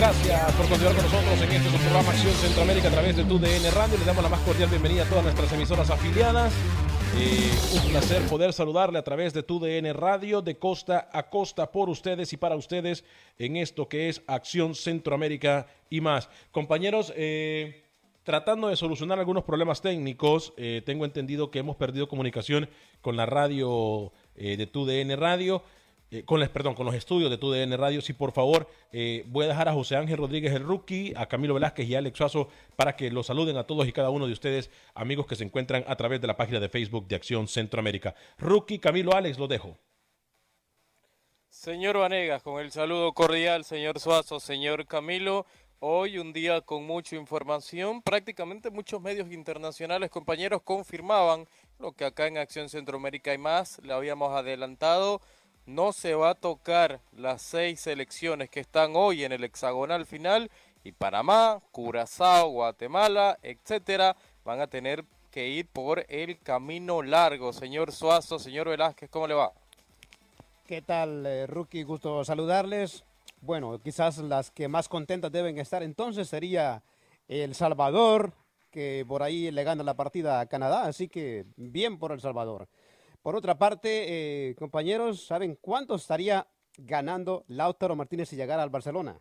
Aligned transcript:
Gracias 0.00 0.52
por 0.52 0.66
continuar 0.66 0.96
con 0.96 1.04
nosotros 1.04 1.42
en 1.42 1.52
este 1.52 1.78
programa 1.78 2.08
Acción 2.08 2.32
Centroamérica 2.32 2.88
a 2.88 2.90
través 2.90 3.16
de 3.16 3.24
tu 3.24 3.38
DN 3.38 3.70
Radio. 3.70 3.98
Les 3.98 4.06
damos 4.06 4.22
la 4.22 4.30
más 4.30 4.40
cordial 4.40 4.70
bienvenida 4.70 5.02
a 5.02 5.04
todas 5.04 5.24
nuestras 5.24 5.52
emisoras 5.52 5.90
afiliadas. 5.90 6.54
Eh, 7.18 7.52
un 7.74 7.90
placer 7.90 8.22
poder 8.22 8.54
saludarle 8.54 8.98
a 8.98 9.04
través 9.04 9.34
de 9.34 9.42
tu 9.42 9.60
DN 9.60 9.92
Radio 9.92 10.40
de 10.40 10.56
costa 10.56 11.10
a 11.12 11.28
costa 11.28 11.70
por 11.70 11.90
ustedes 11.90 12.32
y 12.32 12.38
para 12.38 12.56
ustedes 12.56 13.04
en 13.36 13.58
esto 13.58 13.90
que 13.90 14.08
es 14.08 14.22
Acción 14.26 14.74
Centroamérica 14.74 15.66
y 15.90 16.00
más. 16.00 16.30
Compañeros, 16.50 17.12
eh, 17.14 17.84
tratando 18.22 18.68
de 18.68 18.76
solucionar 18.76 19.18
algunos 19.18 19.44
problemas 19.44 19.82
técnicos, 19.82 20.54
eh, 20.56 20.80
tengo 20.86 21.04
entendido 21.04 21.50
que 21.50 21.58
hemos 21.58 21.76
perdido 21.76 22.08
comunicación 22.08 22.70
con 23.02 23.18
la 23.18 23.26
radio 23.26 24.12
de 24.34 24.66
tu 24.66 24.86
DN 24.86 25.14
Radio. 25.16 25.62
Eh, 26.12 26.24
con, 26.24 26.40
los 26.40 26.94
estudios 26.94 27.30
de 27.30 27.38
TUDN 27.38 27.78
Radio. 27.78 28.00
Sí, 28.00 28.12
por 28.12 28.32
favor, 28.32 28.68
eh, 28.90 29.24
voy 29.28 29.44
a 29.44 29.48
dejar 29.48 29.68
a 29.68 29.72
José 29.72 29.94
Ángel 29.94 30.18
Rodríguez, 30.18 30.52
el 30.52 30.64
rookie, 30.64 31.14
a 31.16 31.26
Camilo 31.26 31.54
Velázquez 31.54 31.88
y 31.88 31.94
a 31.94 31.98
Alex 31.98 32.18
Suazo 32.18 32.48
para 32.74 32.96
que 32.96 33.10
los 33.10 33.26
saluden 33.26 33.56
a 33.56 33.64
todos 33.64 33.86
y 33.86 33.92
cada 33.92 34.10
uno 34.10 34.26
de 34.26 34.32
ustedes, 34.32 34.70
amigos 34.94 35.26
que 35.26 35.36
se 35.36 35.44
encuentran 35.44 35.84
a 35.86 35.94
través 35.94 36.20
de 36.20 36.26
la 36.26 36.36
página 36.36 36.58
de 36.58 36.68
Facebook 36.68 37.06
de 37.06 37.14
Acción 37.14 37.46
Centroamérica. 37.46 38.16
Rookie, 38.38 38.80
Camilo, 38.80 39.14
Alex, 39.14 39.38
lo 39.38 39.46
dejo. 39.46 39.76
Señor 41.48 41.98
Vanegas, 41.98 42.42
con 42.42 42.60
el 42.60 42.72
saludo 42.72 43.12
cordial, 43.12 43.64
señor 43.64 44.00
Suazo, 44.00 44.40
señor 44.40 44.86
Camilo. 44.86 45.46
Hoy 45.78 46.18
un 46.18 46.32
día 46.32 46.60
con 46.60 46.86
mucha 46.86 47.16
información, 47.16 48.02
prácticamente 48.02 48.70
muchos 48.70 49.00
medios 49.00 49.30
internacionales, 49.32 50.10
compañeros, 50.10 50.62
confirmaban 50.62 51.46
lo 51.78 51.92
que 51.92 52.04
acá 52.04 52.26
en 52.26 52.36
Acción 52.36 52.68
Centroamérica 52.68 53.32
y 53.32 53.38
más 53.38 53.80
le 53.82 53.92
habíamos 53.92 54.32
adelantado 54.32 55.20
no 55.66 55.92
se 55.92 56.14
va 56.14 56.30
a 56.30 56.34
tocar 56.34 57.00
las 57.12 57.42
seis 57.42 57.80
selecciones 57.80 58.50
que 58.50 58.60
están 58.60 58.92
hoy 58.94 59.24
en 59.24 59.32
el 59.32 59.44
hexagonal 59.44 60.06
final 60.06 60.50
y 60.82 60.92
Panamá, 60.92 61.60
Curazao, 61.72 62.50
Guatemala, 62.50 63.38
etcétera, 63.42 64.16
van 64.44 64.60
a 64.60 64.66
tener 64.66 65.04
que 65.30 65.48
ir 65.48 65.66
por 65.68 66.04
el 66.08 66.38
camino 66.40 67.02
largo. 67.02 67.52
Señor 67.52 67.92
Suazo, 67.92 68.38
señor 68.38 68.68
Velázquez, 68.68 69.10
¿cómo 69.10 69.26
le 69.26 69.34
va? 69.34 69.52
¿Qué 70.66 70.82
tal, 70.82 71.26
eh, 71.26 71.46
Rookie? 71.46 71.82
Gusto 71.82 72.24
saludarles. 72.24 73.04
Bueno, 73.40 73.78
quizás 73.82 74.18
las 74.18 74.50
que 74.50 74.68
más 74.68 74.88
contentas 74.88 75.32
deben 75.32 75.58
estar 75.58 75.82
entonces 75.82 76.28
sería 76.28 76.82
El 77.28 77.54
Salvador, 77.54 78.32
que 78.70 79.04
por 79.06 79.22
ahí 79.22 79.50
le 79.50 79.64
gana 79.64 79.82
la 79.82 79.94
partida 79.94 80.40
a 80.40 80.46
Canadá, 80.46 80.84
así 80.84 81.08
que 81.08 81.44
bien 81.56 81.98
por 81.98 82.12
El 82.12 82.20
Salvador. 82.20 82.68
Por 83.22 83.36
otra 83.36 83.58
parte, 83.58 84.48
eh, 84.50 84.54
compañeros, 84.54 85.26
¿saben 85.26 85.56
cuánto 85.60 85.94
estaría 85.94 86.48
ganando 86.78 87.44
Lautaro 87.48 87.94
Martínez 87.94 88.30
si 88.30 88.36
llegara 88.36 88.62
al 88.62 88.70
Barcelona? 88.70 89.20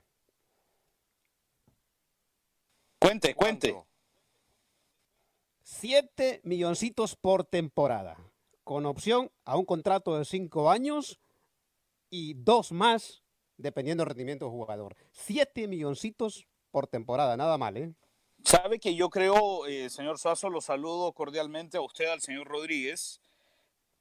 Cuente, 2.98 3.36
cuente. 3.36 3.76
Siete 5.62 6.42
milloncitos 6.44 7.16
por 7.16 7.44
temporada, 7.44 8.18
con 8.64 8.86
opción 8.86 9.32
a 9.46 9.58
un 9.58 9.66
contrato 9.66 10.18
de 10.18 10.26
cinco 10.26 10.72
años 10.72 11.20
y 12.10 12.34
dos 12.36 12.72
más, 12.72 13.24
dependiendo 13.58 14.04
del 14.04 14.10
rendimiento 14.10 14.46
del 14.46 14.54
jugador. 14.54 14.96
Siete 15.12 15.68
milloncitos 15.68 16.48
por 16.72 16.88
temporada, 16.88 17.36
nada 17.36 17.58
mal, 17.58 17.78
¿eh? 17.78 17.94
Sabe 18.44 18.80
que 18.80 18.96
yo 18.96 19.10
creo, 19.10 19.66
eh, 19.68 19.90
señor 19.90 20.18
Suazo, 20.18 20.50
lo 20.50 20.62
saludo 20.62 21.12
cordialmente 21.12 21.78
a 21.78 21.82
usted, 21.82 22.06
al 22.06 22.22
señor 22.22 22.48
Rodríguez. 22.48 23.22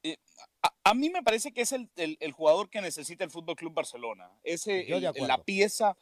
Eh, 0.02 0.16
a, 0.62 0.72
a 0.84 0.94
mí 0.94 1.10
me 1.10 1.22
parece 1.22 1.52
que 1.52 1.62
es 1.62 1.72
el, 1.72 1.88
el- 1.96 2.16
el 2.20 2.32
jugador 2.32 2.68
que 2.70 2.80
necesita 2.80 3.24
el 3.24 3.30
Fútbol 3.30 3.56
Club 3.56 3.74
Barcelona. 3.74 4.30
Es 4.42 4.66
el- 4.66 4.88
la 5.26 5.38
pieza 5.44 5.96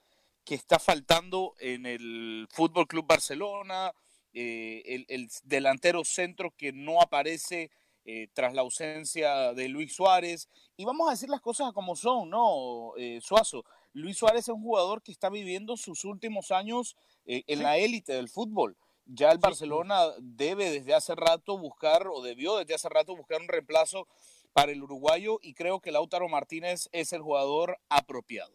que 0.45 0.55
está 0.55 0.79
faltando 0.79 1.55
en 1.59 1.87
el 1.87 2.47
Fútbol 2.51 2.87
Club 2.87 3.07
Barcelona, 3.07 3.93
eh, 4.33 4.83
el, 4.87 5.07
el 5.09 5.29
delantero 5.45 6.05
centro 6.05 6.53
que 6.57 6.73
no 6.73 7.01
aparece 7.01 7.71
eh, 8.05 8.29
tras 8.35 8.55
la 8.55 8.61
ausencia 8.61 9.53
de 9.55 9.69
Luis 9.69 9.93
Suárez. 9.95 10.49
Y 10.77 10.85
vamos 10.85 11.09
a 11.09 11.13
decir 11.13 11.29
las 11.29 11.41
cosas 11.41 11.73
como 11.73 11.97
son, 11.97 12.31
¿no, 12.31 12.93
Suazo? 13.21 13.65
Luis 13.95 14.17
Suárez 14.19 14.43
es 14.43 14.49
un 14.55 14.63
jugador 14.63 15.03
que 15.03 15.11
está 15.11 15.29
viviendo 15.31 15.77
sus 15.77 16.05
últimos 16.05 16.53
años 16.53 16.97
en 17.25 17.43
Sí. 17.59 17.63
la 17.65 17.79
élite 17.79 18.13
del 18.13 18.29
fútbol. 18.29 18.77
Ya 19.07 19.31
el 19.31 19.37
Sí. 19.37 19.43
Barcelona 19.43 20.01
debe 20.19 20.71
desde 20.71 20.95
hace 20.95 21.15
rato 21.15 21.57
buscar, 21.59 22.09
o 22.09 22.23
debió 22.23 22.57
desde 22.57 22.75
hace 22.75 22.89
rato 22.89 23.17
buscar 23.17 23.41
un 23.41 23.49
reemplazo 23.49 24.07
para 24.53 24.73
el 24.73 24.83
uruguayo, 24.83 25.39
y 25.43 25.55
creo 25.55 25.81
que 25.81 25.93
Lautaro 25.93 26.29
Martínez 26.29 26.89
es 26.93 27.13
el 27.13 27.23
jugador 27.23 27.79
apropiado. 27.89 28.53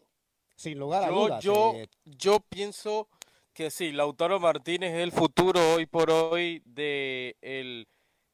Sin 0.56 0.78
lugar 0.78 1.04
a 1.04 1.08
Yo, 1.08 1.14
dudas. 1.14 1.42
yo, 1.44 1.72
eh, 1.74 1.88
yo 2.04 2.40
pienso 2.40 3.08
que 3.52 3.70
sí, 3.70 3.92
Lautaro 3.92 4.38
Martínez 4.40 4.92
es 4.94 5.00
el 5.02 5.12
futuro 5.12 5.74
hoy 5.74 5.86
por 5.86 6.10
hoy 6.10 6.62
de, 6.64 7.36
el, 7.40 7.86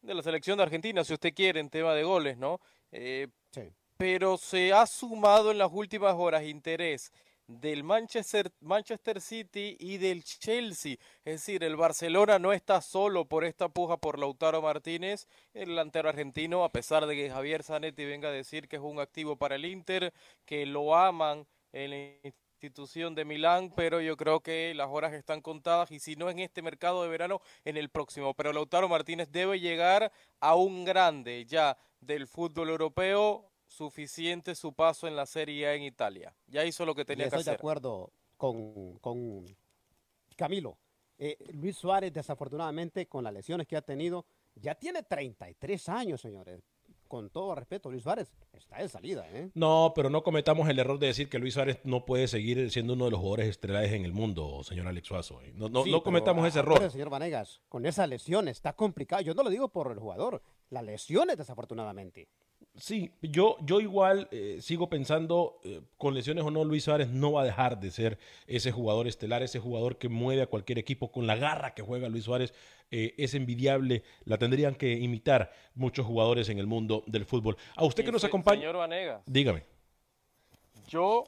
de 0.03 0.15
la 0.15 0.23
selección 0.23 0.57
de 0.57 0.65
Argentina, 0.65 1.05
si 1.05 1.13
usted 1.15 1.33
quiere, 1.35 1.61
en 1.61 1.71
tema 1.71 1.95
de 1.95 2.05
goles, 2.05 2.37
¿no? 2.39 2.61
Eh, 2.93 3.29
sí. 3.53 3.63
pero 3.97 4.37
se 4.39 4.73
ha 4.73 4.87
sumado 4.87 5.51
en 5.51 5.59
las 5.59 5.71
últimas 5.73 6.15
horas 6.17 6.45
interés 6.45 7.13
del 7.49 7.83
Manchester, 7.83 8.53
Manchester 8.61 9.21
City 9.21 9.77
y 9.81 9.97
del 9.97 10.23
Chelsea. 10.23 10.97
Es 11.25 11.41
decir, 11.41 11.65
el 11.65 11.77
Barcelona 11.77 12.39
no 12.39 12.53
está 12.53 12.81
solo 12.81 13.25
por 13.25 13.45
esta 13.45 13.69
puja 13.69 13.97
por 13.97 14.19
Lautaro 14.19 14.63
Martínez, 14.63 15.27
el 15.55 15.71
delantero 15.71 16.11
argentino, 16.11 16.63
a 16.63 16.69
pesar 16.69 17.07
de 17.07 17.17
que 17.17 17.31
Javier 17.31 17.63
Zanetti 17.63 18.05
venga 18.05 18.29
a 18.29 18.33
decir 18.33 18.69
que 18.69 18.77
es 18.77 18.83
un 18.83 19.01
activo 19.01 19.37
para 19.37 19.57
el 19.57 19.65
Inter, 19.65 20.13
que 20.45 20.67
lo 20.67 20.95
aman 20.95 21.47
en 21.73 21.91
la 21.91 22.31
institución 22.61 23.15
de 23.15 23.25
Milán, 23.25 23.73
pero 23.75 24.01
yo 24.01 24.17
creo 24.17 24.41
que 24.41 24.75
las 24.75 24.89
horas 24.89 25.15
están 25.15 25.41
contadas 25.41 25.91
y 25.91 26.01
si 26.01 26.17
no 26.17 26.29
en 26.29 26.41
este 26.41 26.61
mercado 26.61 27.03
de 27.03 27.09
verano, 27.09 27.41
en 27.65 27.77
el 27.77 27.89
próximo. 27.89 28.35
Pero 28.35 28.53
Lautaro 28.53 28.89
Martínez 28.89 29.31
debe 29.31 29.59
llegar 29.59 30.13
a 30.41 30.55
un 30.55 30.85
grande 30.85 31.47
ya 31.47 31.79
del 32.01 32.27
fútbol 32.27 32.69
europeo 32.71 33.51
suficiente 33.69 34.55
su 34.55 34.73
paso 34.73 35.07
en 35.07 35.15
la 35.15 35.27
Serie 35.27 35.69
A 35.69 35.75
en 35.75 35.83
Italia. 35.85 36.35
Ya 36.49 36.65
hizo 36.65 36.85
lo 36.85 36.95
que 36.95 37.03
Y 37.03 37.05
tenía 37.05 37.25
que 37.25 37.29
estoy 37.29 37.45
de 37.45 37.51
hacer. 37.51 37.61
acuerdo 37.61 38.11
con, 38.37 38.99
con 38.99 39.45
Camilo. 40.37 40.77
Eh, 41.19 41.37
Luis 41.53 41.77
Suárez, 41.77 42.13
desafortunadamente, 42.13 43.07
con 43.07 43.25
las 43.25 43.33
lesiones 43.33 43.67
que 43.67 43.77
ha 43.77 43.83
tenido, 43.83 44.25
ya 44.55 44.75
tiene 44.75 45.03
33 45.03 45.89
años, 45.89 46.21
señores. 46.21 46.63
Con 47.09 47.31
todo 47.31 47.55
respeto, 47.55 47.91
Luis 47.91 48.03
Suárez 48.03 48.31
está 48.53 48.77
de 48.83 48.89
salida, 48.89 49.27
¿eh? 49.31 49.51
No, 49.55 49.93
pero 49.95 50.11
no 50.11 50.23
cometamos 50.23 50.69
el 50.69 50.79
error 50.79 50.99
de 50.99 51.07
decir 51.07 51.31
que 51.31 51.39
Luis 51.39 51.55
Suárez 51.55 51.79
no 51.85 52.05
puede 52.05 52.29
seguir 52.29 52.71
siendo 52.71 52.93
uno 52.93 53.07
de 53.07 53.13
los 53.13 53.21
jugadores 53.21 53.49
estelares 53.49 53.93
en 53.93 54.05
el 54.05 54.13
mundo, 54.13 54.63
señor 54.63 54.87
Alex 54.87 55.09
Suazo. 55.09 55.41
¿eh? 55.41 55.53
No, 55.55 55.71
no, 55.71 55.85
Sí, 55.85 55.91
no 55.91 55.99
pero 55.99 56.05
cometamos 56.05 56.47
ese 56.47 56.59
error. 56.59 56.91
señor 56.91 57.09
Vanegas, 57.09 57.63
con 57.71 57.87
esa 57.87 58.07
lesión 58.07 58.47
está 58.47 58.75
complicado. 58.75 59.23
Yo 59.23 59.33
no 59.33 59.43
lo 59.43 59.49
digo 59.49 59.69
por 59.71 59.91
el 59.91 59.99
jugador, 59.99 60.43
las 60.69 60.85
lesiones, 60.85 61.39
desafortunadamente. 61.39 62.29
Sí, 62.79 63.11
yo, 63.23 63.57
yo 63.61 63.81
igual 63.81 64.29
eh, 64.31 64.59
sigo 64.61 64.89
pensando, 64.89 65.61
eh, 65.65 65.81
con 65.97 66.15
lesiones 66.15 66.45
o 66.45 66.51
no, 66.51 66.65
Luis 66.65 66.85
Suárez 66.85 67.09
no 67.09 67.33
va 67.33 67.43
a 67.43 67.45
dejar 67.45 67.81
de 67.81 67.91
ser 67.91 68.19
ese 68.47 68.71
jugador 68.71 69.09
estelar, 69.09 69.43
ese 69.43 69.59
jugador 69.59 69.99
que 69.99 70.09
mueve 70.09 70.43
a 70.43 70.47
cualquier 70.47 70.79
equipo 70.79 71.11
con 71.11 71.27
la 71.27 71.37
garra 71.37 71.75
que 71.75 71.83
juega 71.83 72.09
Luis 72.09 72.25
Suárez. 72.25 72.55
eh, 72.91 73.15
es 73.19 73.35
envidiable, 73.35 74.03
la 74.25 74.39
tendrían 74.39 74.75
que 74.75 74.93
imitar 74.93 75.53
muchos 75.75 76.07
jugadores 76.07 76.49
en 76.49 76.59
el 76.59 76.67
mundo 76.67 77.03
del 77.07 77.27
fútbol. 77.27 77.57
A 77.77 77.85
usted 77.85 78.05
que 78.05 78.13
nos 78.13 78.25
acompaña, 78.25 78.61
Señor 78.61 78.77
Vanegas, 78.77 79.23
dígame. 79.27 79.65
yo 80.89 81.25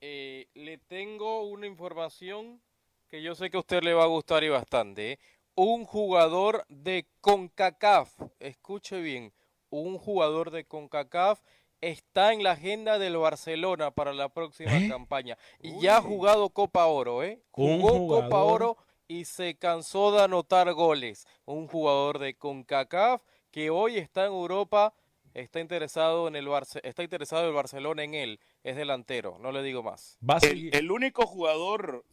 le 0.00 0.78
tengo 0.88 1.42
una 1.42 1.66
información 1.66 2.60
que 3.08 3.22
yo 3.22 3.34
sé 3.34 3.50
que 3.50 3.56
a 3.56 3.60
usted 3.60 3.82
le 3.82 3.94
va 3.94 4.04
a 4.04 4.08
gustar 4.08 4.42
y 4.42 4.48
bastante. 4.48 5.18
Un 5.54 5.84
jugador 5.84 6.64
de 6.68 7.06
CONCACAF, 7.20 8.10
escuche 8.40 9.00
bien, 9.00 9.32
un 9.80 9.98
jugador 9.98 10.50
de 10.50 10.64
CONCACAF 10.64 11.40
está 11.80 12.32
en 12.32 12.42
la 12.42 12.52
agenda 12.52 12.98
del 12.98 13.16
Barcelona 13.18 13.90
para 13.90 14.12
la 14.14 14.28
próxima 14.28 14.76
¿Eh? 14.78 14.88
campaña. 14.88 15.36
Y 15.60 15.78
ya 15.80 15.98
ha 15.98 16.02
jugado 16.02 16.50
Copa 16.50 16.86
Oro, 16.86 17.22
¿eh? 17.22 17.40
Un 17.52 17.80
Jugó 17.80 18.22
Copa 18.22 18.42
Oro 18.42 18.76
y 19.08 19.24
se 19.26 19.56
cansó 19.56 20.10
de 20.12 20.22
anotar 20.22 20.72
goles. 20.72 21.26
Un 21.44 21.68
jugador 21.68 22.18
de 22.18 22.34
CONCACAF 22.34 23.22
que 23.50 23.70
hoy 23.70 23.98
está 23.98 24.22
en 24.26 24.32
Europa, 24.32 24.94
está 25.34 25.60
interesado 25.60 26.28
en 26.28 26.36
el 26.36 26.46
Barce- 26.48 26.80
está 26.82 27.02
interesado 27.02 27.46
el 27.46 27.54
Barcelona 27.54 28.02
en 28.04 28.14
él, 28.14 28.40
es 28.64 28.74
delantero, 28.76 29.38
no 29.38 29.52
le 29.52 29.62
digo 29.62 29.82
más. 29.82 30.18
Va 30.28 30.36
a 30.36 30.46
El, 30.46 30.74
el 30.74 30.90
único 30.90 31.26
jugador, 31.26 32.04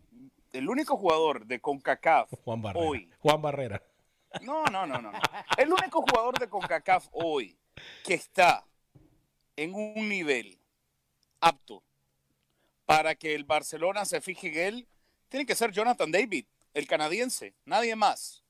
el 0.51 0.69
único 0.69 0.97
jugador 0.97 1.45
de 1.45 1.59
CONCACAF 1.59 2.31
Juan 2.43 2.61
Barrera. 2.61 2.85
hoy. 2.85 3.09
Juan 3.19 3.41
Barrera. 3.41 3.81
No, 4.41 4.65
no, 4.65 4.85
no, 4.85 5.01
no. 5.01 5.11
El 5.57 5.71
único 5.71 6.01
jugador 6.01 6.37
de 6.39 6.49
CONCACAF 6.49 7.07
hoy 7.11 7.57
que 8.03 8.15
está 8.15 8.65
en 9.55 9.73
un 9.73 10.09
nivel 10.09 10.59
apto 11.39 11.83
para 12.85 13.15
que 13.15 13.35
el 13.35 13.45
Barcelona 13.45 14.05
se 14.05 14.21
fije 14.21 14.47
en 14.47 14.75
él, 14.75 14.87
tiene 15.29 15.45
que 15.45 15.55
ser 15.55 15.71
Jonathan 15.71 16.11
David, 16.11 16.45
el 16.73 16.87
canadiense, 16.87 17.53
nadie 17.65 17.95
más. 17.95 18.43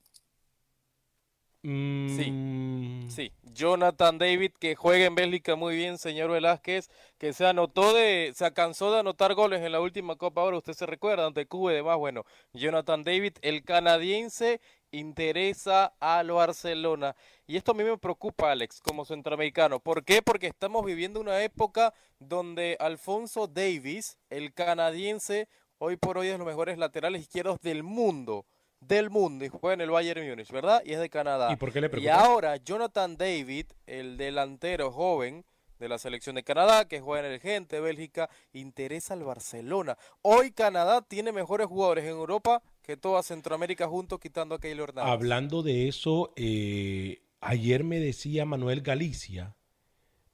Mm, 1.63 3.09
Sí, 3.09 3.31
Jonathan 3.43 4.17
David 4.17 4.51
que 4.59 4.75
juega 4.75 5.05
en 5.05 5.15
Bélgica 5.15 5.55
muy 5.55 5.75
bien, 5.75 5.97
señor 5.97 6.31
Velázquez, 6.31 6.89
que 7.17 7.31
se 7.31 7.45
anotó 7.45 7.93
de, 7.93 8.33
se 8.35 8.51
cansó 8.53 8.91
de 8.91 8.99
anotar 8.99 9.33
goles 9.33 9.61
en 9.61 9.71
la 9.71 9.79
última 9.79 10.15
Copa 10.15 10.41
Oro, 10.43 10.57
usted 10.57 10.73
se 10.73 10.85
recuerda, 10.85 11.25
ante 11.25 11.45
Cuba 11.45 11.71
y 11.71 11.75
demás, 11.75 11.97
bueno, 11.97 12.25
Jonathan 12.53 13.03
David, 13.03 13.33
el 13.41 13.63
canadiense, 13.63 14.59
interesa 14.93 15.93
al 15.99 16.31
Barcelona. 16.31 17.15
Y 17.47 17.57
esto 17.57 17.71
a 17.71 17.75
mí 17.75 17.83
me 17.83 17.97
preocupa, 17.97 18.51
Alex, 18.51 18.79
como 18.79 19.03
centroamericano. 19.03 19.79
¿Por 19.79 20.05
qué? 20.05 20.21
Porque 20.21 20.47
estamos 20.47 20.85
viviendo 20.85 21.19
una 21.19 21.41
época 21.43 21.93
donde 22.19 22.77
Alfonso 22.79 23.47
Davis, 23.47 24.17
el 24.29 24.53
canadiense, 24.53 25.49
hoy 25.79 25.97
por 25.97 26.17
hoy 26.17 26.27
es 26.27 26.33
de 26.33 26.37
los 26.37 26.47
mejores 26.47 26.77
laterales 26.77 27.21
izquierdos 27.21 27.59
del 27.61 27.83
mundo. 27.83 28.45
Del 28.79 29.09
mundo 29.09 29.45
y 29.45 29.49
juega 29.49 29.75
en 29.75 29.81
el 29.81 29.91
Bayern 29.91 30.27
Múnich, 30.27 30.51
¿verdad? 30.51 30.81
Y 30.85 30.91
es 30.93 30.99
de 30.99 31.09
Canadá. 31.09 31.51
¿Y 31.51 31.55
por 31.55 31.71
qué 31.71 31.79
le 31.79 31.87
Y 31.87 31.89
preocupa? 31.89 32.15
ahora 32.15 32.57
Jonathan 32.57 33.15
David, 33.15 33.67
el 33.87 34.17
delantero 34.17 34.91
joven 34.91 35.45
de 35.79 35.87
la 35.87 35.97
selección 35.97 36.35
de 36.35 36.43
Canadá, 36.43 36.85
que 36.87 36.99
juega 36.99 37.25
en 37.25 37.33
el 37.33 37.39
Gente, 37.39 37.79
Bélgica, 37.79 38.29
interesa 38.51 39.13
al 39.13 39.23
Barcelona. 39.23 39.97
Hoy 40.21 40.51
Canadá 40.51 41.01
tiene 41.01 41.31
mejores 41.31 41.67
jugadores 41.67 42.03
en 42.03 42.11
Europa 42.11 42.61
que 42.83 42.97
toda 42.97 43.23
Centroamérica 43.23 43.87
juntos, 43.87 44.19
quitando 44.19 44.55
a. 44.55 45.11
Hablando 45.11 45.63
de 45.63 45.87
eso, 45.87 46.33
eh, 46.35 47.21
ayer 47.39 47.83
me 47.83 47.99
decía 47.99 48.45
Manuel 48.45 48.81
Galicia, 48.81 49.55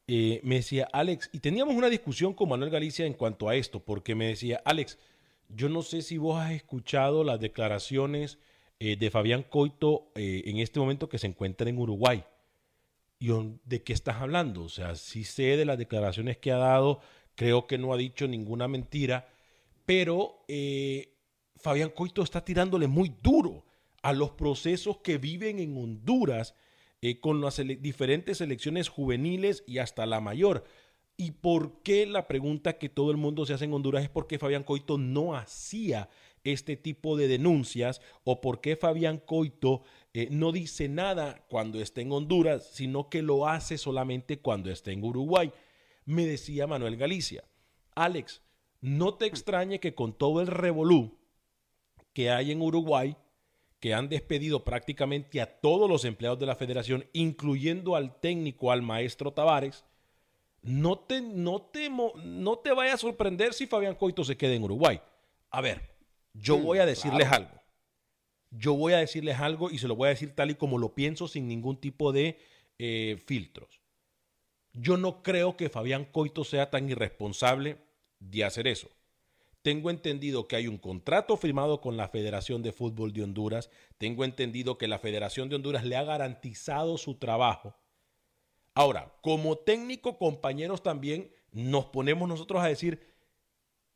eh, 0.07 0.41
me 0.43 0.55
decía, 0.55 0.89
Alex, 0.91 1.29
y 1.31 1.39
teníamos 1.39 1.75
una 1.75 1.89
discusión 1.89 2.33
con 2.33 2.49
Manuel 2.49 2.71
Galicia 2.71 3.05
en 3.05 3.13
cuanto 3.13 3.47
a 3.47 3.55
esto, 3.55 3.79
porque 3.79 4.15
me 4.15 4.27
decía, 4.27 4.61
Alex, 4.65 4.97
yo 5.47 5.69
no 5.69 5.83
sé 5.83 6.01
si 6.01 6.17
vos 6.17 6.39
has 6.39 6.51
escuchado 6.51 7.23
las 7.23 7.39
declaraciones 7.39 8.39
eh, 8.79 8.95
de 8.95 9.11
Fabián 9.11 9.43
Coito 9.43 10.11
en 10.15 10.57
este 10.57 10.79
momento 10.79 11.09
que 11.09 11.19
se 11.19 11.27
encuentra 11.27 11.69
en 11.69 11.77
Uruguay. 11.77 12.23
Y 13.19 13.29
¿de 13.65 13.83
qué 13.83 13.93
estás 13.93 14.21
hablando? 14.21 14.63
O 14.63 14.69
sea, 14.69 14.95
sí 14.95 15.23
sé 15.23 15.57
de 15.57 15.65
las 15.65 15.77
declaraciones 15.77 16.37
que 16.37 16.51
ha 16.51 16.57
dado, 16.57 17.01
creo 17.35 17.67
que 17.67 17.77
no 17.77 17.93
ha 17.93 17.97
dicho 17.97 18.27
ninguna 18.27 18.67
mentira, 18.67 19.27
pero 19.85 20.45
Fabián 21.59 21.89
Coito 21.89 22.23
está 22.23 22.43
tirándole 22.43 22.87
muy 22.87 23.13
duro 23.21 23.65
a 24.01 24.13
los 24.13 24.31
procesos 24.31 24.97
que 24.97 25.17
viven 25.17 25.59
en 25.59 25.77
Honduras 25.77 26.55
eh, 27.01 27.19
con 27.19 27.41
las 27.41 27.61
diferentes 27.81 28.37
selecciones 28.37 28.89
juveniles 28.89 29.63
y 29.67 29.79
hasta 29.79 30.05
la 30.05 30.21
mayor. 30.21 30.63
¿Y 31.17 31.31
por 31.31 31.81
qué 31.83 32.05
la 32.05 32.27
pregunta 32.27 32.77
que 32.77 32.87
todo 32.87 33.11
el 33.11 33.17
mundo 33.17 33.45
se 33.45 33.53
hace 33.53 33.65
en 33.65 33.73
Honduras 33.73 34.03
es 34.03 34.09
por 34.09 34.25
qué 34.25 34.39
Fabián 34.39 34.63
Coito 34.63 34.97
no 34.97 35.35
hacía 35.35 36.09
este 36.45 36.77
tipo 36.77 37.17
de 37.17 37.27
denuncias 37.27 38.01
o 38.23 38.39
por 38.39 38.61
qué 38.61 38.77
Fabián 38.77 39.17
Coito 39.17 39.83
eh, 40.13 40.29
no 40.31 40.53
dice 40.53 40.87
nada 40.87 41.45
cuando 41.49 41.81
está 41.81 41.99
en 41.99 42.13
Honduras, 42.13 42.69
sino 42.71 43.09
que 43.09 43.21
lo 43.21 43.47
hace 43.47 43.77
solamente 43.77 44.39
cuando 44.39 44.71
está 44.71 44.91
en 44.91 45.03
Uruguay? 45.03 45.51
Me 46.05 46.25
decía 46.25 46.67
Manuel 46.67 46.95
Galicia, 46.95 47.43
Alex, 47.95 48.41
no 48.79 49.15
te 49.15 49.25
extrañe 49.25 49.81
que 49.81 49.93
con 49.93 50.13
todo 50.13 50.39
el 50.39 50.47
revolú 50.47 51.18
que 52.19 52.29
hay 52.29 52.51
en 52.51 52.61
Uruguay, 52.61 53.15
que 53.79 53.93
han 53.93 54.09
despedido 54.09 54.65
prácticamente 54.65 55.39
a 55.39 55.45
todos 55.61 55.89
los 55.89 56.03
empleados 56.03 56.37
de 56.37 56.47
la 56.47 56.57
federación, 56.57 57.05
incluyendo 57.13 57.95
al 57.95 58.19
técnico, 58.19 58.73
al 58.73 58.81
maestro 58.81 59.31
Tavares, 59.31 59.85
no 60.61 60.99
te, 60.99 61.21
no 61.21 61.61
te, 61.61 61.89
no 61.89 62.59
te 62.59 62.73
vaya 62.73 62.95
a 62.95 62.97
sorprender 62.97 63.53
si 63.53 63.67
Fabián 63.67 63.95
Coito 63.95 64.25
se 64.25 64.35
queda 64.35 64.53
en 64.53 64.65
Uruguay. 64.65 64.99
A 65.49 65.61
ver, 65.61 65.95
yo 66.33 66.57
Mm, 66.57 66.63
voy 66.65 66.79
a 66.79 66.85
decirles 66.85 67.29
claro. 67.29 67.45
algo. 67.45 67.61
Yo 68.51 68.73
voy 68.73 68.91
a 68.91 68.97
decirles 68.97 69.39
algo 69.39 69.71
y 69.71 69.77
se 69.77 69.87
lo 69.87 69.95
voy 69.95 70.07
a 70.07 70.09
decir 70.09 70.35
tal 70.35 70.51
y 70.51 70.55
como 70.55 70.77
lo 70.77 70.93
pienso, 70.93 71.29
sin 71.29 71.47
ningún 71.47 71.79
tipo 71.79 72.11
de 72.11 72.37
eh, 72.79 73.17
filtros. 73.25 73.79
Yo 74.73 74.97
no 74.97 75.23
creo 75.23 75.55
que 75.55 75.69
Fabián 75.69 76.03
Coito 76.03 76.43
sea 76.43 76.69
tan 76.69 76.89
irresponsable 76.89 77.77
de 78.19 78.43
hacer 78.43 78.67
eso. 78.67 78.89
Tengo 79.61 79.89
entendido 79.89 80.47
que 80.47 80.55
hay 80.55 80.67
un 80.67 80.77
contrato 80.77 81.35
firmado 81.35 81.81
con 81.81 81.97
la 81.97 82.07
Federación 82.07 82.63
de 82.63 82.71
Fútbol 82.71 83.11
de 83.11 83.23
Honduras. 83.23 83.69
Tengo 83.97 84.23
entendido 84.23 84.77
que 84.77 84.87
la 84.87 84.99
Federación 84.99 85.49
de 85.49 85.55
Honduras 85.55 85.83
le 85.85 85.97
ha 85.97 86.03
garantizado 86.03 86.97
su 86.97 87.15
trabajo. 87.15 87.75
Ahora, 88.73 89.13
como 89.21 89.57
técnico, 89.57 90.17
compañeros, 90.17 90.81
también 90.81 91.31
nos 91.51 91.85
ponemos 91.85 92.29
nosotros 92.29 92.61
a 92.63 92.67
decir, 92.67 93.05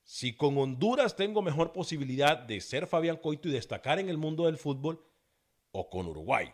si 0.04 0.36
con 0.36 0.58
Honduras 0.58 1.16
tengo 1.16 1.42
mejor 1.42 1.72
posibilidad 1.72 2.38
de 2.38 2.60
ser 2.60 2.88
Fabián 2.88 3.18
Coito 3.18 3.48
y 3.48 3.52
destacar 3.52 4.00
en 4.00 4.10
el 4.10 4.18
mundo 4.18 4.46
del 4.46 4.58
fútbol, 4.58 5.06
o 5.72 5.90
con 5.90 6.08
Uruguay. 6.08 6.48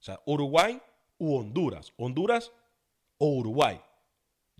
O 0.00 0.02
sea, 0.02 0.20
Uruguay 0.26 0.80
u 1.18 1.36
Honduras. 1.36 1.92
Honduras 1.96 2.52
o 3.18 3.26
Uruguay. 3.26 3.80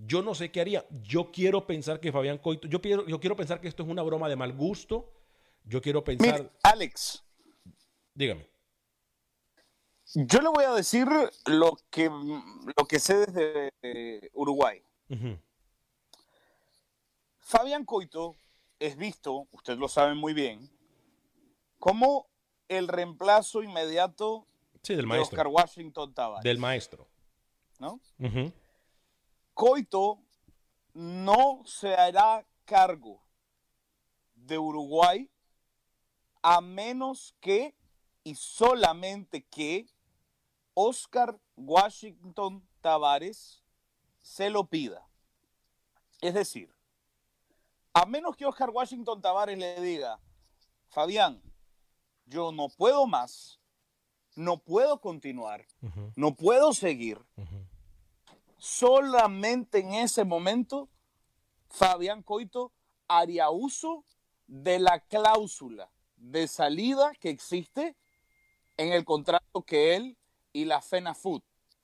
Yo 0.04 0.22
no 0.22 0.34
sé 0.34 0.50
qué 0.50 0.60
haría. 0.60 0.84
Yo 1.02 1.30
quiero 1.30 1.66
pensar 1.66 2.00
que 2.00 2.10
Fabián 2.10 2.38
Coito, 2.38 2.66
yo 2.66 2.80
quiero, 2.80 3.06
yo 3.06 3.20
quiero 3.20 3.36
pensar 3.36 3.60
que 3.60 3.68
esto 3.68 3.82
es 3.82 3.88
una 3.88 4.02
broma 4.02 4.28
de 4.28 4.36
mal 4.36 4.52
gusto. 4.52 5.12
Yo 5.64 5.80
quiero 5.80 6.02
pensar, 6.02 6.40
Mire, 6.40 6.50
Alex, 6.64 7.22
dígame. 8.14 8.48
yo 10.14 10.40
le 10.40 10.48
voy 10.48 10.64
a 10.64 10.72
decir 10.72 11.06
lo 11.46 11.78
que, 11.88 12.10
lo 12.10 12.84
que 12.88 12.98
sé 12.98 13.26
desde 13.26 13.72
eh, 13.82 14.28
Uruguay. 14.32 14.82
Fabián 17.38 17.84
Coito 17.84 18.34
es 18.80 18.96
visto, 18.96 19.46
usted 19.52 19.76
lo 19.78 19.86
sabe 19.86 20.14
muy 20.14 20.32
bien, 20.34 20.68
como 21.78 22.26
el 22.68 22.88
reemplazo 22.88 23.62
inmediato 23.62 24.46
Sí, 24.82 24.96
del 24.96 25.06
de. 25.06 25.30
Oscar 25.30 25.46
Washington 25.46 26.12
Tavares. 26.12 26.42
Del 26.42 26.58
maestro. 26.58 27.06
¿no? 27.78 28.00
Ujú. 28.18 28.52
Coito 29.62 30.18
no 30.92 31.62
se 31.66 31.94
hará 31.94 32.44
cargo 32.64 33.22
de 34.34 34.58
Uruguay 34.58 35.30
a 36.42 36.60
menos 36.60 37.36
que 37.38 37.72
y 38.24 38.34
solamente 38.34 39.44
que 39.44 39.86
Oscar 40.74 41.38
Washington 41.54 42.68
Tavares 42.80 43.62
se 44.20 44.50
lo 44.50 44.64
pida. 44.64 45.06
Es 46.20 46.34
decir, 46.34 46.68
a 47.92 48.04
menos 48.04 48.34
que 48.34 48.46
Oscar 48.46 48.70
Washington 48.70 49.22
Tavares 49.22 49.56
le 49.56 49.80
diga, 49.80 50.18
Fabián, 50.88 51.40
yo 52.26 52.50
no 52.50 52.68
puedo 52.68 53.06
más, 53.06 53.60
no 54.34 54.58
puedo 54.58 55.00
continuar, 55.00 55.64
no 56.16 56.34
puedo 56.34 56.72
seguir. 56.72 57.24
Solamente 58.62 59.80
en 59.80 59.94
ese 59.94 60.22
momento 60.24 60.88
Fabián 61.68 62.22
Coito 62.22 62.70
haría 63.08 63.50
uso 63.50 64.04
de 64.46 64.78
la 64.78 65.00
cláusula 65.00 65.90
de 66.14 66.46
salida 66.46 67.10
que 67.18 67.30
existe 67.30 67.96
en 68.76 68.92
el 68.92 69.04
contrato 69.04 69.62
que 69.62 69.96
él 69.96 70.16
y 70.52 70.64
la 70.64 70.80
FENAFUT 70.80 71.42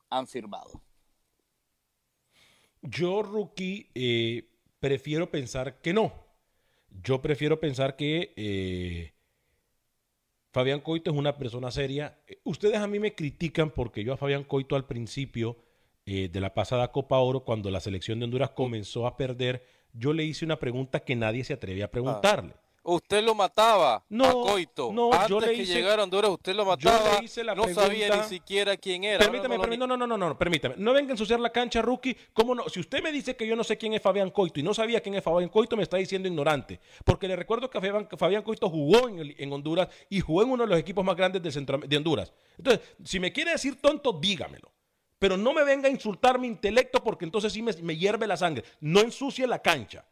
han 0.08 0.28
firmado. 0.28 0.80
Yo, 2.80 3.25
rookie, 3.25 3.90
eh, 3.97 4.49
prefiero 4.78 5.32
pensar 5.32 5.80
que 5.80 5.92
no. 5.92 6.12
Yo 7.02 7.20
prefiero 7.20 7.58
pensar 7.58 7.97
que 7.97 8.32
eh, 8.37 9.14
Fabián 10.52 10.80
Coito 10.80 11.11
es 11.11 11.16
una 11.16 11.38
persona 11.38 11.73
seria. 11.73 12.23
Ustedes 12.44 12.76
a 12.76 12.87
mí 12.87 13.00
me 13.00 13.16
critican 13.16 13.73
porque 13.73 14.04
yo 14.04 14.12
a 14.12 14.16
Fabián 14.16 14.44
Coito 14.44 14.76
al 14.76 14.87
principio 14.87 15.67
eh, 16.11 16.29
de 16.33 16.41
la 16.41 16.55
pasada 16.55 16.91
Copa 16.91 17.19
Oro, 17.19 17.41
cuando 17.41 17.71
la 17.71 17.81
selección 17.81 18.19
de 18.19 18.25
Honduras 18.25 18.50
comenzó 18.50 19.07
a 19.07 19.17
perder, 19.17 19.62
yo 19.93 20.12
le 20.15 20.25
hice 20.25 20.45
una 20.45 20.59
pregunta 20.59 21.00
que 21.00 21.15
nadie 21.17 21.45
se 21.45 21.53
atrevía 21.53 21.85
a 21.87 21.91
preguntarle. 21.91 22.55
Usted 22.91 23.23
lo 23.23 23.35
mataba 23.35 24.03
No, 24.09 24.25
a 24.25 24.33
Coito. 24.33 24.91
no, 24.95 25.12
Antes 25.12 25.29
yo 25.29 25.41
le 25.41 25.49
que 25.49 25.62
hice- 25.62 25.75
llegara 25.75 26.00
a 26.00 26.05
Honduras, 26.05 26.31
usted 26.31 26.55
lo 26.55 26.62
yo 26.62 26.69
mataba. 26.71 27.19
le 27.19 27.25
hice 27.27 27.45
la 27.45 27.55
no 27.55 27.69
sabía 27.69 28.17
ni 28.17 28.23
siquiera 28.23 28.79
quién 28.79 29.05
era. 29.05 29.19
Permítame, 29.19 29.57
no 29.57 29.61
permítame, 29.61 29.87
no, 29.88 29.97
no, 29.99 30.07
no, 30.07 30.17
no, 30.17 30.29
no, 30.31 30.38
permítame. 30.38 30.75
No 30.79 30.95
venga 30.95 31.11
a 31.11 31.12
ensuciar 31.12 31.38
la 31.41 31.50
cancha, 31.50 31.83
rookie. 31.83 32.17
¿Cómo 32.33 32.55
no? 32.55 32.67
Si 32.71 32.81
usted 32.81 33.03
me 33.03 33.12
dice 33.12 33.37
que 33.37 33.47
yo 33.47 33.55
no 33.57 33.62
sé 33.65 33.77
quién 33.77 33.93
es 33.93 34.00
Fabián 34.00 34.31
Coito 34.31 34.59
y 34.61 34.62
no 34.62 34.73
sabía 34.73 35.03
quién 35.03 35.17
es 35.17 35.23
Fabián 35.23 35.50
Coito, 35.50 35.77
me 35.77 35.83
está 35.83 35.99
diciendo 35.99 36.29
ignorante. 36.29 36.81
Porque 37.05 37.29
le 37.29 37.37
recuerdo 37.37 37.69
que 37.69 37.79
Fabián, 37.79 38.09
Fabián 38.17 38.43
Coito 38.43 38.71
jugó 38.71 39.07
en, 39.11 39.19
el- 39.19 39.35
en 39.37 39.53
Honduras 39.53 39.88
y 40.09 40.21
jugó 40.21 40.43
en 40.45 40.50
uno 40.53 40.62
de 40.65 40.71
los 40.71 40.79
equipos 40.79 41.05
más 41.05 41.17
grandes 41.17 41.43
de, 41.43 41.53
Centro- 41.53 41.87
de 41.87 41.97
Honduras. 41.99 42.33
Entonces, 42.57 42.81
si 43.05 43.21
me 43.21 43.33
quiere 43.35 43.50
decir 43.50 43.79
tonto, 43.83 44.15
dígamelo. 44.15 44.71
Pero 45.18 45.37
no 45.37 45.52
me 45.52 45.64
venga 45.64 45.88
a 45.88 45.92
insultar 45.92 46.38
mi 46.38 46.46
intelecto 46.46 47.02
porque 47.02 47.25
entonces 47.25 47.52
sí 47.52 47.62
me, 47.62 47.96
hierve 47.96 48.26
la 48.26 48.37
sangre. 48.37 48.64
No 48.80 49.00
ensucie 49.00 49.46
la 49.46 49.60
cancha. 49.60 50.04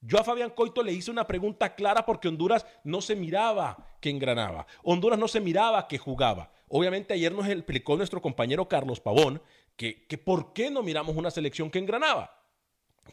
Yo 0.00 0.18
a 0.18 0.24
Fabián 0.24 0.50
Coito 0.50 0.82
le 0.82 0.92
hice 0.92 1.10
una 1.10 1.26
pregunta 1.26 1.74
clara 1.74 2.04
porque 2.04 2.28
Honduras 2.28 2.66
no 2.84 3.00
se 3.00 3.14
miraba 3.16 3.96
que 4.00 4.10
engranaba. 4.10 4.66
Honduras 4.82 5.18
no 5.18 5.28
se 5.28 5.40
miraba 5.40 5.86
que 5.88 5.98
jugaba. 5.98 6.52
Obviamente 6.68 7.14
ayer 7.14 7.32
nos 7.32 7.48
explicó 7.48 7.96
nuestro 7.96 8.20
compañero 8.20 8.68
Carlos 8.68 9.00
Pavón 9.00 9.42
que, 9.76 10.06
que 10.06 10.18
por 10.18 10.52
qué 10.52 10.70
no 10.70 10.82
miramos 10.82 11.16
una 11.16 11.30
selección 11.30 11.70
que 11.70 11.78
engranaba. 11.78 12.38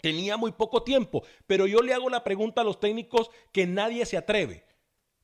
Tenía 0.01 0.37
muy 0.37 0.51
poco 0.51 0.83
tiempo, 0.83 1.23
pero 1.47 1.65
yo 1.67 1.81
le 1.81 1.93
hago 1.93 2.09
la 2.09 2.23
pregunta 2.23 2.61
a 2.61 2.63
los 2.63 2.79
técnicos 2.79 3.29
que 3.51 3.65
nadie 3.65 4.05
se 4.05 4.17
atreve. 4.17 4.65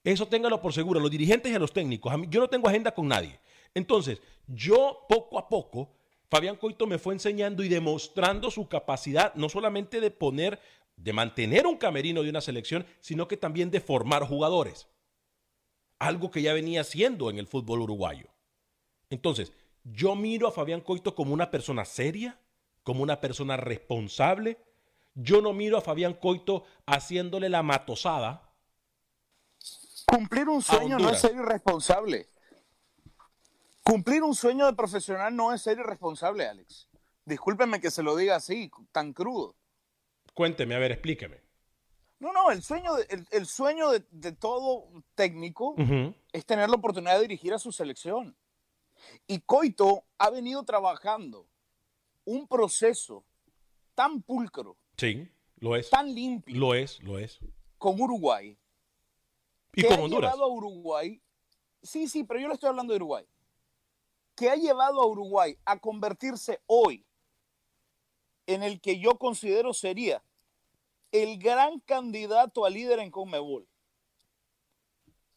Eso 0.03 0.27
téngalo 0.27 0.61
por 0.61 0.73
seguro, 0.73 0.99
a 0.99 1.01
los 1.01 1.11
dirigentes 1.11 1.51
y 1.51 1.55
a 1.55 1.59
los 1.59 1.71
técnicos. 1.73 2.11
A 2.11 2.17
mí- 2.17 2.27
yo 2.29 2.39
no 2.39 2.47
tengo 2.47 2.67
agenda 2.67 2.93
con 2.93 3.07
nadie. 3.07 3.39
Entonces, 3.73 4.21
yo 4.47 5.05
poco 5.09 5.39
a 5.39 5.49
poco, 5.49 5.95
Fabián 6.29 6.55
Coito 6.55 6.87
me 6.87 6.97
fue 6.97 7.13
enseñando 7.13 7.63
y 7.63 7.69
demostrando 7.69 8.49
su 8.51 8.67
capacidad, 8.67 9.33
no 9.35 9.49
solamente 9.49 9.99
de 9.99 10.11
poner, 10.11 10.59
de 10.95 11.13
mantener 11.13 11.67
un 11.67 11.77
camerino 11.77 12.23
de 12.23 12.29
una 12.29 12.41
selección, 12.41 12.85
sino 12.99 13.27
que 13.27 13.37
también 13.37 13.71
de 13.71 13.81
formar 13.81 14.23
jugadores. 14.23 14.87
Algo 15.99 16.31
que 16.31 16.41
ya 16.41 16.53
venía 16.53 16.81
haciendo 16.81 17.29
en 17.29 17.37
el 17.37 17.47
fútbol 17.47 17.81
uruguayo. 17.81 18.27
Entonces, 19.09 19.53
yo 19.83 20.15
miro 20.15 20.47
a 20.47 20.51
Fabián 20.51 20.81
Coito 20.81 21.13
como 21.13 21.33
una 21.33 21.51
persona 21.51 21.85
seria, 21.85 22.39
como 22.83 23.03
una 23.03 23.21
persona 23.21 23.55
responsable. 23.55 24.57
Yo 25.13 25.41
no 25.41 25.53
miro 25.53 25.77
a 25.77 25.81
Fabián 25.81 26.13
Coito 26.13 26.65
haciéndole 26.85 27.49
la 27.49 27.63
matosada. 27.63 28.51
Cumplir 30.07 30.49
un 30.49 30.61
sueño 30.61 30.97
no 30.97 31.09
es 31.11 31.19
ser 31.19 31.35
irresponsable. 31.35 32.27
Cumplir 33.85 34.23
un 34.23 34.33
sueño 34.35 34.65
de 34.65 34.73
profesional 34.73 35.35
no 35.35 35.53
es 35.53 35.61
ser 35.61 35.77
irresponsable, 35.77 36.47
Alex. 36.47 36.87
Discúlpeme 37.25 37.79
que 37.79 37.91
se 37.91 38.01
lo 38.03 38.15
diga 38.15 38.35
así, 38.35 38.71
tan 38.91 39.13
crudo. 39.13 39.55
Cuénteme, 40.33 40.75
a 40.75 40.79
ver, 40.79 40.91
explíqueme. 40.91 41.41
No, 42.19 42.33
no, 42.33 42.49
el 42.51 42.63
sueño 42.63 42.95
de, 42.95 43.05
el, 43.09 43.27
el 43.31 43.45
sueño 43.45 43.91
de, 43.91 44.03
de 44.09 44.31
todo 44.31 44.87
técnico 45.13 45.75
es 46.31 46.45
tener 46.45 46.69
la 46.69 46.75
oportunidad 46.77 47.15
de 47.15 47.21
dirigir 47.21 47.53
a 47.53 47.59
su 47.59 47.71
selección. 47.71 48.35
Y 49.27 49.39
Coito 49.41 50.05
ha 50.17 50.29
venido 50.29 50.63
trabajando 50.63 51.47
un 52.23 52.47
proceso 52.47 53.23
tan 53.93 54.21
pulcro, 54.23 54.77
Sí, 54.97 55.29
lo 55.59 55.75
es. 55.75 55.89
tan 55.89 56.13
limpio 56.15 56.57
Lo 56.57 56.73
es, 56.73 57.01
lo 57.03 57.19
es. 57.19 57.39
con 57.77 57.99
Uruguay. 58.01 58.57
Y 59.73 59.81
que 59.81 59.87
con 59.89 59.99
ha 59.99 60.03
Honduras. 60.03 60.31
llevado 60.33 60.49
a 60.49 60.53
Uruguay, 60.53 61.21
sí, 61.83 62.07
sí, 62.07 62.23
pero 62.23 62.39
yo 62.39 62.47
le 62.47 62.53
estoy 62.55 62.69
hablando 62.69 62.93
de 62.93 62.97
Uruguay, 62.97 63.25
que 64.35 64.49
ha 64.49 64.55
llevado 64.55 65.01
a 65.01 65.07
Uruguay 65.07 65.57
a 65.65 65.79
convertirse 65.79 66.61
hoy 66.67 67.05
en 68.47 68.63
el 68.63 68.79
que 68.81 68.99
yo 68.99 69.17
considero 69.17 69.73
sería 69.73 70.23
el 71.11 71.37
gran 71.39 71.79
candidato 71.79 72.65
a 72.65 72.69
líder 72.69 72.99
en 72.99 73.09
Conmebol. 73.11 73.67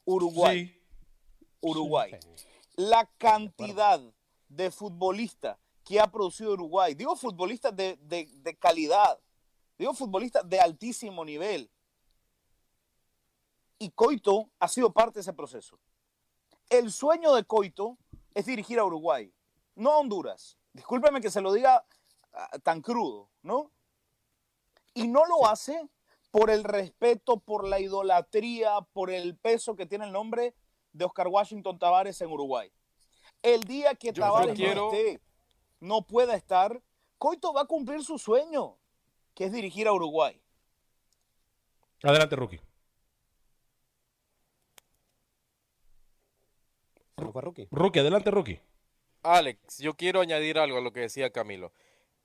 Uruguay. 0.04 0.66
Sí. 0.66 0.82
Uruguay. 1.60 2.12
La 2.76 3.06
cantidad 3.18 4.00
de 4.48 4.70
futbolistas 4.70 5.58
que 5.84 6.00
ha 6.00 6.10
producido 6.10 6.52
Uruguay, 6.52 6.94
digo 6.94 7.16
futbolistas 7.16 7.74
de, 7.74 7.96
de- 8.02 8.26
de 8.30 8.56
calidad, 8.56 9.18
digo 9.78 9.94
futbolistas 9.94 10.48
de 10.48 10.60
altísimo 10.60 11.24
nivel. 11.24 11.70
Y 13.78 13.90
Coito 13.90 14.50
ha 14.58 14.68
sido 14.68 14.92
parte 14.92 15.14
de 15.14 15.20
ese 15.20 15.32
proceso. 15.32 15.78
El 16.68 16.90
sueño 16.92 17.32
de 17.34 17.44
Coito 17.44 17.96
es 18.38 18.46
dirigir 18.46 18.78
a 18.78 18.84
Uruguay, 18.84 19.34
no 19.74 19.90
a 19.90 19.98
Honduras. 19.98 20.56
Discúlpeme 20.72 21.20
que 21.20 21.28
se 21.28 21.40
lo 21.40 21.52
diga 21.52 21.84
ah, 22.32 22.58
tan 22.62 22.80
crudo, 22.80 23.30
¿no? 23.42 23.72
Y 24.94 25.08
no 25.08 25.26
lo 25.26 25.48
hace 25.48 25.88
por 26.30 26.48
el 26.48 26.62
respeto, 26.62 27.40
por 27.40 27.66
la 27.66 27.80
idolatría, 27.80 28.80
por 28.92 29.10
el 29.10 29.36
peso 29.36 29.74
que 29.74 29.86
tiene 29.86 30.04
el 30.04 30.12
nombre 30.12 30.54
de 30.92 31.04
Oscar 31.04 31.26
Washington 31.26 31.80
Tavares 31.80 32.20
en 32.20 32.30
Uruguay. 32.30 32.70
El 33.42 33.64
día 33.64 33.96
que 33.96 34.12
Yo 34.12 34.22
Tavares 34.22 34.54
quiero- 34.54 34.82
no 34.82 34.92
esté, 34.92 35.20
no 35.80 36.02
pueda 36.02 36.36
estar, 36.36 36.80
Coito 37.18 37.52
va 37.52 37.62
a 37.62 37.66
cumplir 37.66 38.04
su 38.04 38.18
sueño, 38.18 38.78
que 39.34 39.46
es 39.46 39.52
dirigir 39.52 39.88
a 39.88 39.92
Uruguay. 39.92 40.40
Adelante, 42.04 42.36
Rookie. 42.36 42.60
Fue 47.32 47.42
Rookie. 47.42 47.68
Rookie, 47.70 48.00
adelante, 48.00 48.30
Rookie. 48.30 48.60
Alex, 49.22 49.78
yo 49.78 49.94
quiero 49.94 50.20
añadir 50.20 50.58
algo 50.58 50.78
a 50.78 50.80
lo 50.80 50.92
que 50.92 51.00
decía 51.00 51.30
Camilo. 51.30 51.72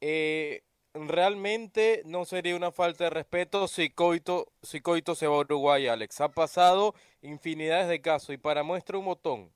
Eh, 0.02 0.64
realmente 0.94 2.04
no 2.06 2.26
sería 2.26 2.56
una 2.56 2.72
falta 2.72 3.06
de 3.06 3.10
respeto 3.10 3.68
si 3.68 3.90
Coito, 3.90 4.52
si 4.62 4.82
Coito 4.82 5.16
se 5.16 5.28
va 5.28 5.36
a 5.36 5.40
Uruguay, 5.40 5.88
Alex. 5.88 6.22
Ha 6.22 6.30
pasado 6.30 6.94
infinidades 7.22 7.88
de 7.90 8.02
casos 8.02 8.34
y 8.36 8.38
para 8.38 8.64
muestra 8.64 8.98
un 8.98 9.06
botón. 9.06 9.52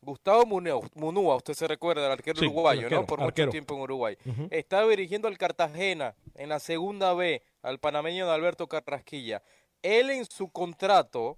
Gustavo 0.00 0.46
Munua, 0.46 0.80
Munúa, 0.94 1.36
usted 1.36 1.54
se 1.54 1.66
recuerda, 1.66 2.06
el 2.06 2.12
arquero 2.12 2.38
Sí, 2.38 2.44
el 2.44 2.52
uruguayo, 2.52 2.82
arquero, 2.82 3.00
¿no? 3.00 3.06
Por 3.06 3.20
arquero. 3.20 3.46
mucho 3.46 3.50
tiempo 3.52 3.74
en 3.74 3.80
Uruguay. 3.80 4.16
Ujú. 4.24 4.48
Estaba 4.50 4.88
dirigiendo 4.88 5.26
al 5.26 5.36
Cartagena 5.36 6.14
en 6.34 6.48
la 6.48 6.60
segunda 6.60 7.14
B, 7.14 7.42
al 7.62 7.78
panameño 7.80 8.26
de 8.26 8.32
Alberto 8.32 8.68
Carrasquilla. 8.68 9.42
Él 9.82 10.10
en 10.10 10.24
su 10.24 10.50
contrato, 10.50 11.36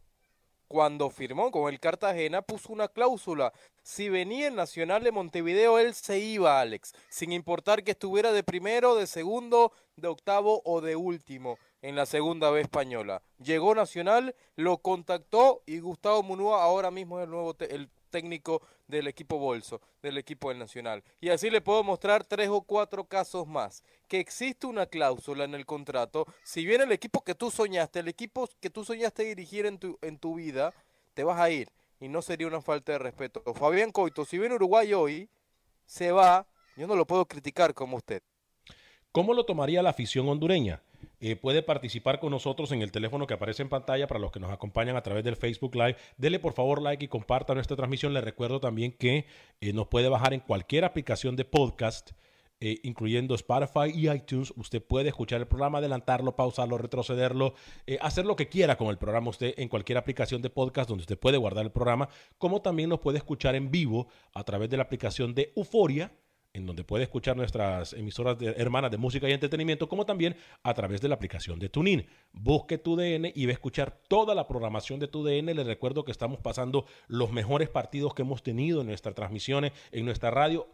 cuando 0.70 1.10
firmó 1.10 1.50
con 1.50 1.68
el 1.68 1.80
Cartagena, 1.80 2.42
puso 2.42 2.72
una 2.72 2.86
cláusula. 2.86 3.52
Si 3.82 4.08
venía 4.08 4.46
el 4.46 4.54
Nacional 4.54 5.02
de 5.02 5.10
Montevideo, 5.10 5.80
él 5.80 5.94
se 5.94 6.20
iba, 6.20 6.60
Alex, 6.60 6.92
sin 7.08 7.32
importar 7.32 7.82
que 7.82 7.90
estuviera 7.90 8.30
de 8.30 8.44
primero, 8.44 8.94
de 8.94 9.08
segundo, 9.08 9.72
de 9.96 10.06
octavo 10.06 10.62
o 10.64 10.80
de 10.80 10.94
último 10.94 11.58
en 11.82 11.96
la 11.96 12.06
segunda 12.06 12.50
B 12.50 12.60
española. 12.60 13.20
Llegó 13.42 13.74
Nacional, 13.74 14.36
lo 14.54 14.78
contactó 14.78 15.64
y 15.66 15.80
Gustavo 15.80 16.22
Munúa 16.22 16.62
ahora 16.62 16.92
mismo 16.92 17.18
es 17.18 17.24
el 17.24 17.30
nuevo 17.30 17.56
el 17.58 17.90
técnico 18.10 18.62
del 18.90 19.08
equipo 19.08 19.38
Bolso, 19.38 19.80
del 20.02 20.18
equipo 20.18 20.48
del 20.48 20.58
Nacional. 20.58 21.02
Y 21.20 21.30
así 21.30 21.50
le 21.50 21.60
puedo 21.60 21.82
mostrar 21.84 22.24
tres 22.24 22.48
o 22.48 22.62
cuatro 22.62 23.04
casos 23.04 23.46
más. 23.46 23.82
Que 24.08 24.20
existe 24.20 24.66
una 24.66 24.86
cláusula 24.86 25.44
en 25.44 25.54
el 25.54 25.64
contrato. 25.64 26.26
Si 26.42 26.66
viene 26.66 26.84
el 26.84 26.92
equipo 26.92 27.22
que 27.22 27.34
tú 27.34 27.50
soñaste, 27.50 28.00
el 28.00 28.08
equipo 28.08 28.48
que 28.60 28.70
tú 28.70 28.84
soñaste 28.84 29.24
dirigir 29.24 29.66
en 29.66 29.78
tu, 29.78 29.98
en 30.02 30.18
tu 30.18 30.34
vida, 30.34 30.74
te 31.14 31.24
vas 31.24 31.40
a 31.40 31.50
ir. 31.50 31.70
Y 32.00 32.08
no 32.08 32.22
sería 32.22 32.46
una 32.46 32.60
falta 32.60 32.92
de 32.92 32.98
respeto. 32.98 33.42
Fabián 33.54 33.92
Coito, 33.92 34.24
si 34.24 34.38
viene 34.38 34.54
Uruguay 34.54 34.92
hoy, 34.94 35.28
se 35.86 36.12
va. 36.12 36.46
Yo 36.76 36.86
no 36.86 36.96
lo 36.96 37.06
puedo 37.06 37.26
criticar 37.26 37.74
como 37.74 37.96
usted. 37.96 38.22
¿Cómo 39.12 39.34
lo 39.34 39.44
tomaría 39.44 39.82
la 39.82 39.90
afición 39.90 40.28
hondureña? 40.28 40.82
Eh, 41.20 41.36
puede 41.36 41.62
participar 41.62 42.18
con 42.18 42.30
nosotros 42.30 42.72
en 42.72 42.80
el 42.80 42.92
teléfono 42.92 43.26
que 43.26 43.34
aparece 43.34 43.62
en 43.62 43.68
pantalla 43.68 44.06
para 44.06 44.18
los 44.18 44.32
que 44.32 44.40
nos 44.40 44.50
acompañan 44.50 44.96
a 44.96 45.02
través 45.02 45.22
del 45.22 45.36
Facebook 45.36 45.74
Live. 45.74 45.96
Dele 46.16 46.38
por 46.38 46.54
favor 46.54 46.80
like 46.80 47.04
y 47.04 47.08
comparta 47.08 47.54
nuestra 47.54 47.76
transmisión. 47.76 48.14
Le 48.14 48.22
recuerdo 48.22 48.58
también 48.58 48.92
que 48.92 49.26
eh, 49.60 49.72
nos 49.74 49.86
puede 49.88 50.08
bajar 50.08 50.32
en 50.32 50.40
cualquier 50.40 50.86
aplicación 50.86 51.36
de 51.36 51.44
podcast, 51.44 52.12
eh, 52.60 52.78
incluyendo 52.84 53.34
Spotify 53.34 53.90
y 53.94 54.08
iTunes. 54.08 54.50
Usted 54.56 54.82
puede 54.82 55.10
escuchar 55.10 55.42
el 55.42 55.46
programa, 55.46 55.78
adelantarlo, 55.78 56.34
pausarlo, 56.34 56.78
retrocederlo, 56.78 57.52
hacer 58.00 58.24
lo 58.24 58.34
que 58.34 58.48
quiera 58.48 58.76
con 58.76 58.88
el 58.88 58.96
programa 58.96 59.28
usted 59.28 59.52
en 59.58 59.68
cualquier 59.68 59.98
aplicación 59.98 60.40
de 60.40 60.48
podcast 60.48 60.88
donde 60.88 61.02
usted 61.02 61.18
puede 61.18 61.36
guardar 61.36 61.66
el 61.66 61.72
programa, 61.72 62.08
como 62.38 62.62
también 62.62 62.88
nos 62.88 63.00
puede 63.00 63.18
escuchar 63.18 63.54
en 63.54 63.70
vivo 63.70 64.08
a 64.32 64.42
través 64.44 64.70
de 64.70 64.78
la 64.78 64.84
aplicación 64.84 65.34
de 65.34 65.52
Euforia 65.54 66.12
en 66.52 66.66
donde 66.66 66.84
puede 66.84 67.04
escuchar 67.04 67.36
nuestras 67.36 67.92
emisoras 67.92 68.38
de- 68.38 68.50
hermanas 68.56 68.90
de 68.90 68.96
música 68.98 69.28
y 69.28 69.32
entretenimiento, 69.32 69.88
como 69.88 70.04
también 70.04 70.36
a 70.62 70.74
través 70.74 71.00
de 71.00 71.08
la 71.08 71.14
aplicación 71.14 71.58
de 71.58 71.68
TuneIn. 71.68 72.06
Busque 72.32 72.78
TUDN 72.78 73.32
y 73.34 73.46
va 73.46 73.50
a 73.50 73.54
escuchar 73.54 74.00
toda 74.08 74.34
la 74.34 74.46
programación 74.48 74.98
de 74.98 75.08
TUDN. 75.08 75.54
Les 75.54 75.66
recuerdo 75.66 76.04
que 76.04 76.12
estamos 76.12 76.40
pasando 76.40 76.86
los 77.06 77.30
mejores 77.30 77.68
partidos 77.68 78.14
que 78.14 78.22
hemos 78.22 78.42
tenido 78.42 78.80
en 78.80 78.88
nuestras 78.88 79.14
transmisiones, 79.14 79.72
en 79.92 80.04
nuestra 80.04 80.30
radio. 80.30 80.68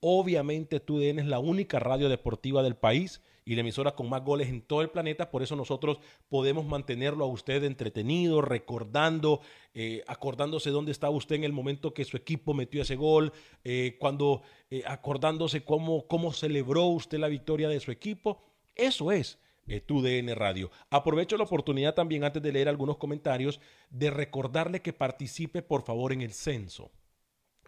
Obviamente 0.00 0.80
TUDN 0.80 1.18
es 1.18 1.26
la 1.26 1.38
única 1.38 1.78
radio 1.78 2.08
deportiva 2.08 2.62
del 2.62 2.76
país 2.76 3.20
y 3.44 3.54
la 3.54 3.62
emisora 3.62 3.94
con 3.94 4.08
más 4.08 4.22
goles 4.24 4.48
en 4.48 4.60
todo 4.60 4.82
el 4.82 4.90
planeta, 4.90 5.30
por 5.30 5.42
eso 5.42 5.56
nosotros 5.56 5.98
podemos 6.28 6.66
mantenerlo 6.66 7.24
a 7.24 7.28
usted 7.28 7.64
entretenido, 7.64 8.42
recordando, 8.42 9.40
eh, 9.72 10.04
acordándose 10.06 10.70
dónde 10.70 10.92
estaba 10.92 11.16
usted 11.16 11.36
en 11.36 11.44
el 11.44 11.52
momento 11.52 11.94
que 11.94 12.04
su 12.04 12.16
equipo 12.16 12.52
metió 12.52 12.82
ese 12.82 12.94
gol, 12.94 13.32
eh, 13.64 13.96
cuando 13.98 14.42
eh, 14.70 14.82
acordándose 14.86 15.64
cómo, 15.64 16.06
cómo 16.06 16.32
celebró 16.32 16.84
usted 16.84 17.18
la 17.18 17.28
victoria 17.28 17.68
de 17.68 17.80
su 17.80 17.90
equipo. 17.90 18.42
Eso 18.74 19.10
es 19.10 19.38
eh, 19.68 19.80
TUDN 19.80 20.34
Radio. 20.34 20.70
Aprovecho 20.88 21.36
la 21.36 21.44
oportunidad 21.44 21.94
también, 21.94 22.24
antes 22.24 22.42
de 22.42 22.52
leer 22.52 22.70
algunos 22.70 22.96
comentarios, 22.96 23.60
de 23.90 24.10
recordarle 24.10 24.80
que 24.80 24.94
participe 24.94 25.60
por 25.60 25.82
favor 25.82 26.12
en 26.12 26.22
el 26.22 26.32
censo. 26.32 26.90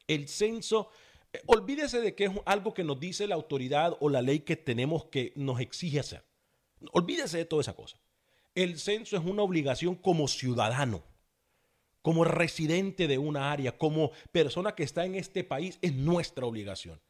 El 0.06 0.26
censo, 0.26 0.88
olvídese 1.46 2.00
de 2.00 2.14
que 2.14 2.24
es 2.24 2.32
algo 2.44 2.74
que 2.74 2.84
nos 2.84 2.98
dice 2.98 3.26
la 3.26 3.34
autoridad 3.34 3.96
o 4.00 4.08
la 4.08 4.22
ley 4.22 4.40
que 4.40 4.56
tenemos 4.56 5.06
que 5.06 5.32
nos 5.36 5.60
exige 5.60 6.00
hacer. 6.00 6.24
Olvídese 6.92 7.38
de 7.38 7.44
toda 7.44 7.62
esa 7.62 7.74
cosa. 7.74 7.98
El 8.54 8.78
censo 8.78 9.16
es 9.16 9.24
una 9.24 9.42
obligación 9.42 9.94
como 9.94 10.26
ciudadano, 10.26 11.04
como 12.02 12.24
residente 12.24 13.06
de 13.06 13.18
una 13.18 13.52
área, 13.52 13.76
como 13.76 14.10
persona 14.32 14.74
que 14.74 14.82
está 14.82 15.04
en 15.04 15.14
este 15.14 15.44
país, 15.44 15.78
es 15.82 15.94
nuestra 15.94 16.46
obligación. 16.46 17.00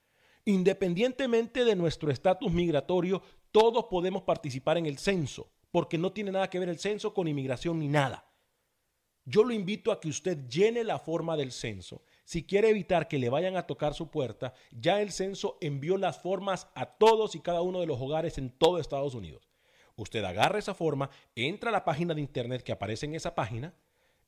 Independientemente 0.45 1.65
de 1.65 1.77
nuestro 1.77 2.11
estatus 2.11 2.53
migratorio, 2.53 3.23
todos 3.53 3.87
podemos 3.87 4.23
participar 4.23 4.79
en 4.79 4.87
el 4.87 4.99
censo, 4.99 5.51
porque 5.71 5.99
no 5.99 6.13
tiene 6.13 6.33
nada 6.33 6.51
que 6.51 6.59
ver 6.59 6.69
el 6.69 6.79
censo 6.79 7.15
con 7.15 7.29
inmigración 7.29 7.79
ni 7.79 7.89
nada. 7.89 8.27
Yo 9.25 9.45
lo 9.45 9.53
invito 9.53 9.93
a 9.93 10.01
que 10.01 10.09
usted 10.09 10.49
llene 10.49 10.83
la 10.83 10.99
forma 10.99 11.37
del 11.37 11.53
censo. 11.53 12.03
Si 12.31 12.45
quiere 12.45 12.71
evitar 12.71 13.09
que 13.09 13.19
le 13.19 13.29
vayan 13.29 13.57
a 13.57 13.67
tocar 13.67 13.93
su 13.93 14.09
puerta, 14.09 14.55
ya 14.71 15.03
el 15.03 15.11
censo 15.11 15.59
envió 15.61 15.97
las 15.97 16.23
formas 16.23 16.69
a 16.77 16.87
todos 16.87 17.35
y 17.35 17.41
cada 17.41 17.61
uno 17.61 17.81
de 17.81 17.89
los 17.89 18.01
hogares 18.01 18.39
en 18.39 18.51
todo 18.51 18.79
Estados 18.79 19.17
Unidos. 19.17 19.49
Usted 19.97 20.23
agarra 20.23 20.61
esa 20.61 20.75
forma, 20.75 21.11
entra 21.35 21.71
a 21.71 21.73
la 21.73 21.85
página 21.85 22.15
de 22.15 22.21
internet 22.21 22.63
que 22.63 22.71
aparece 22.71 23.07
en 23.07 23.17
esa 23.17 23.35
página 23.35 23.75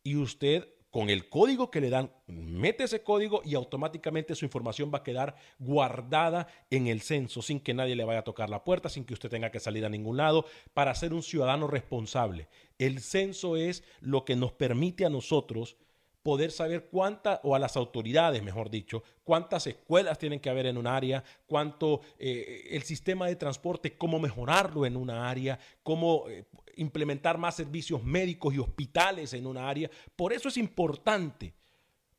y 0.02 0.16
usted 0.16 0.68
con 0.90 1.10
el 1.10 1.28
código 1.28 1.70
que 1.70 1.80
le 1.80 1.90
dan, 1.90 2.10
mete 2.26 2.82
ese 2.82 3.04
código 3.04 3.40
y 3.44 3.54
automáticamente 3.54 4.34
su 4.34 4.46
información 4.46 4.90
va 4.92 4.98
a 4.98 5.04
quedar 5.04 5.36
guardada 5.60 6.48
en 6.70 6.88
el 6.88 7.02
censo 7.02 7.40
sin 7.40 7.60
que 7.60 7.72
nadie 7.72 7.94
le 7.94 8.02
vaya 8.02 8.18
a 8.18 8.24
tocar 8.24 8.50
la 8.50 8.64
puerta, 8.64 8.88
sin 8.88 9.04
que 9.04 9.14
usted 9.14 9.30
tenga 9.30 9.52
que 9.52 9.60
salir 9.60 9.84
a 9.84 9.88
ningún 9.88 10.16
lado, 10.16 10.44
para 10.74 10.92
ser 10.96 11.14
un 11.14 11.22
ciudadano 11.22 11.68
responsable. 11.68 12.48
El 12.78 12.98
censo 12.98 13.56
es 13.56 13.84
lo 14.00 14.24
que 14.24 14.34
nos 14.34 14.50
permite 14.50 15.06
a 15.06 15.08
nosotros 15.08 15.76
poder 16.22 16.52
saber 16.52 16.88
cuántas, 16.88 17.40
o 17.42 17.54
a 17.54 17.58
las 17.58 17.76
autoridades, 17.76 18.42
mejor 18.42 18.70
dicho, 18.70 19.02
cuántas 19.24 19.66
escuelas 19.66 20.18
tienen 20.18 20.40
que 20.40 20.50
haber 20.50 20.66
en 20.66 20.76
un 20.76 20.86
área, 20.86 21.24
cuánto 21.46 22.00
eh, 22.18 22.68
el 22.70 22.82
sistema 22.82 23.26
de 23.26 23.36
transporte, 23.36 23.96
cómo 23.96 24.20
mejorarlo 24.20 24.86
en 24.86 24.96
una 24.96 25.28
área, 25.28 25.58
cómo 25.82 26.28
eh, 26.28 26.44
implementar 26.76 27.38
más 27.38 27.56
servicios 27.56 28.02
médicos 28.04 28.54
y 28.54 28.58
hospitales 28.58 29.32
en 29.34 29.46
una 29.46 29.68
área. 29.68 29.90
Por 30.14 30.32
eso 30.32 30.48
es 30.48 30.56
importante. 30.56 31.54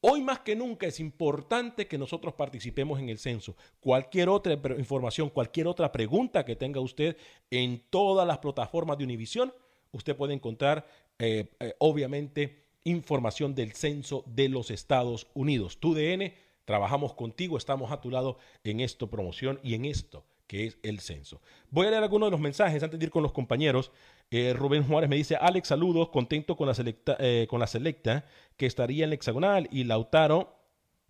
Hoy 0.02 0.22
más 0.22 0.39
que 0.39 0.54
nunca 0.54 0.86
es 0.86 1.00
importante 1.00 1.88
que 1.88 1.98
nosotros 1.98 2.34
participemos 2.34 3.00
en 3.00 3.08
el 3.08 3.18
censo. 3.18 3.56
Cualquier 3.80 4.28
otra 4.28 4.60
información, 4.78 5.30
cualquier 5.30 5.68
otra 5.68 5.94
pregunta 5.94 6.44
que 6.44 6.58
tenga 6.58 6.82
usted 6.82 7.16
en 7.50 7.82
todas 7.89 8.28
las 8.28 8.39
plataformas 8.39 8.98
de 8.98 9.06
Univisión, 9.06 9.54
usted 9.92 10.13
puede 10.18 10.34
encontrar, 10.34 10.86
eh, 11.20 11.48
obviamente, 11.78 12.62
información 12.84 13.56
del 13.56 13.74
censo 13.74 14.24
de 14.28 14.50
los 14.50 14.72
Estados 14.72 15.28
Unidos. 15.34 15.80
Tu 15.80 15.93
DN, 15.93 16.34
trabajamos 16.65 17.13
contigo, 17.13 17.58
estamos 17.58 17.91
a 17.91 18.02
tu 18.02 18.12
lado 18.12 18.38
en 18.63 18.80
esto 18.80 19.10
promoción 19.10 19.60
y 19.63 19.76
en 19.76 19.86
esto 19.86 20.26
que 20.48 20.67
es 20.67 20.78
el 20.84 21.00
censo. 21.00 21.41
Voy 21.69 21.88
a 21.88 21.89
leer 21.89 22.04
algunos 22.04 22.28
de 22.28 22.32
los 22.32 22.39
mensajes 22.39 22.84
antes 22.84 23.00
de 23.00 23.06
ir 23.06 23.12
con 23.12 23.24
los 23.24 23.32
compañeros. 23.32 23.91
Eh, 24.30 24.54
Rubén 24.54 24.84
Juárez 24.84 25.10
me 25.10 25.15
dice, 25.15 25.36
Alex, 25.36 25.69
saludos, 25.69 26.10
contento 26.10 26.56
con 26.56 26.67
la 26.67 26.74
selecta, 26.74 27.17
eh, 27.19 27.48
con 27.50 27.60
la 27.60 27.67
selecta 27.67 28.26
que 28.58 28.65
estaría 28.65 29.04
en 29.06 29.12
la 29.12 29.15
hexagonal 29.15 29.67
y 29.72 29.84
Lautaro 29.84 30.56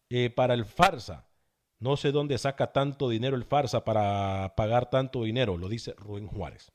eh, 0.09 0.29
para 0.29 0.53
el 0.53 0.65
farsa. 0.65 1.27
No 1.79 1.97
sé 1.97 2.12
dónde 2.12 2.38
saca 2.38 2.71
tanto 2.71 3.09
dinero 3.09 3.36
el 3.36 3.43
farsa 3.43 3.83
para 3.83 4.53
pagar 4.55 4.89
tanto 4.89 5.23
dinero, 5.23 5.57
lo 5.57 5.67
dice 5.67 5.93
Rubén 5.97 6.27
Juárez. 6.27 6.71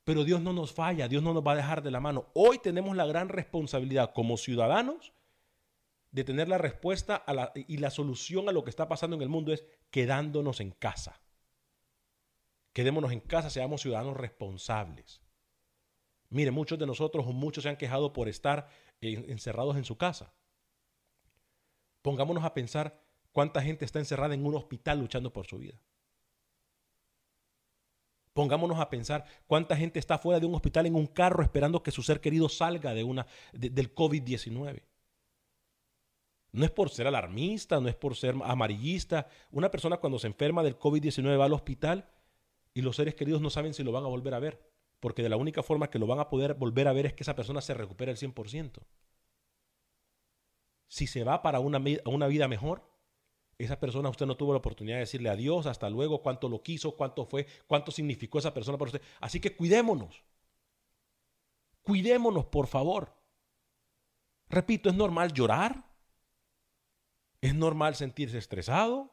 Pero 0.05 0.25
Dios 0.25 0.41
no 0.41 0.53
nos 0.53 0.73
falla, 0.73 1.09
Dios 1.09 1.23
no 1.23 1.33
nos 1.33 1.47
va 1.47 1.53
a 1.53 1.57
dejar 1.57 1.83
de 1.83 1.91
la 1.91 2.01
mano. 2.01 2.31
Hoy 2.35 2.59
tenemos 2.59 2.97
la 2.97 3.07
gran 3.07 3.29
responsabilidad 3.29 4.13
como 4.13 4.37
ciudadanos 4.37 5.13
de 6.11 6.25
tener 6.25 6.49
la 6.49 6.59
respuesta 6.59 7.25
y 7.55 7.77
la 7.79 7.91
solución 7.91 8.49
a 8.49 8.53
lo 8.53 8.65
que 8.65 8.71
está 8.71 8.89
pasando 8.89 9.17
en 9.17 9.23
el 9.23 9.29
mundo 9.29 9.53
es 9.53 9.65
quedándonos 9.91 10.61
en 10.61 10.73
casa. 10.73 11.21
Quedémonos 12.73 13.13
en 13.13 13.21
casa, 13.21 13.49
seamos 13.51 13.83
ciudadanos 13.83 14.17
responsables. 14.17 15.23
Mire, 16.31 16.51
muchos 16.51 16.79
de 16.79 16.87
nosotros 16.87 17.27
o 17.27 17.33
muchos 17.33 17.63
se 17.63 17.69
han 17.69 17.77
quejado 17.77 18.13
por 18.13 18.29
estar 18.29 18.69
en- 19.01 19.31
encerrados 19.31 19.77
en 19.77 19.85
su 19.85 19.97
casa. 19.99 20.35
Pongámonos 22.01 22.43
a 22.45 22.55
pensar 22.55 23.01
cuánta 23.31 23.63
gente 23.63 23.85
está 23.85 23.99
encerrada 23.99 24.35
en 24.35 24.45
un 24.45 24.55
hospital 24.55 24.99
luchando 24.99 25.33
por 25.33 25.47
su 25.47 25.59
vida. 25.59 25.79
Pongámonos 28.33 28.79
a 28.81 28.89
pensar 28.89 29.25
cuánta 29.47 29.77
gente 29.77 29.99
está 29.99 30.17
fuera 30.19 30.41
de 30.41 30.47
un 30.47 30.55
hospital 30.55 30.87
en 30.87 30.95
un 30.95 31.07
carro 31.07 31.43
esperando 31.43 31.83
que 31.83 31.91
su 31.91 32.03
ser 32.03 32.21
querido 32.21 32.49
salga 32.49 32.95
de 32.95 33.05
una, 33.05 33.27
de- 33.53 33.71
del 33.71 33.95
COVID-19. 33.95 34.83
No 36.53 36.65
es 36.65 36.71
por 36.71 36.91
ser 36.91 37.07
alarmista, 37.07 37.81
no 37.81 37.89
es 37.89 37.95
por 37.95 38.15
ser 38.17 38.35
amarillista. 38.45 39.27
Una 39.51 39.71
persona 39.71 39.97
cuando 39.99 40.19
se 40.19 40.27
enferma 40.27 40.63
del 40.63 40.79
COVID-19 40.79 41.39
va 41.39 41.47
al 41.47 41.53
hospital 41.53 42.09
y 42.75 42.83
los 42.83 42.97
seres 42.97 43.15
queridos 43.15 43.41
no 43.41 43.51
saben 43.51 43.75
si 43.75 43.83
lo 43.83 43.93
van 43.93 44.05
a 44.05 44.09
volver 44.09 44.35
a 44.35 44.39
ver. 44.39 44.61
Porque 45.01 45.23
de 45.23 45.29
la 45.29 45.37
única 45.37 45.63
forma 45.63 45.89
que 45.91 45.99
lo 45.99 46.07
van 46.07 46.21
a 46.21 46.29
poder 46.29 46.55
volver 46.55 46.89
a 46.89 46.93
ver 46.93 47.07
es 47.07 47.13
que 47.15 47.23
esa 47.23 47.35
persona 47.35 47.61
se 47.61 47.75
recupere 47.75 48.11
al 48.13 48.17
100%. 48.19 48.83
Si 50.89 51.07
se 51.07 51.25
va 51.25 51.43
para 51.43 51.59
una, 51.61 51.83
una 52.05 52.27
vida 52.27 52.49
mejor, 52.49 52.83
esa 53.65 53.79
persona 53.79 54.09
usted 54.09 54.27
no 54.27 54.37
tuvo 54.37 54.53
la 54.53 54.59
oportunidad 54.59 54.97
de 54.97 55.01
decirle 55.01 55.29
adiós, 55.29 55.67
hasta 55.67 55.89
luego, 55.91 56.23
cuánto 56.23 56.49
lo 56.49 56.63
quiso, 56.63 56.97
cuánto 56.97 57.27
fue, 57.27 57.47
cuánto 57.67 57.91
significó 57.91 58.39
esa 58.39 58.55
persona 58.55 58.79
para 58.79 58.91
usted. 58.91 59.03
Así 59.21 59.41
que 59.41 59.55
cuidémonos. 59.55 60.23
Cuidémonos, 61.83 62.47
por 62.47 62.67
favor. 62.67 63.15
Repito, 64.49 64.89
es 64.89 64.95
normal 64.95 65.33
llorar. 65.33 65.85
Es 67.41 67.55
normal 67.55 67.95
sentirse 67.95 68.39
estresado. 68.39 69.13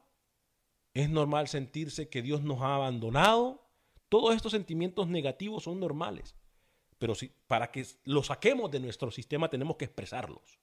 Es 0.93 1.09
normal 1.09 1.47
sentirse 1.47 2.09
que 2.09 2.21
Dios 2.21 2.41
nos 2.41 2.61
ha 2.61 2.75
abandonado. 2.75 3.67
Todos 4.09 4.35
estos 4.35 4.51
sentimientos 4.51 5.07
negativos 5.07 5.63
son 5.63 5.79
normales. 5.79 6.35
Pero 6.97 7.15
si, 7.15 7.31
para 7.47 7.71
que 7.71 7.85
los 8.03 8.27
saquemos 8.27 8.69
de 8.69 8.79
nuestro 8.79 9.11
sistema 9.11 9.49
tenemos 9.49 9.77
que 9.77 9.85
expresarlos. 9.85 10.59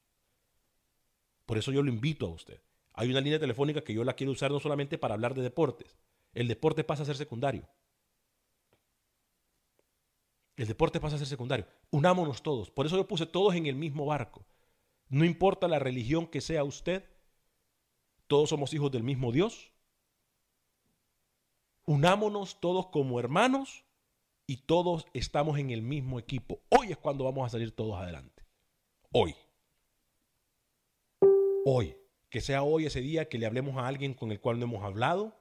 Por 1.46 1.58
eso 1.58 1.72
yo 1.72 1.82
lo 1.82 1.90
invito 1.90 2.26
a 2.26 2.30
usted. 2.30 2.60
Hay 2.96 3.10
una 3.10 3.20
línea 3.20 3.38
telefónica 3.38 3.82
que 3.82 3.92
yo 3.92 4.04
la 4.04 4.14
quiero 4.14 4.32
usar 4.32 4.50
no 4.50 4.58
solamente 4.58 4.96
para 4.96 5.14
hablar 5.14 5.34
de 5.34 5.42
deportes. 5.42 5.98
El 6.32 6.48
deporte 6.48 6.82
pasa 6.82 7.02
a 7.02 7.06
ser 7.06 7.16
secundario. 7.16 7.68
El 10.56 10.66
deporte 10.66 10.98
pasa 10.98 11.16
a 11.16 11.18
ser 11.18 11.28
secundario. 11.28 11.66
Unámonos 11.90 12.42
todos. 12.42 12.70
Por 12.70 12.86
eso 12.86 12.96
yo 12.96 13.06
puse 13.06 13.26
todos 13.26 13.54
en 13.54 13.66
el 13.66 13.76
mismo 13.76 14.06
barco. 14.06 14.46
No 15.08 15.26
importa 15.26 15.68
la 15.68 15.78
religión 15.78 16.26
que 16.26 16.40
sea 16.40 16.64
usted, 16.64 17.04
todos 18.26 18.48
somos 18.48 18.72
hijos 18.72 18.90
del 18.90 19.02
mismo 19.02 19.30
Dios. 19.30 19.72
Unámonos 21.84 22.60
todos 22.60 22.86
como 22.86 23.20
hermanos 23.20 23.84
y 24.46 24.56
todos 24.56 25.06
estamos 25.12 25.58
en 25.58 25.70
el 25.70 25.82
mismo 25.82 26.18
equipo. 26.18 26.60
Hoy 26.70 26.92
es 26.92 26.96
cuando 26.96 27.24
vamos 27.24 27.46
a 27.46 27.50
salir 27.50 27.76
todos 27.76 28.00
adelante. 28.00 28.42
Hoy. 29.12 29.34
Hoy. 31.66 31.94
Que 32.36 32.42
sea 32.42 32.62
hoy 32.62 32.84
ese 32.84 33.00
día 33.00 33.30
que 33.30 33.38
le 33.38 33.46
hablemos 33.46 33.78
a 33.78 33.86
alguien 33.86 34.12
con 34.12 34.30
el 34.30 34.40
cual 34.40 34.58
no 34.58 34.66
hemos 34.66 34.84
hablado. 34.84 35.34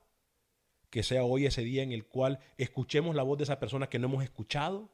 Que 0.89 1.03
sea 1.03 1.25
hoy 1.25 1.45
ese 1.45 1.62
día 1.62 1.84
en 1.84 1.91
el 1.91 2.05
cual 2.05 2.39
escuchemos 2.58 3.17
la 3.17 3.23
voz 3.23 3.38
de 3.38 3.43
esa 3.43 3.60
persona 3.60 3.89
que 3.89 3.99
no 3.99 4.08
hemos 4.08 4.23
escuchado. 4.23 4.88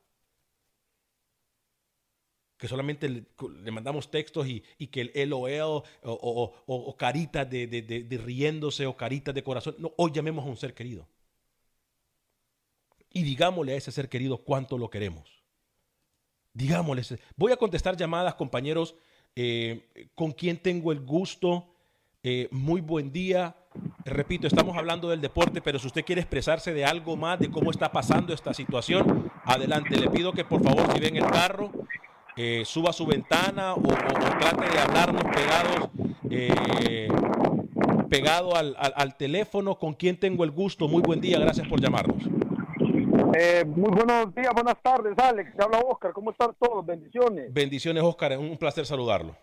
Que 2.58 2.68
solamente 2.68 3.08
le, 3.08 3.72
mandamos 3.72 4.10
textos 4.10 4.48
y, 4.48 4.64
y 4.80 4.88
que 4.88 5.12
el 5.14 5.32
o, 5.32 5.42
o, 5.42 5.84
o- 6.02 6.54
o 6.66 6.98
caritas 6.98 7.48
de, 7.48 7.68
de- 7.68 8.18
riéndose 8.18 8.88
o 8.88 8.98
caritas 8.98 9.36
de 9.36 9.44
corazón. 9.44 9.76
No, 9.78 9.94
hoy 9.98 10.10
llamemos 10.12 10.44
a 10.44 10.50
un 10.50 10.58
ser 10.58 10.74
querido. 10.74 11.08
Y 13.12 13.22
digámosle 13.22 13.74
a 13.74 13.76
ese 13.76 13.92
ser 13.92 14.10
querido 14.10 14.40
cuánto 14.40 14.76
lo 14.80 14.90
queremos. 14.90 15.44
Digámosle. 16.54 17.20
Voy 17.36 17.52
a 17.52 17.58
contestar 17.58 17.96
llamadas, 17.96 18.34
compañeros. 18.34 18.96
eh, 19.36 20.10
con 20.16 20.32
quien 20.32 20.58
tengo 20.58 20.92
el 20.92 21.02
gusto. 21.02 21.68
Eh, 22.24 22.48
muy 22.52 22.82
buen 22.82 23.12
día. 23.12 23.56
Repito, 24.06 24.46
estamos 24.48 24.78
hablando 24.78 25.10
del 25.10 25.22
deporte, 25.22 25.62
pero 25.62 25.80
si 25.80 25.88
usted 25.88 26.06
quiere 26.06 26.22
expresarse 26.22 26.74
de 26.74 26.86
algo 26.86 27.16
más, 27.16 27.40
de 27.40 27.50
cómo 27.50 27.72
está 27.72 27.92
pasando 27.92 28.34
esta 28.34 28.54
situación, 28.54 29.32
adelante. 29.44 29.96
Le 30.00 30.10
pido 30.10 30.32
que 30.34 30.44
por 30.46 30.62
favor, 30.64 30.92
si 30.94 31.00
ven 31.00 31.16
el 31.16 31.26
carro, 31.26 31.72
eh, 32.36 32.64
suba 32.66 32.94
su 32.94 33.06
ventana 33.08 33.74
o, 33.74 33.80
o- 33.80 33.82
o 33.82 34.38
trate 34.40 34.70
de 34.72 34.80
hablarnos 34.80 35.24
pegados, 35.24 35.90
eh, 36.30 37.08
pegado 38.10 38.56
al, 38.56 38.76
al- 38.78 38.94
al 38.96 39.18
teléfono. 39.18 39.76
Con 39.80 39.94
quien 39.96 40.20
tengo 40.20 40.44
el 40.44 40.52
gusto. 40.52 40.88
Muy 40.88 41.02
buen 41.02 41.22
día. 41.22 41.40
Gracias 41.40 41.68
por 41.68 41.80
llamarnos. 41.82 42.24
Eh, 43.34 43.64
muy 43.66 43.90
buenos 43.90 44.36
días, 44.36 44.54
buenas 44.54 44.76
tardes, 44.84 45.18
Alex. 45.18 45.56
Te 45.56 45.64
habla 45.64 45.80
Oscar. 45.80 46.12
¿Cómo 46.14 46.32
están 46.32 46.52
todos? 46.60 46.86
Bendiciones. 46.86 47.52
Bendiciones, 47.54 48.04
Oscar. 48.04 48.38
Un 48.38 48.58
placer 48.58 48.86
saludarlo. 48.86 49.36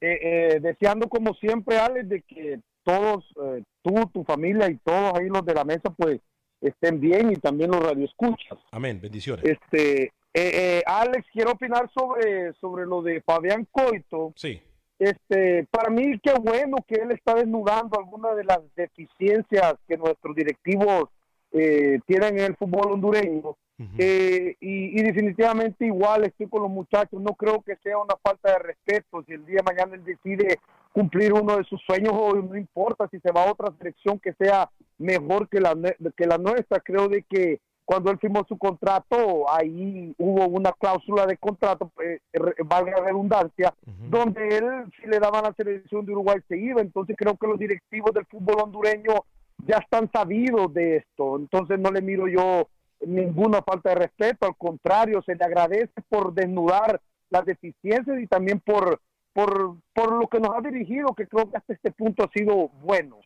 Eh, 0.00 0.18
eh, 0.22 0.60
deseando, 0.60 1.08
como 1.08 1.34
siempre, 1.34 1.78
Alex, 1.78 2.08
de 2.08 2.22
que 2.22 2.60
todos, 2.84 3.24
eh, 3.42 3.62
tú, 3.82 3.94
tu 4.12 4.24
familia 4.24 4.70
y 4.70 4.76
todos 4.76 5.18
ahí 5.18 5.28
los 5.28 5.44
de 5.44 5.54
la 5.54 5.64
mesa, 5.64 5.90
pues 5.96 6.20
estén 6.60 7.00
bien 7.00 7.32
y 7.32 7.36
también 7.36 7.70
los 7.70 7.82
radioescuchas. 7.82 8.58
Amén. 8.72 9.00
Bendiciones. 9.00 9.44
Este, 9.44 10.04
eh, 10.04 10.10
eh, 10.34 10.82
Alex, 10.86 11.26
quiero 11.32 11.52
opinar 11.52 11.90
sobre, 11.92 12.52
sobre 12.54 12.86
lo 12.86 13.02
de 13.02 13.22
Fabián 13.22 13.66
Coito. 13.70 14.32
Sí. 14.36 14.60
Este, 14.98 15.66
para 15.70 15.90
mí, 15.90 16.18
qué 16.20 16.32
bueno 16.40 16.76
que 16.86 16.96
él 16.96 17.12
está 17.12 17.34
desnudando 17.34 17.98
algunas 17.98 18.36
de 18.36 18.44
las 18.44 18.60
deficiencias 18.74 19.74
que 19.86 19.96
nuestros 19.96 20.34
directivos 20.34 21.08
eh, 21.52 22.00
tienen 22.06 22.38
en 22.38 22.44
el 22.44 22.56
fútbol 22.56 22.92
hondureño. 22.92 23.56
Eh, 23.96 24.56
y, 24.60 24.98
y 24.98 25.02
definitivamente 25.04 25.86
igual 25.86 26.24
estoy 26.24 26.48
con 26.48 26.62
los 26.62 26.70
muchachos, 26.70 27.20
no 27.20 27.34
creo 27.34 27.62
que 27.62 27.76
sea 27.76 27.96
una 27.98 28.16
falta 28.20 28.52
de 28.52 28.58
respeto 28.58 29.22
si 29.24 29.34
el 29.34 29.46
día 29.46 29.58
de 29.58 29.72
mañana 29.72 29.94
él 29.94 30.04
decide 30.04 30.58
cumplir 30.92 31.32
uno 31.32 31.56
de 31.56 31.64
sus 31.64 31.80
sueños 31.82 32.12
o 32.12 32.34
no 32.34 32.56
importa 32.56 33.06
si 33.08 33.20
se 33.20 33.30
va 33.30 33.44
a 33.44 33.52
otra 33.52 33.72
selección 33.78 34.18
que 34.18 34.32
sea 34.32 34.68
mejor 34.98 35.48
que 35.48 35.60
la, 35.60 35.76
que 36.16 36.26
la 36.26 36.38
nuestra, 36.38 36.80
creo 36.80 37.08
de 37.08 37.22
que 37.22 37.60
cuando 37.84 38.10
él 38.10 38.18
firmó 38.18 38.44
su 38.46 38.58
contrato, 38.58 39.50
ahí 39.50 40.14
hubo 40.18 40.46
una 40.48 40.72
cláusula 40.72 41.24
de 41.24 41.38
contrato, 41.38 41.90
eh, 42.04 42.20
valga 42.66 42.98
la 42.98 43.06
redundancia, 43.06 43.72
donde 44.10 44.58
él, 44.58 44.64
si 45.00 45.08
le 45.08 45.18
daban 45.18 45.44
la 45.44 45.54
selección 45.54 46.04
de 46.04 46.12
Uruguay, 46.12 46.38
se 46.48 46.58
iba. 46.58 46.82
Entonces 46.82 47.16
creo 47.16 47.34
que 47.38 47.46
los 47.46 47.58
directivos 47.58 48.12
del 48.12 48.26
fútbol 48.26 48.60
hondureño 48.62 49.24
ya 49.66 49.78
están 49.78 50.10
sabidos 50.12 50.74
de 50.74 50.96
esto. 50.98 51.38
Entonces 51.38 51.78
no 51.78 51.90
le 51.90 52.02
miro 52.02 52.28
yo 52.28 52.68
ninguna 53.00 53.62
falta 53.62 53.90
de 53.90 53.96
respeto, 53.96 54.46
al 54.46 54.56
contrario, 54.56 55.22
se 55.22 55.34
le 55.34 55.44
agradece 55.44 55.92
por 56.08 56.32
desnudar 56.32 57.00
las 57.30 57.44
deficiencias 57.44 58.18
y 58.20 58.26
también 58.26 58.60
por, 58.60 59.00
por, 59.32 59.76
por 59.92 60.12
lo 60.12 60.26
que 60.28 60.40
nos 60.40 60.50
ha 60.56 60.60
dirigido, 60.60 61.14
que 61.14 61.26
creo 61.26 61.50
que 61.50 61.56
hasta 61.56 61.72
este 61.72 61.90
punto 61.92 62.24
ha 62.24 62.30
sido 62.30 62.68
bueno. 62.82 63.20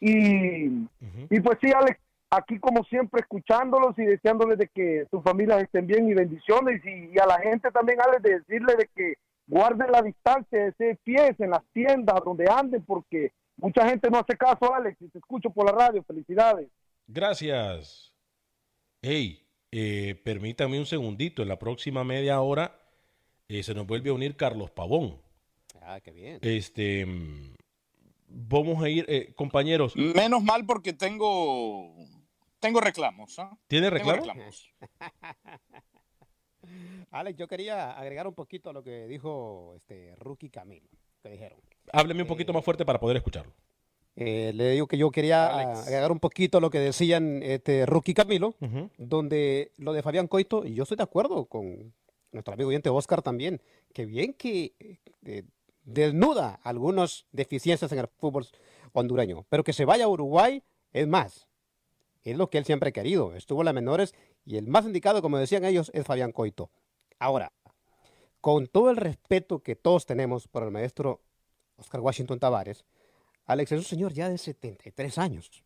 Y, 0.00 0.66
y 1.30 1.40
pues 1.40 1.58
sí, 1.62 1.70
Alex, 1.72 2.00
aquí 2.30 2.58
como 2.58 2.82
siempre 2.84 3.20
escuchándolos 3.20 3.96
y 3.98 4.04
deseándoles 4.04 4.58
de 4.58 4.68
que 4.68 5.06
sus 5.10 5.22
familias 5.22 5.62
estén 5.62 5.86
bien 5.86 6.08
y 6.08 6.14
bendiciones 6.14 6.84
y, 6.84 7.10
y 7.14 7.18
a 7.18 7.26
la 7.26 7.38
gente 7.38 7.70
también, 7.70 8.00
Alex, 8.00 8.22
de 8.22 8.38
decirle 8.40 8.74
de 8.76 8.88
que 8.94 9.14
guarden 9.46 9.92
la 9.92 10.02
distancia 10.02 10.58
de 10.58 10.68
ese 10.68 10.98
pies 11.04 11.38
en 11.38 11.50
las 11.50 11.62
tiendas 11.72 12.20
donde 12.24 12.50
anden 12.50 12.82
porque 12.84 13.32
mucha 13.56 13.88
gente 13.88 14.10
no 14.10 14.18
hace 14.18 14.36
caso, 14.36 14.74
Alex, 14.74 15.00
y 15.00 15.08
te 15.08 15.18
escucho 15.18 15.50
por 15.50 15.66
la 15.66 15.86
radio, 15.86 16.02
felicidades. 16.02 16.68
Gracias. 17.06 18.11
Hey, 19.04 19.44
eh, 19.72 20.14
permítame 20.22 20.78
un 20.78 20.86
segundito. 20.86 21.42
En 21.42 21.48
la 21.48 21.58
próxima 21.58 22.04
media 22.04 22.40
hora 22.40 22.78
eh, 23.48 23.64
se 23.64 23.74
nos 23.74 23.84
vuelve 23.84 24.10
a 24.10 24.12
unir 24.12 24.36
Carlos 24.36 24.70
Pavón. 24.70 25.20
Ah, 25.80 25.98
qué 26.00 26.12
bien. 26.12 26.38
Este, 26.40 27.04
vamos 28.28 28.80
a 28.80 28.88
ir, 28.88 29.04
eh, 29.08 29.32
compañeros. 29.34 29.96
Menos 29.96 30.44
mal 30.44 30.64
porque 30.64 30.92
tengo, 30.92 31.92
tengo 32.60 32.80
reclamos. 32.80 33.40
¿ah? 33.40 33.50
¿Tiene 33.66 33.90
Tengo 33.90 34.12
reclamo? 34.12 34.34
reclamos. 34.34 34.70
Alex, 37.10 37.36
yo 37.36 37.48
quería 37.48 37.98
agregar 37.98 38.28
un 38.28 38.34
poquito 38.34 38.70
a 38.70 38.72
lo 38.72 38.84
que 38.84 39.08
dijo 39.08 39.74
este 39.74 40.14
Rookie 40.14 40.48
Camilo, 40.48 40.88
que 41.24 41.28
dijeron. 41.28 41.58
Hábleme 41.92 42.22
un 42.22 42.28
poquito 42.28 42.52
más 42.52 42.64
fuerte 42.64 42.84
para 42.84 43.00
poder 43.00 43.16
escucharlo. 43.16 43.52
Eh, 44.14 44.52
le 44.54 44.70
digo 44.72 44.86
que 44.86 44.98
yo 44.98 45.10
quería 45.10 45.46
Alex. 45.46 45.86
agregar 45.86 46.12
un 46.12 46.20
poquito 46.20 46.60
lo 46.60 46.70
que 46.70 46.78
decían 46.78 47.42
este 47.42 47.86
Rookie 47.86 48.14
Camilo, 48.14 48.54
donde 48.98 49.72
lo 49.78 49.92
de 49.92 50.02
Fabián 50.02 50.28
Coito, 50.28 50.66
y 50.66 50.74
yo 50.74 50.82
estoy 50.82 50.98
de 50.98 51.02
acuerdo 51.02 51.46
con 51.46 51.94
nuestro 52.30 52.54
amigo 52.54 52.68
oyente 52.68 52.90
Oscar 52.90 53.22
también, 53.22 53.60
que 53.92 54.04
bien 54.06 54.34
que 54.34 54.74
eh, 55.22 55.44
desnuda 55.84 56.60
algunas 56.62 57.26
deficiencias 57.32 57.90
en 57.92 58.00
el 58.00 58.08
fútbol 58.18 58.46
hondureño, 58.92 59.46
pero 59.48 59.64
que 59.64 59.72
se 59.72 59.84
vaya 59.84 60.04
a 60.04 60.08
Uruguay 60.08 60.62
es 60.92 61.06
más. 61.08 61.48
Es 62.22 62.36
lo 62.36 62.50
que 62.50 62.58
él 62.58 62.64
siempre 62.64 62.90
ha 62.90 62.92
querido. 62.92 63.34
Estuvo 63.34 63.62
en 63.62 63.66
las 63.66 63.74
menores 63.74 64.14
y 64.44 64.56
el 64.56 64.68
más 64.68 64.84
indicado, 64.84 65.22
como 65.22 65.38
decían 65.38 65.64
ellos, 65.64 65.90
es 65.94 66.06
Fabián 66.06 66.32
Coito. 66.32 66.70
Ahora, 67.18 67.52
con 68.40 68.66
todo 68.66 68.90
el 68.90 68.96
respeto 68.96 69.60
que 69.60 69.74
todos 69.74 70.06
tenemos 70.06 70.48
por 70.48 70.62
el 70.62 70.70
maestro 70.70 71.20
Oscar 71.76 72.00
Washington 72.00 72.38
Tavares, 72.38 72.84
Alex 73.46 73.72
es 73.72 73.78
un 73.78 73.84
señor 73.84 74.12
ya 74.12 74.28
de 74.28 74.38
73 74.38 75.18
años. 75.18 75.62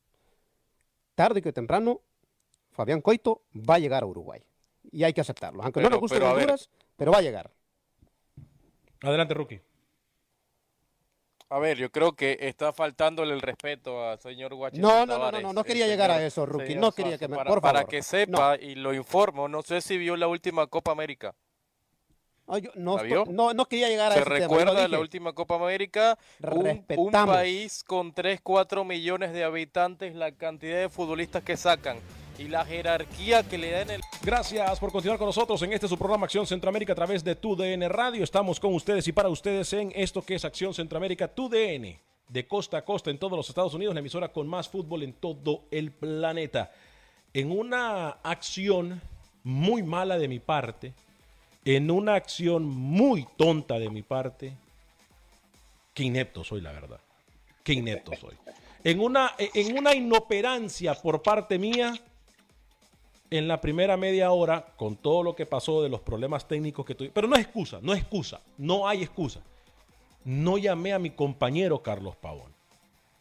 Tarde 1.14 1.42
que 1.42 1.52
temprano, 1.52 2.00
Fabián 2.72 3.00
Coito 3.00 3.42
va 3.54 3.74
a 3.74 3.78
llegar 3.78 4.02
a 4.02 4.06
Uruguay. 4.06 4.42
Y 4.90 5.04
hay 5.04 5.12
que 5.12 5.20
aceptarlo. 5.20 5.62
Aunque 5.62 5.80
no 5.80 5.90
nos 5.90 6.00
guste 6.00 6.18
ver. 6.18 6.28
Honduras, 6.28 6.70
pero 6.96 7.12
va 7.12 7.18
a 7.18 7.22
llegar. 7.22 7.50
Adelante, 9.02 9.34
Rookie. 9.34 9.60
A 11.48 11.58
ver, 11.60 11.76
yo 11.78 11.92
creo 11.92 12.12
que 12.16 12.36
está 12.40 12.72
faltándole 12.72 13.32
el 13.32 13.40
respeto 13.40 14.02
al 14.04 14.18
señor 14.18 14.52
Washington 14.54 14.82
No, 14.82 15.06
no, 15.06 15.30
no, 15.30 15.40
no, 15.40 15.52
no, 15.52 15.62
quería 15.64 15.86
llegar 15.86 16.10
a 16.10 16.24
eso, 16.24 16.44
Rookie, 16.44 16.74
no 16.74 16.90
quería 16.90 17.18
que 17.18 17.28
me- 17.28 17.36
para, 17.36 17.48
por 17.48 17.60
para 17.60 17.78
favor. 17.80 17.90
que 17.90 18.02
sepa 18.02 18.56
y 18.56 18.74
lo 18.74 18.92
informo, 18.92 19.46
no 19.46 19.62
sé 19.62 19.80
si 19.80 19.96
vio 19.96 20.16
la 20.16 20.26
última 20.26 20.66
Copa 20.66 20.90
América. 20.90 21.36
No, 22.46 22.58
yo 22.58 22.70
no, 22.76 22.96
¿La 22.96 23.02
estoy- 23.02 23.08
vio? 23.24 23.24
no, 23.34 23.52
no 23.54 23.66
quería 23.66 23.88
llegar 23.88 24.12
a 24.12 24.14
¿Se 24.14 24.20
ese 24.20 24.28
recuerda 24.28 24.86
la 24.88 25.00
última 25.00 25.32
Copa 25.32 25.56
América? 25.56 26.16
Un, 26.42 26.84
un 26.96 27.10
país 27.12 27.82
con 27.84 28.12
3, 28.12 28.40
4 28.42 28.84
millones 28.84 29.32
de 29.32 29.42
habitantes, 29.44 30.14
la 30.14 30.30
cantidad 30.32 30.78
de 30.78 30.88
futbolistas 30.88 31.42
que 31.42 31.56
sacan 31.56 31.98
y 32.38 32.44
la 32.48 32.64
jerarquía 32.64 33.42
que 33.42 33.56
le 33.58 33.70
dan 33.72 33.90
el... 33.90 34.00
Gracias 34.22 34.78
por 34.78 34.92
continuar 34.92 35.18
con 35.18 35.26
nosotros 35.26 35.60
en 35.62 35.72
este 35.72 35.88
su 35.88 35.96
programa 35.98 36.26
Acción 36.26 36.46
Centroamérica 36.46 36.92
a 36.92 36.96
través 36.96 37.24
de 37.24 37.34
TUDN 37.34 37.88
Radio. 37.88 38.22
Estamos 38.22 38.60
con 38.60 38.74
ustedes 38.74 39.08
y 39.08 39.12
para 39.12 39.28
ustedes 39.30 39.72
en 39.72 39.90
esto 39.96 40.22
que 40.22 40.34
es 40.34 40.44
Acción 40.44 40.72
Centroamérica 40.74 41.28
TUDN, 41.28 41.98
de 42.28 42.46
costa 42.46 42.76
a 42.78 42.84
costa 42.84 43.10
en 43.10 43.18
todos 43.18 43.36
los 43.38 43.48
Estados 43.48 43.72
Unidos, 43.74 43.94
la 43.94 44.00
emisora 44.00 44.28
con 44.28 44.46
más 44.46 44.68
fútbol 44.68 45.02
en 45.02 45.14
todo 45.14 45.62
el 45.70 45.90
planeta. 45.92 46.70
En 47.32 47.50
una 47.50 48.10
acción 48.22 49.00
muy 49.42 49.82
mala 49.82 50.18
de 50.18 50.28
mi 50.28 50.38
parte, 50.38 50.92
en 51.66 51.90
una 51.90 52.14
acción 52.14 52.64
muy 52.64 53.26
tonta 53.36 53.78
de 53.78 53.90
mi 53.90 54.02
parte, 54.02 54.56
qué 55.92 56.04
inepto 56.04 56.44
soy, 56.44 56.60
la 56.60 56.70
verdad. 56.70 57.00
Qué 57.64 57.72
inepto 57.72 58.12
soy. 58.14 58.36
En 58.84 59.00
una, 59.00 59.32
en 59.36 59.76
una 59.76 59.92
inoperancia 59.92 60.94
por 60.94 61.20
parte 61.22 61.58
mía, 61.58 61.92
en 63.30 63.48
la 63.48 63.60
primera 63.60 63.96
media 63.96 64.30
hora, 64.30 64.64
con 64.76 64.94
todo 64.96 65.24
lo 65.24 65.34
que 65.34 65.44
pasó 65.44 65.82
de 65.82 65.88
los 65.88 66.00
problemas 66.00 66.46
técnicos 66.46 66.86
que 66.86 66.94
tuve. 66.94 67.10
Pero 67.12 67.26
no 67.26 67.34
es 67.34 67.42
excusa, 67.42 67.80
no 67.82 67.92
es 67.92 68.00
excusa, 68.00 68.40
no 68.58 68.86
hay 68.86 69.02
excusa. 69.02 69.40
No 70.24 70.58
llamé 70.58 70.92
a 70.92 71.00
mi 71.00 71.10
compañero 71.10 71.82
Carlos 71.82 72.14
Pavón. 72.14 72.54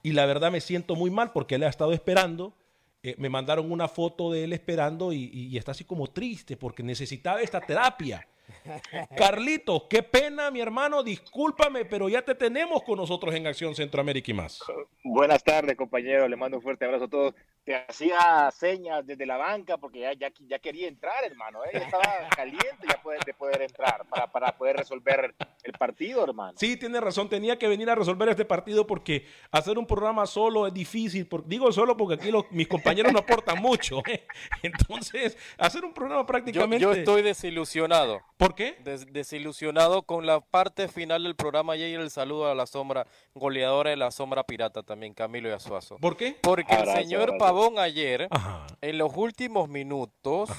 Y 0.04 0.12
la 0.12 0.28
verdad 0.28 0.52
me 0.52 0.62
siento 0.62 0.96
muy 0.96 1.10
mal 1.10 1.32
porque 1.32 1.56
él 1.56 1.64
ha 1.64 1.70
estado 1.70 1.94
esperando. 1.94 2.54
Eh, 3.02 3.16
me 3.18 3.30
mandaron 3.30 3.72
una 3.72 3.88
foto 3.88 4.32
de 4.32 4.44
él 4.44 4.54
esperando 4.54 5.12
y, 5.12 5.58
está 5.58 5.72
así 5.72 5.84
como 5.84 6.06
triste 6.08 6.58
porque 6.58 6.84
necesitaba 6.84 7.42
esta 7.42 7.60
terapia. 7.60 8.28
Carlitos, 9.18 9.84
qué 9.90 10.04
pena, 10.04 10.52
mi 10.52 10.62
hermano, 10.62 11.04
discúlpame, 11.04 11.86
pero 11.86 12.10
ya 12.10 12.22
te 12.24 12.36
tenemos 12.36 12.84
con 12.84 12.98
nosotros 12.98 13.34
en 13.36 13.48
Acción 13.48 13.76
Centroamérica 13.76 14.32
y 14.32 14.34
más. 14.34 14.64
Buenas 15.04 15.44
tardes, 15.44 15.76
compañero. 15.76 16.28
Le 16.28 16.36
mando 16.36 16.58
un 16.58 16.64
fuerte 16.64 16.86
abrazo 16.86 17.06
a 17.06 17.10
todos. 17.10 17.36
Te 17.66 17.76
hacía 17.76 18.52
señas 18.52 19.06
desde 19.08 19.26
la 19.26 19.38
banca 19.38 19.78
porque 19.78 20.00
ya, 20.02 20.14
ya, 20.14 20.32
ya 20.48 20.60
quería 20.60 20.88
entrar, 20.88 21.24
hermano. 21.24 21.64
¿eh? 21.66 21.70
Ya 21.74 21.80
estaba 21.80 22.04
caliente 22.36 22.86
ya 22.88 23.02
poder, 23.02 23.20
de 23.26 23.34
poder 23.34 23.64
entrar 23.64 24.06
para, 24.08 24.32
para 24.32 24.56
poder 24.56 24.78
resolver 24.78 25.34
el 25.64 25.74
partido, 25.74 26.24
hermano. 26.24 26.54
Sí, 26.60 26.78
tiene 26.78 27.02
razón, 27.02 27.28
tenía 27.28 27.58
que 27.58 27.68
venir 27.68 27.90
a 27.90 27.96
resolver 27.96 28.30
este 28.30 28.46
partido 28.46 28.86
porque 28.86 29.26
hacer 29.52 29.80
un 29.80 29.88
programa 29.88 30.28
solo 30.28 30.68
es 30.68 30.74
difícil. 30.76 31.28
por- 31.28 31.46
digo 31.48 31.72
solo 31.72 31.98
porque 31.98 32.14
aquí 32.16 32.30
los- 32.32 32.46
mis 32.52 32.68
compañeros 32.68 33.12
no 33.12 33.18
aportan 33.20 33.60
mucho. 33.60 34.04
¿eh? 34.08 34.28
Entonces, 34.62 35.36
hacer 35.58 35.84
un 35.86 35.94
programa 35.94 36.22
Yo, 36.22 36.28
prácticamente... 36.28 36.84
yo 36.84 36.92
estoy 36.94 37.24
desilusionado. 37.24 38.22
¿Por 38.38 38.54
qué? 38.54 38.78
Des- 38.84 39.12
desilusionado 39.12 40.04
con 40.04 40.28
la 40.28 40.40
parte 40.40 40.88
final 40.88 41.24
del 41.24 41.36
programa 41.36 41.76
y 41.76 41.82
el 41.96 42.12
saludo 42.12 42.52
a 42.52 42.54
la 42.54 42.68
sombra 42.68 43.08
goleadora 43.34 43.90
de 43.90 43.96
la 43.98 44.12
sombra 44.12 44.44
pirata 44.44 44.84
también, 44.84 45.16
Camilo 45.16 45.50
y 45.50 45.52
Azuazo. 45.54 45.98
¿Por 45.98 46.16
qué? 46.16 46.38
Porque 46.42 46.72
Abrazo, 46.74 47.00
el 47.00 47.04
señor 47.06 47.22
abrazo. 47.24 47.38
Pavón 47.56 47.80
ayer, 47.80 48.28
Ajá. 48.32 48.68
en 48.82 48.98
los 48.98 49.16
últimos 49.16 49.70
minutos, 49.70 50.50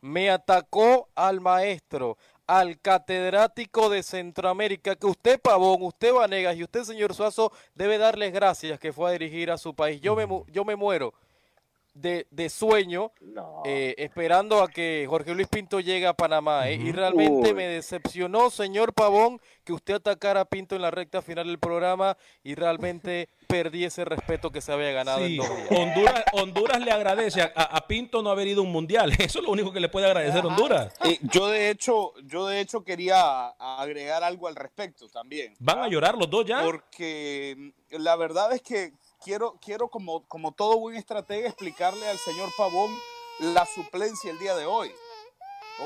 me 0.00 0.30
atacó 0.30 1.08
al 1.16 1.40
maestro, 1.40 2.16
al 2.46 2.78
catedrático 2.80 3.88
de 3.90 4.04
Centroamérica, 4.04 4.94
que 4.94 5.06
usted, 5.08 5.40
Pavón, 5.40 5.82
usted, 5.82 6.12
Vanegas 6.14 6.54
y 6.56 6.62
usted, 6.62 6.84
señor 6.84 7.12
Suazo, 7.12 7.50
debe 7.74 7.98
darles 7.98 8.32
gracias 8.32 8.78
que 8.78 8.92
fue 8.92 9.08
a 9.10 9.12
dirigir 9.14 9.50
a 9.50 9.58
su 9.58 9.74
país. 9.74 10.00
Yo 10.00 10.14
me, 10.14 10.26
mu- 10.26 10.44
yo 10.46 10.64
me 10.64 10.76
muero 10.76 11.12
de, 11.94 12.26
de 12.30 12.50
sueño 12.50 13.12
No. 13.20 13.62
eh, 13.64 13.94
esperando 13.98 14.62
a 14.62 14.68
que 14.68 15.06
Jorge 15.08 15.32
Luis 15.34 15.48
Pinto 15.48 15.80
llegue 15.80 16.06
a 16.06 16.12
Panamá. 16.14 16.68
¿eh? 16.68 16.74
Y 16.74 16.92
realmente 16.92 17.50
Uy. 17.50 17.54
me 17.54 17.66
decepcionó, 17.68 18.50
señor 18.50 18.92
Pavón, 18.92 19.40
que 19.62 19.72
usted 19.72 19.94
atacara 19.94 20.40
a 20.40 20.44
Pinto 20.44 20.74
en 20.74 20.82
la 20.82 20.90
recta 20.90 21.22
final 21.22 21.46
del 21.46 21.58
programa 21.58 22.16
y 22.42 22.54
realmente 22.54 23.28
perdí 23.46 23.84
ese 23.84 24.04
respeto 24.04 24.50
que 24.50 24.60
se 24.60 24.72
había 24.72 24.90
ganado 24.90 25.24
en 25.24 25.36
dos 25.36 25.48
días. 25.48 25.68
Honduras, 25.70 26.24
Honduras 26.32 26.80
le 26.80 26.90
agradece 26.90 27.42
a, 27.42 27.86
Pinto 27.86 28.22
no 28.22 28.30
haber 28.30 28.48
ido 28.48 28.60
a 28.62 28.64
un 28.64 28.72
mundial. 28.72 29.12
Eso 29.18 29.38
es 29.38 29.44
lo 29.44 29.50
único 29.52 29.72
que 29.72 29.80
le 29.80 29.88
puede 29.88 30.06
agradecer 30.06 30.44
Honduras. 30.44 30.92
Eh, 31.04 31.18
yo 31.22 31.48
de 31.48 31.70
hecho, 31.70 32.12
yo 32.24 32.46
de 32.46 32.60
hecho 32.60 32.82
quería 32.82 33.48
agregar 33.48 34.24
algo 34.24 34.48
al 34.48 34.56
respecto 34.56 35.08
también. 35.08 35.54
¿Van 35.60 35.78
a 35.78 35.88
llorar 35.88 36.16
los 36.16 36.28
dos 36.28 36.44
ya? 36.44 36.62
Porque 36.62 37.72
la 37.90 38.16
verdad 38.16 38.52
es 38.52 38.62
que 38.62 38.92
quiero, 39.24 39.58
quiero 39.60 39.88
como, 39.88 40.22
como 40.28 40.52
todo 40.52 40.78
buen 40.78 40.96
estratega, 40.96 41.48
explicarle 41.48 42.06
al 42.08 42.18
señor 42.18 42.50
Pavón 42.56 42.94
la 43.40 43.66
suplencia 43.66 44.30
el 44.30 44.38
día 44.38 44.54
de 44.54 44.66
hoy. 44.66 44.92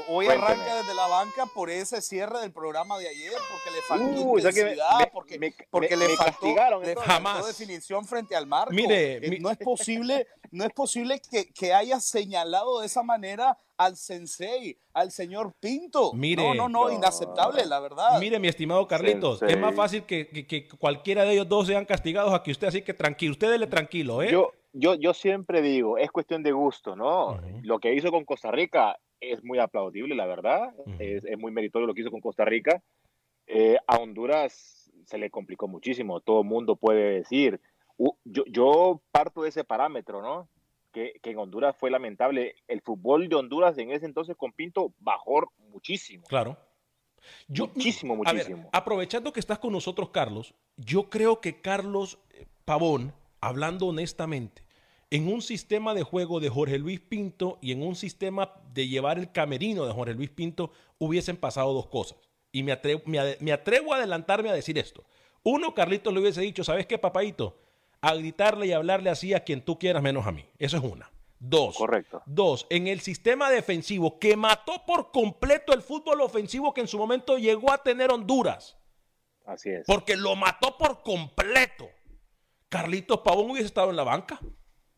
Hoy 0.09 0.27
Cuénteme. 0.27 0.53
arranca 0.53 0.75
desde 0.77 0.95
la 0.95 1.07
banca 1.07 1.47
por 1.47 1.71
ese 1.71 2.03
cierre 2.03 2.41
del 2.41 2.53
programa 2.53 2.99
de 2.99 3.09
ayer, 3.09 3.33
porque 3.51 3.71
le 3.75 3.83
faltó 3.83 4.05
me- 4.05 4.39
intensidad, 4.41 4.99
me- 4.99 5.07
porque, 5.07 5.39
me- 5.39 5.55
porque 5.71 5.97
me- 5.97 6.09
le 6.09 6.15
faltó, 6.17 6.25
castigaron, 6.33 6.83
le 6.83 6.89
entonces. 6.91 7.13
faltó 7.15 7.29
Jamás. 7.31 7.47
definición 7.47 8.05
frente 8.05 8.37
al 8.37 8.47
marco. 8.47 8.75
Mire, 8.75 9.17
Eh, 9.17 9.31
mi- 9.31 9.39
no 9.39 9.51
es 9.51 9.57
posible, 9.57 10.27
no 10.51 10.65
es 10.65 10.73
posible 10.73 11.21
que, 11.31 11.51
que 11.53 11.73
haya 11.73 12.01
señalado 12.01 12.81
de 12.81 12.87
esa 12.87 13.03
manera 13.03 13.57
al 13.79 13.97
sensei, 13.97 14.79
al 14.93 15.11
señor 15.11 15.55
Pinto. 15.59 16.13
Mire. 16.13 16.43
no, 16.43 16.55
no, 16.55 16.69
no, 16.69 16.91
inaceptable, 16.93 17.65
la 17.65 17.81
verdad. 17.81 18.21
Mire, 18.21 18.39
mi 18.39 18.49
estimado 18.49 18.87
Carlitos, 18.87 19.39
Sensei. 19.39 19.55
es 19.57 19.61
más 19.61 19.75
fácil 19.75 20.05
que, 20.05 20.29
que- 20.29 20.47
que 20.47 20.69
cualquiera 20.69 21.25
de 21.25 21.33
ellos 21.33 21.49
dos 21.49 21.67
sean 21.67 21.87
castigados 21.87 22.35
a 22.35 22.43
que 22.43 22.51
usted, 22.51 22.67
así 22.69 22.83
que 22.83 22.93
tranquilo, 22.93 23.33
usted 23.33 23.51
dele 23.51 23.67
tranquilo, 23.67 24.21
¿eh? 24.23 24.31
Yo, 24.31 24.53
yo, 24.75 24.95
yo 24.97 25.15
siempre 25.15 25.63
digo, 25.63 25.97
es 25.97 26.11
cuestión 26.11 26.43
de 26.43 26.53
gusto, 26.53 26.95
¿no? 26.95 27.41
Lo 27.63 27.79
que 27.79 27.95
hizo 27.95 28.11
con 28.11 28.25
Costa 28.27 28.51
Rica 28.51 28.99
es 29.21 29.43
muy 29.45 29.59
aplaudible, 29.59 30.15
la 30.15 30.27
verdad. 30.27 30.75
Es, 30.99 31.25
es 31.25 31.39
muy 31.39 31.53
meritorio 31.53 31.87
lo 31.87 31.95
que 31.95 32.03
hizo 32.03 32.11
con 32.11 32.21
Costa 32.21 32.45
Rica. 32.45 32.83
Eh, 33.47 33.79
a 33.87 33.97
Honduras 33.99 34.91
se 35.07 35.19
le 35.19 35.31
complicó 35.31 35.69
muchísimo, 35.69 36.21
todo 36.21 36.43
el 36.43 36.47
mundo 36.47 36.77
puede 36.77 37.15
decir. 37.15 37.61
Yo, 38.25 38.45
yo 38.47 39.01
parto 39.11 39.43
de 39.43 39.49
ese 39.49 39.65
parámetro, 39.65 40.23
¿no? 40.23 40.49
Que, 40.93 41.15
que 41.23 41.31
en 41.31 41.39
Honduras 41.39 41.77
fue 41.77 41.91
lamentable. 41.91 42.55
El 42.69 42.81
fútbol 42.83 43.29
de 43.29 43.37
Honduras 43.37 43.77
en 43.79 43.91
ese 43.91 44.07
entonces 44.07 44.37
con 44.37 44.53
Pinto 44.53 44.93
bajó 44.99 45.51
muchísimo. 45.71 46.25
Claro. 46.29 46.57
Yo, 47.49 47.67
Muchísimo, 47.69 48.17
ver, 48.17 48.33
muchísimo. 48.35 48.71
aprovechando 48.73 49.33
que 49.33 49.41
estás 49.41 49.59
con 49.59 49.73
nosotros, 49.73 50.11
Carlos, 50.11 50.55
yo 50.77 51.11
creo 51.11 51.41
que 51.41 51.61
Carlos 51.61 52.19
eh, 52.31 52.47
Pavón, 52.65 53.13
hablando 53.41 53.87
honestamente, 53.87 54.63
en 55.11 55.33
un 55.33 55.41
sistema 55.43 55.95
de 55.95 56.03
juego 56.03 56.39
de 56.41 56.49
Jorge 56.51 56.79
Luis 56.79 57.01
Pinto 57.01 57.59
y 57.63 57.73
en 57.73 57.83
un 57.83 57.97
sistema 57.97 58.53
de 58.75 58.89
llevar 58.89 59.19
el 59.19 59.33
camerino 59.33 59.87
de 59.87 59.93
Jorge 59.93 60.15
Luis 60.15 60.31
Pinto, 60.31 60.71
hubiesen 60.99 61.37
pasado 61.37 61.73
dos 61.73 61.87
cosas. 61.87 62.19
Y 62.53 62.63
me 62.63 62.73
atrevo, 62.73 63.03
me 63.07 63.19
ade- 63.19 63.39
me 63.41 63.53
atrevo 63.53 63.93
a 63.93 63.97
adelantarme 63.97 64.51
a 64.51 64.55
decir 64.55 64.79
esto. 64.79 65.05
Uno, 65.43 65.75
Carlitos 65.75 66.13
le 66.13 66.21
hubiese 66.21 66.41
dicho, 66.43 66.63
¿sabes 66.65 66.87
qué, 66.87 66.99
papadito? 66.99 67.59
A 68.01 68.15
gritarle 68.15 68.67
y 68.67 68.73
hablarle 68.73 69.11
así 69.11 69.35
a 69.35 69.45
quien 69.45 69.63
tú 69.65 69.79
quieras 69.79 70.03
menos 70.03 70.27
a 70.27 70.33
mí. 70.33 70.45
Eso 70.59 70.77
es 70.77 70.83
una. 70.83 71.11
Dos. 71.41 71.77
Correcto. 71.77 72.23
Dos, 72.27 72.67
en 72.69 72.87
el 72.89 73.01
sistema 73.01 73.49
defensivo 73.51 74.19
que 74.19 74.37
mató 74.37 74.85
por 74.87 75.11
completo 75.13 75.73
el 75.73 75.83
fútbol 75.83 76.21
ofensivo 76.21 76.75
que 76.75 76.81
en 76.81 76.89
su 76.89 76.99
momento 76.99 77.39
llegó 77.39 77.71
a 77.73 77.83
tener 77.83 78.11
Honduras. 78.11 78.77
Así 79.47 79.71
es. 79.71 79.85
Porque 79.87 80.17
lo 80.17 80.37
mató 80.37 80.77
por 80.77 81.03
completo. 81.03 81.89
Carlitos 82.69 83.21
Pavón 83.21 83.51
hubiese 83.53 83.67
estado 83.67 83.91
en 83.91 83.97
la 83.97 84.05
banca. 84.05 84.39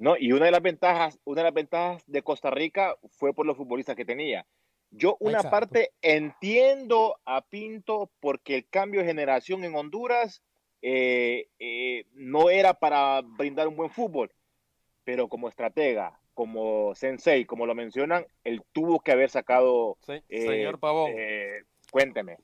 No, 0.01 0.17
y 0.19 0.33
una 0.33 0.47
de 0.47 0.51
las 0.51 0.63
ventajas, 0.63 1.21
una 1.25 1.43
de 1.43 1.45
las 1.45 1.55
ventajas 1.55 2.03
de 2.07 2.23
Costa 2.23 2.51
Rica 2.51 2.97
fue 3.11 3.35
por 3.35 3.45
los 3.45 3.57
futbolistas 3.59 3.95
que 3.97 4.07
tenía. 4.07 4.47
Yo 4.91 5.19
una 5.21 5.39
Exacto. 5.41 5.51
parte 5.51 5.93
entiendo 6.01 7.21
a 7.27 7.43
Pinto 7.43 8.11
porque 8.19 8.57
el 8.57 8.69
cambio 8.69 9.01
de 9.03 9.07
generación 9.07 9.63
en 9.63 9.75
Honduras 9.77 10.43
eh, 10.81 11.49
eh, 11.59 12.07
no 12.15 12.49
era 12.49 12.73
para 12.73 13.21
brindar 13.21 13.69
un 13.69 13.77
buen 13.77 13.91
fútbol, 13.91 14.33
pero 15.05 15.29
como 15.29 15.51
estratega, 15.51 16.19
como 16.33 16.95
sensei, 16.95 17.45
como 17.45 17.67
lo 17.67 17.75
mencionan, 17.75 18.27
él 18.43 18.63
tuvo 18.73 19.01
que 19.01 19.13
haber 19.13 19.29
sacado. 19.29 19.99
Se- 20.01 20.25
eh, 20.31 20.47
señor 20.47 20.81
Pavón, 20.81 21.13
eh, 21.15 21.65
cuénteme. 21.93 22.39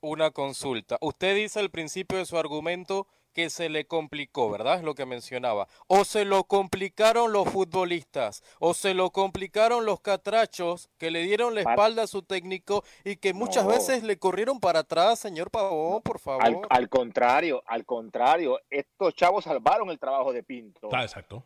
una 0.00 0.30
consulta. 0.30 0.98
Usted 1.00 1.34
dice 1.34 1.58
al 1.58 1.70
principio 1.70 2.18
de 2.18 2.26
su 2.26 2.38
argumento 2.38 3.08
que 3.34 3.50
se 3.50 3.68
le 3.68 3.86
complicó, 3.86 4.48
¿verdad? 4.50 4.76
Es 4.76 4.82
lo 4.82 4.94
que 4.94 5.04
mencionaba. 5.04 5.66
O 5.88 6.04
se 6.04 6.24
lo 6.24 6.44
complicaron 6.44 7.32
los 7.32 7.48
futbolistas, 7.50 8.42
o 8.60 8.72
se 8.74 8.94
lo 8.94 9.10
complicaron 9.10 9.84
los 9.84 10.00
catrachos 10.00 10.88
que 10.98 11.10
le 11.10 11.22
dieron 11.22 11.54
la 11.54 11.60
espalda 11.62 12.04
a 12.04 12.06
su 12.06 12.22
técnico 12.22 12.84
y 13.04 13.16
que 13.16 13.34
muchas 13.34 13.64
No. 13.64 13.70
veces 13.70 14.02
le 14.04 14.16
corrieron 14.18 14.60
para 14.60 14.80
atrás, 14.80 15.18
señor 15.18 15.50
Pavón, 15.50 16.00
por 16.02 16.18
favor. 16.20 16.44
Al, 16.44 16.60
al 16.70 16.88
contrario, 16.88 17.62
al 17.66 17.84
contrario, 17.84 18.58
estos 18.70 19.14
chavos 19.14 19.44
salvaron 19.44 19.90
el 19.90 19.98
trabajo 19.98 20.32
de 20.32 20.42
Pinto. 20.42 20.88
Ah, 20.92 21.02
exacto. 21.02 21.42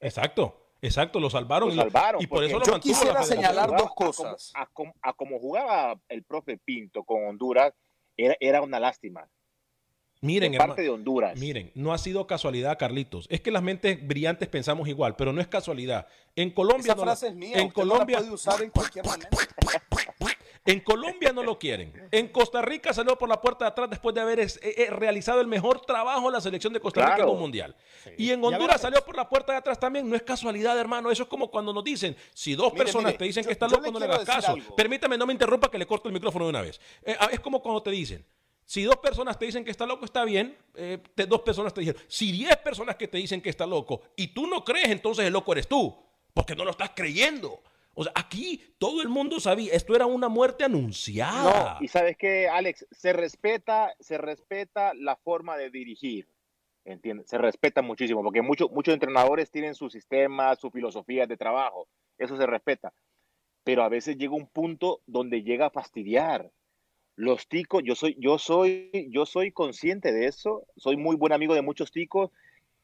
Exacto. 0.00 0.62
Exacto, 0.82 1.18
lo 1.20 1.30
salvaron. 1.30 1.68
Lo 1.68 1.74
y, 1.74 1.76
lo- 1.76 1.82
salvaron, 1.84 2.22
y 2.22 2.26
por 2.26 2.44
eso 2.44 2.58
lo 2.58 2.64
yo 2.64 2.78
quisiera 2.80 3.22
señalar 3.22 3.70
dos 3.70 3.76
a 3.82 3.88
como- 3.88 3.94
cosas. 3.94 4.52
A 4.54 4.66
como, 4.66 4.94
a 5.02 5.12
como 5.14 5.38
jugaba 5.38 5.98
el 6.08 6.22
profe 6.22 6.58
Pinto 6.58 7.02
con 7.04 7.24
Honduras, 7.26 7.72
era, 8.16 8.36
era 8.40 8.60
una 8.62 8.78
lástima. 8.78 9.28
Miren, 10.22 10.52
de 10.52 10.58
parte 10.58 10.82
de 10.82 10.88
Honduras. 10.90 11.38
Miren, 11.38 11.70
no 11.74 11.92
ha 11.92 11.98
sido 11.98 12.26
casualidad, 12.26 12.78
Carlitos. 12.78 13.26
Es 13.30 13.40
que 13.40 13.50
las 13.50 13.62
mentes 13.62 14.04
brillantes 14.06 14.48
pensamos 14.48 14.88
igual, 14.88 15.14
pero 15.16 15.32
no 15.32 15.40
es 15.40 15.46
casualidad. 15.46 16.06
En 16.34 16.50
Colombia 16.50 16.92
Esa 16.92 16.94
no 16.94 17.00
la- 17.04 17.12
frase 17.12 17.28
es 17.28 17.34
mía. 17.34 17.56
en 17.58 17.66
usted 17.68 17.82
no 17.82 17.88
Colombia 17.90 18.16
la 18.16 18.20
puede 18.22 18.34
usar 18.34 18.62
en 18.62 18.70
cualquier 18.70 19.04
momento. 19.04 19.28
En 20.64 20.80
Colombia 20.80 21.32
no 21.32 21.44
lo 21.44 21.58
quieren. 21.60 21.92
En 22.10 22.26
Costa 22.28 22.60
Rica 22.60 22.92
salió 22.92 23.16
por 23.16 23.28
la 23.28 23.40
puerta 23.40 23.66
de 23.66 23.68
atrás 23.70 23.88
después 23.88 24.12
de 24.16 24.20
haber 24.20 24.40
es- 24.40 24.56
eh, 24.64 24.74
eh, 24.78 24.90
realizado 24.90 25.40
el 25.40 25.46
mejor 25.46 25.80
trabajo 25.82 26.28
la 26.28 26.40
selección 26.40 26.72
de 26.72 26.80
Costa 26.80 27.02
Rica 27.02 27.14
Claro. 27.16 27.30
en 27.30 27.34
un 27.36 27.40
mundial. 27.40 27.76
Y 28.18 28.30
en 28.32 28.42
Honduras 28.44 28.80
salió 28.80 29.00
por 29.04 29.14
la 29.16 29.28
puerta 29.28 29.52
de 29.52 29.58
atrás 29.58 29.78
también. 29.78 30.08
No 30.10 30.16
es 30.16 30.22
casualidad, 30.22 30.76
hermano. 30.76 31.08
Eso 31.10 31.22
es 31.22 31.28
como 31.28 31.52
cuando 31.52 31.72
nos 31.72 31.84
dicen, 31.84 32.16
si 32.34 32.56
dos 32.56 32.72
Mire, 32.72 32.84
personas 32.84 33.10
mire, 33.10 33.18
te 33.18 33.24
dicen 33.26 33.44
yo- 33.44 33.48
que 33.48 33.52
está 33.52 33.68
yo 33.68 33.76
loco, 33.76 33.92
no 33.92 33.98
le 34.00 34.06
hagas 34.06 34.24
caso. 34.24 34.52
algo. 34.54 34.74
Permítame, 34.74 35.16
no 35.16 35.24
me 35.26 35.32
interrumpa 35.32 35.70
que 35.70 35.78
le 35.78 35.86
corto 35.86 36.08
el 36.08 36.14
micrófono 36.14 36.46
de 36.46 36.50
una 36.50 36.62
vez. 36.62 36.80
Eh, 37.04 37.14
ah, 37.18 37.28
es 37.30 37.38
como 37.38 37.62
cuando 37.62 37.80
te 37.82 37.92
dicen, 37.92 38.24
si 38.66 38.82
dos 38.82 38.96
personas 38.96 39.38
te 39.38 39.46
dicen 39.46 39.64
que 39.64 39.70
está 39.70 39.86
loco, 39.86 40.04
está 40.04 40.24
bien. 40.24 40.58
eh, 40.74 40.98
dos 41.28 41.40
personas 41.42 41.72
te 41.72 41.80
dijeron. 41.80 42.02
Si 42.08 42.32
diez 42.32 42.56
personas 42.58 42.96
que 42.96 43.06
te 43.06 43.16
dicen 43.16 43.40
que 43.40 43.48
está 43.48 43.64
loco 43.64 44.02
y 44.16 44.34
tú 44.34 44.46
no 44.46 44.64
crees, 44.64 44.88
entonces 44.88 45.24
el 45.24 45.32
loco 45.32 45.52
eres 45.52 45.68
tú. 45.68 45.96
Porque 46.34 46.54
no 46.54 46.64
lo 46.64 46.72
estás 46.72 46.90
creyendo. 46.94 47.62
O 47.94 48.02
sea, 48.02 48.12
aquí 48.14 48.74
todo 48.78 49.00
el 49.00 49.08
mundo 49.08 49.40
sabía, 49.40 49.72
esto 49.72 49.94
era 49.94 50.04
una 50.04 50.28
muerte 50.28 50.64
anunciada. 50.64 51.78
No, 51.78 51.84
y 51.84 51.88
sabes 51.88 52.18
que, 52.18 52.48
Alex, 52.48 52.86
se 52.90 53.14
respeta, 53.14 53.94
se 54.00 54.18
respeta 54.18 54.92
la 54.94 55.16
forma 55.16 55.56
de 55.56 55.70
dirigir. 55.70 56.28
¿Entiendes? 56.84 57.28
Se 57.30 57.38
respeta 57.38 57.82
muchísimo, 57.82 58.22
porque 58.22 58.42
muchos 58.42 58.70
muchos 58.70 58.94
entrenadores 58.94 59.50
tienen 59.50 59.74
su 59.74 59.88
sistema, 59.88 60.54
su 60.56 60.70
filosofía 60.70 61.26
de 61.26 61.36
trabajo. 61.36 61.88
Eso 62.18 62.36
se 62.36 62.46
respeta. 62.46 62.92
Pero 63.64 63.82
a 63.82 63.88
veces 63.88 64.18
llega 64.18 64.34
un 64.34 64.46
punto 64.46 65.00
donde 65.06 65.42
llega 65.42 65.66
a 65.66 65.70
fastidiar. 65.70 66.52
Los 67.16 67.48
ticos, 67.48 67.82
yo 67.84 67.94
soy, 67.94 68.14
yo 68.20 68.38
soy, 68.38 69.08
yo 69.10 69.24
soy 69.26 69.50
consciente 69.50 70.12
de 70.12 70.26
eso, 70.26 70.66
soy 70.76 70.96
muy 70.96 71.16
buen 71.16 71.32
amigo 71.32 71.54
de 71.54 71.62
muchos 71.62 71.90
ticos, 71.90 72.30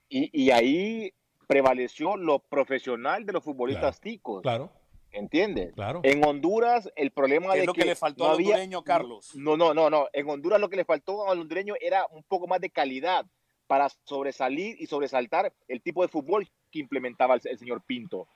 y, 0.09 0.31
y 0.33 0.51
ahí 0.51 1.13
prevaleció 1.47 2.17
lo 2.17 2.39
profesional 2.39 3.27
de 3.27 3.33
los 3.35 3.45
futbolistas 3.45 4.01
ticos. 4.01 4.43
Claro, 4.43 4.71
¿Entiendes? 5.11 5.75
claro. 5.75 6.01
En 6.03 6.25
Honduras, 6.27 6.91
el 6.97 7.11
problema 7.11 7.49
¿Qué 7.53 7.59
de 7.59 7.61
es 7.61 7.67
lo 7.67 7.75
que 7.75 7.85
le 7.85 7.95
faltó 7.95 8.25
no 8.25 8.31
al 8.31 8.37
había- 8.37 8.49
hondureño, 8.55 8.83
Carlos? 8.83 9.35
No, 9.35 9.59
no, 9.59 9.75
no, 9.75 9.91
no. 9.91 10.07
En 10.15 10.29
Honduras 10.31 10.59
lo 10.59 10.71
que 10.71 10.77
le 10.77 10.87
faltó 10.87 11.29
al 11.31 11.39
hondureño 11.39 11.75
era 11.81 12.07
un 12.11 12.23
poco 12.23 12.47
más 12.47 12.61
de 12.61 12.71
calidad 12.71 13.27
para 13.67 13.89
sobresalir 14.05 14.77
y 14.81 14.87
sobresaltar 14.87 15.53
el 15.69 15.83
tipo 15.83 16.01
de 16.03 16.09
fútbol 16.09 16.49
que 16.71 16.79
implementaba 16.79 17.35
el, 17.35 17.41
el 17.45 17.59
señor 17.59 17.83
Pinto. 17.87 18.27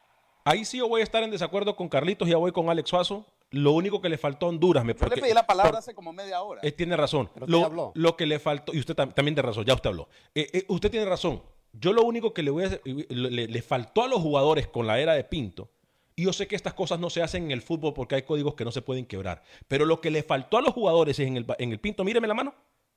Ahí 0.45 0.67
sí 0.67 0.77
yo 0.79 0.89
voy 0.89 1.01
a 1.01 1.05
estar 1.05 1.23
en 1.23 1.31
desacuerdo 1.31 1.75
con 1.75 1.89
Carlitos 1.89 2.29
y 2.29 2.33
ya 2.33 2.37
voy 2.37 2.53
con 2.53 2.69
Alex 2.69 2.91
Suazo. 2.91 3.27
Lo 3.57 3.73
único 3.73 4.01
que 4.01 4.09
le 4.09 4.19
faltó 4.19 4.47
a 4.47 4.49
Honduras, 4.51 4.85
me 4.85 4.95
Yo 4.95 5.07
le 5.07 5.17
pedí 5.21 5.33
la 5.35 5.47
palabra 5.47 5.73
por- 5.73 5.79
hace 5.79 5.95
como 5.95 6.13
media 6.13 6.43
hora. 6.43 6.61
Eh, 6.65 6.73
tiene 6.73 6.97
razón. 6.97 7.31
Pero 7.35 7.47
Lo, 7.47 7.65
habló. 7.65 7.93
lo 7.95 8.17
que 8.17 8.27
le 8.27 8.39
faltó, 8.39 8.75
y 8.75 8.79
usted 8.79 8.95
tam- 8.95 9.13
también 9.15 9.35
tiene 9.35 9.43
razón, 9.47 9.65
ya 9.65 9.75
usted 9.75 9.91
habló. 9.91 10.09
Eh, 10.35 10.49
eh, 10.53 10.65
usted 10.69 10.91
tiene 10.91 11.07
razón. 11.07 11.43
Yo 11.73 11.93
lo 11.93 12.03
único 12.03 12.33
que 12.33 12.43
le 12.43 12.51
voy 12.51 12.65
a 12.65 12.67
hacer- 12.69 12.83
le, 12.85 13.49
le 13.49 13.63
faltó 13.63 14.03
a 14.05 14.09
los 14.09 14.21
jugadores 14.21 14.67
con 14.69 14.87
la 14.87 14.99
era 15.01 15.15
de 15.15 15.25
Pinto, 15.25 15.71
y 16.15 16.25
yo 16.25 16.33
sé 16.33 16.47
que 16.47 16.57
estas 16.57 16.73
cosas 16.75 16.99
no 16.99 17.11
se 17.11 17.23
hacen 17.23 17.45
en 17.45 17.51
el 17.51 17.61
fútbol 17.61 17.93
porque 17.93 18.15
hay 18.15 18.23
códigos 18.23 18.55
que 18.55 18.65
no 18.65 18.73
se 18.73 18.81
pueden 18.83 19.05
quebrar, 19.05 19.43
pero 19.69 19.85
lo 19.85 20.01
que 20.01 20.11
le 20.11 20.23
faltó 20.23 20.57
a 20.57 20.63
los 20.63 20.73
jugadores 20.73 21.19
en 21.19 21.37
el, 21.37 21.47
en 21.59 21.73
el 21.73 21.79
Pinto, 21.81 22.05
míreme 22.05 22.27
la 22.27 22.33
mano, 22.35 22.55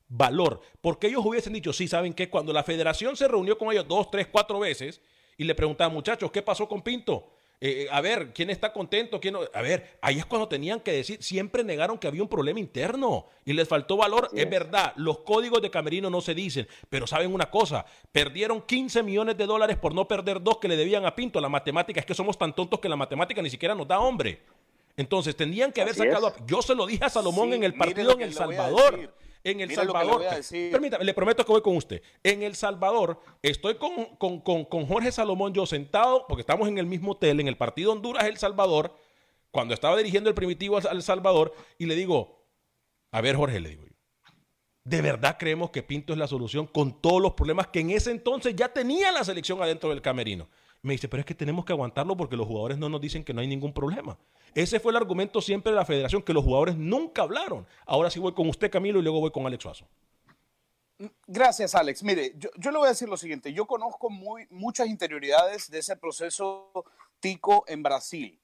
valor. 0.08 0.62
Porque 0.82 1.08
ellos 1.08 1.26
hubiesen 1.26 1.54
dicho, 1.54 1.74
sí, 1.74 1.88
¿saben 1.88 2.14
qué? 2.14 2.30
Cuando 2.30 2.54
la 2.54 2.64
federación 2.64 3.16
se 3.18 3.28
reunió 3.28 3.58
con 3.58 3.72
ellos 3.72 3.88
dos, 3.88 4.10
tres, 4.10 4.28
cuatro 4.32 4.60
veces 4.60 5.02
y 5.38 5.44
le 5.44 5.56
preguntaban, 5.56 5.94
muchachos, 5.94 6.32
¿qué 6.32 6.42
pasó 6.42 6.68
con 6.68 6.82
Pinto? 6.82 7.32
Eh, 7.62 7.84
eh, 7.84 7.88
a 7.92 8.00
ver, 8.00 8.32
¿quién 8.34 8.50
está 8.50 8.72
contento? 8.72 9.20
¿Quién 9.20 9.34
no? 9.34 9.42
A 9.54 9.62
ver, 9.62 9.98
ahí 10.02 10.18
es 10.18 10.26
cuando 10.26 10.48
tenían 10.48 10.80
que 10.80 10.94
decir, 10.94 11.22
siempre 11.22 11.62
negaron 11.64 11.98
que 11.98 12.08
había 12.08 12.22
un 12.24 12.30
problema 12.30 12.58
interno 12.60 13.26
y 13.44 13.52
les 13.52 13.68
faltó 13.68 13.98
valor. 13.98 14.30
Es, 14.34 14.44
es. 14.44 14.50
verdad, 14.50 14.94
los 14.96 15.20
códigos 15.20 15.62
de 15.62 15.70
Camerino 15.70 16.10
no 16.10 16.22
se 16.22 16.34
dicen, 16.34 16.68
pero 16.90 17.06
saben 17.06 17.34
una 17.34 17.50
cosa, 17.52 17.86
perdieron 18.14 18.62
15 18.62 19.04
millones 19.04 19.36
de 19.38 19.46
dólares 19.46 19.76
por 19.78 19.94
no 19.94 20.08
perder 20.08 20.42
dos 20.42 20.58
que 20.60 20.70
le 20.70 20.78
debían 20.78 21.06
a 21.06 21.14
Pinto. 21.16 21.42
La 21.42 21.50
matemática 21.50 22.00
es 22.00 22.06
que 22.06 22.14
somos 22.14 22.38
tan 22.38 22.56
tontos 22.56 22.80
que 22.80 22.88
la 22.88 22.96
matemática 22.96 23.42
ni 23.42 23.50
siquiera 23.50 23.76
nos 23.76 23.88
da 23.88 24.00
hombre. 24.00 24.42
Entonces, 24.96 25.36
tendrían 25.36 25.72
que 25.74 25.82
haber 25.82 25.92
Así 25.94 26.02
sacado. 26.02 26.28
a- 26.28 26.36
Yo 26.46 26.62
se 26.62 26.76
lo 26.76 26.86
dije 26.86 27.04
a 27.06 27.10
Salomón 27.10 27.50
Sí, 27.50 27.56
en 27.56 27.64
el 27.64 27.74
partido 27.74 28.14
en 28.14 28.22
El 28.22 28.34
Salvador. 28.34 29.14
En 29.44 29.62
El 29.62 29.70
le 29.70 29.76
Salvador. 29.76 30.22
decir. 30.22 30.72
Permítame, 30.72 31.04
le 31.06 31.14
prometo 31.14 31.46
que 31.46 31.52
voy 31.52 31.62
con 31.62 31.78
usted. 31.78 32.02
En 32.24 32.44
El 32.44 32.56
Salvador, 32.56 33.22
estoy 33.42 33.76
con, 33.76 34.06
con- 34.18 34.42
con- 34.42 34.66
con 34.66 34.86
Jorge 34.86 35.12
Salomón, 35.12 35.54
yo 35.54 35.66
sentado, 35.66 36.26
porque 36.28 36.42
estamos 36.42 36.68
en 36.68 36.78
el 36.78 36.86
mismo 36.86 37.12
hotel, 37.14 37.40
en 37.40 37.48
el 37.48 37.56
partido 37.58 37.92
Honduras-El 37.94 38.38
Salvador, 38.38 38.94
cuando 39.52 39.74
estaba 39.74 39.96
dirigiendo 39.98 40.30
el 40.30 40.36
primitivo 40.36 40.78
al 40.78 40.88
El 40.98 41.04
Salvador, 41.04 41.54
y 41.78 41.86
le 41.86 41.96
digo, 41.96 42.44
a 43.12 43.22
ver, 43.22 43.36
Jorge, 43.36 43.60
le 43.60 43.70
digo 43.70 43.86
yo. 43.86 43.94
¿De 44.84 45.02
verdad 45.02 45.38
creemos 45.40 45.70
que 45.72 45.84
Pinto 45.84 46.14
es 46.14 46.20
la 46.20 46.28
solución 46.28 46.66
con 46.66 47.00
todos 47.02 47.22
los 47.22 47.34
problemas 47.34 47.68
que 47.68 47.80
en 47.80 47.92
ese 47.92 48.12
entonces 48.12 48.56
ya 48.56 48.70
tenía 48.70 49.12
la 49.12 49.24
selección 49.24 49.62
adentro 49.62 49.90
del 49.90 50.02
camerino? 50.02 50.50
Me 50.82 50.94
dice, 50.94 51.10
pero 51.10 51.20
es 51.22 51.26
que 51.26 51.36
tenemos 51.36 51.66
que 51.66 51.74
aguantarlo 51.74 52.16
porque 52.16 52.38
los 52.38 52.48
jugadores 52.48 52.78
no 52.78 52.88
nos 52.88 53.02
dicen 53.02 53.24
que 53.26 53.34
no 53.34 53.42
hay 53.42 53.48
ningún 53.48 53.74
problema. 53.74 54.18
Ese 54.56 54.80
fue 54.80 54.92
el 54.92 54.96
argumento 54.98 55.42
siempre 55.42 55.72
de 55.72 55.76
la 55.78 55.86
federación, 55.86 56.22
que 56.24 56.34
los 56.34 56.44
jugadores 56.44 56.78
nunca 56.78 57.24
hablaron. 57.24 57.68
Ahora 57.86 58.10
sí 58.10 58.20
voy 58.20 58.34
con 58.34 58.48
usted, 58.48 58.72
Camilo, 58.72 59.00
y 59.00 59.04
luego 59.04 59.20
voy 59.20 59.32
con 59.32 59.46
Alex 59.46 59.62
Suazo. 59.64 59.88
Gracias, 61.28 61.76
Alex. 61.76 62.04
Mire, 62.04 62.34
yo, 62.38 62.50
yo 62.58 62.72
le 62.72 62.78
voy 62.78 62.88
a 62.88 62.90
decir 62.90 63.08
lo 63.08 63.16
siguiente. 63.16 63.54
Yo 63.54 63.66
conozco 63.66 64.10
muy, 64.10 64.48
muchas 64.50 64.88
interioridades 64.88 65.70
de 65.72 65.80
ese 65.80 65.96
proceso 65.96 66.72
tico 67.22 67.64
en 67.68 67.84
Brasil. 67.84 68.40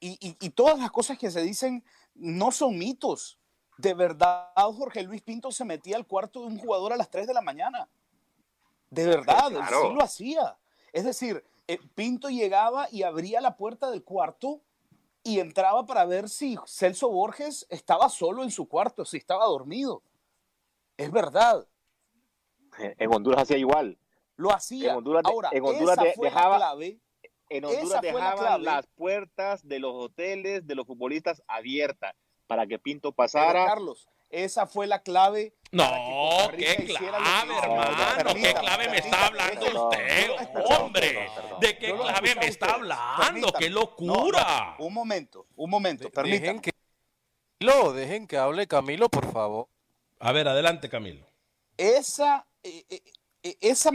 Y, 0.00 0.18
y- 0.20 0.36
y 0.40 0.50
todas 0.50 0.78
las 0.78 0.90
cosas 0.90 1.18
que 1.18 1.30
se 1.30 1.40
dicen 1.42 1.82
no 2.14 2.50
son 2.50 2.78
mitos. 2.78 3.38
De 3.78 3.94
verdad, 3.94 4.48
Jorge 4.54 5.02
Luis 5.02 5.22
Pinto 5.22 5.50
se 5.50 5.64
metía 5.64 5.96
al 5.96 6.06
cuarto 6.06 6.40
de 6.40 6.46
un 6.46 6.58
jugador 6.58 6.92
a 6.92 6.96
las 6.96 7.10
3 7.10 7.26
de 7.26 7.34
la 7.34 7.40
mañana. 7.40 7.88
De 8.90 9.06
verdad, 9.06 9.48
él 9.50 9.56
Claro. 9.58 9.88
sí 9.88 9.94
lo 9.94 10.02
hacía. 10.02 10.56
Es 10.92 11.04
decir, 11.04 11.42
eh, 11.68 11.78
Pinto 11.94 12.28
llegaba 12.28 12.88
y 12.90 13.02
abría 13.02 13.40
la 13.40 13.56
puerta 13.56 13.90
del 13.90 14.02
cuarto 14.04 14.60
y 15.22 15.40
entraba 15.40 15.86
para 15.86 16.04
ver 16.04 16.28
si 16.28 16.58
Celso 16.66 17.08
Borges 17.10 17.66
estaba 17.70 18.08
solo 18.08 18.42
en 18.42 18.50
su 18.50 18.68
cuarto, 18.68 19.04
si 19.04 19.16
estaba 19.16 19.44
dormido. 19.46 20.02
Es 20.96 21.10
verdad. 21.10 21.66
En 22.78 23.12
Honduras 23.12 23.42
hacía 23.42 23.56
igual. 23.56 23.96
Lo 24.36 24.52
hacía. 24.52 24.90
En 24.92 24.96
Honduras 24.98 25.22
Ahora, 25.24 25.48
en 25.52 25.64
Honduras 25.64 25.94
esa 25.96 26.04
de- 26.04 26.12
fue 26.14 26.28
dejaba- 26.28 26.58
la 26.58 26.66
clave. 26.66 26.98
En 27.50 27.64
Honduras 27.64 27.88
la 27.90 28.00
dejaban 28.00 28.64
las 28.64 28.86
puertas 28.88 29.66
de 29.68 29.78
los 29.78 29.92
hoteles 29.94 30.66
de 30.66 30.74
los 30.74 30.86
futbolistas 30.86 31.42
abiertas 31.46 32.14
para 32.46 32.66
que 32.66 32.78
Pinto 32.78 33.10
Pero, 33.12 33.16
pasara. 33.16 33.66
Carlos, 33.66 34.08
esa 34.30 34.66
fue 34.66 34.86
la 34.86 35.02
clave. 35.02 35.54
No, 35.70 35.84
qué 36.56 36.76
clave, 36.86 37.08
hermano. 37.08 38.34
¿Qué 38.34 38.54
clave 38.54 38.88
me 38.90 38.98
está 38.98 39.26
hablando 39.26 39.84
usted, 39.88 40.03
hombre? 41.08 41.28
perdón, 41.34 41.42
perdón. 41.42 41.60
¿De 41.60 41.78
qué 41.78 41.92
clave 41.94 42.34
me 42.36 42.46
está 42.46 42.66
hablando? 42.74 43.52
¡Qué 43.58 43.70
locura! 43.70 44.76
no, 44.78 44.84
un 44.86 44.94
momento, 44.94 45.46
un 45.56 45.70
momento, 45.70 46.04
De- 46.04 46.10
permítame. 46.10 46.40
dejen 46.40 46.60
que 46.60 46.70
lo 47.60 47.92
dejen 47.92 48.26
que 48.26 48.36
hable 48.36 48.66
Camilo, 48.66 49.08
por 49.08 49.30
favor. 49.32 49.68
A 50.18 50.32
ver, 50.32 50.48
adelante, 50.48 50.88
Camilo. 50.88 51.26
esa, 51.76 52.46
eh, 52.62 52.84
eh, 52.88 53.02
eh, 53.42 53.56
esa, 53.60 53.90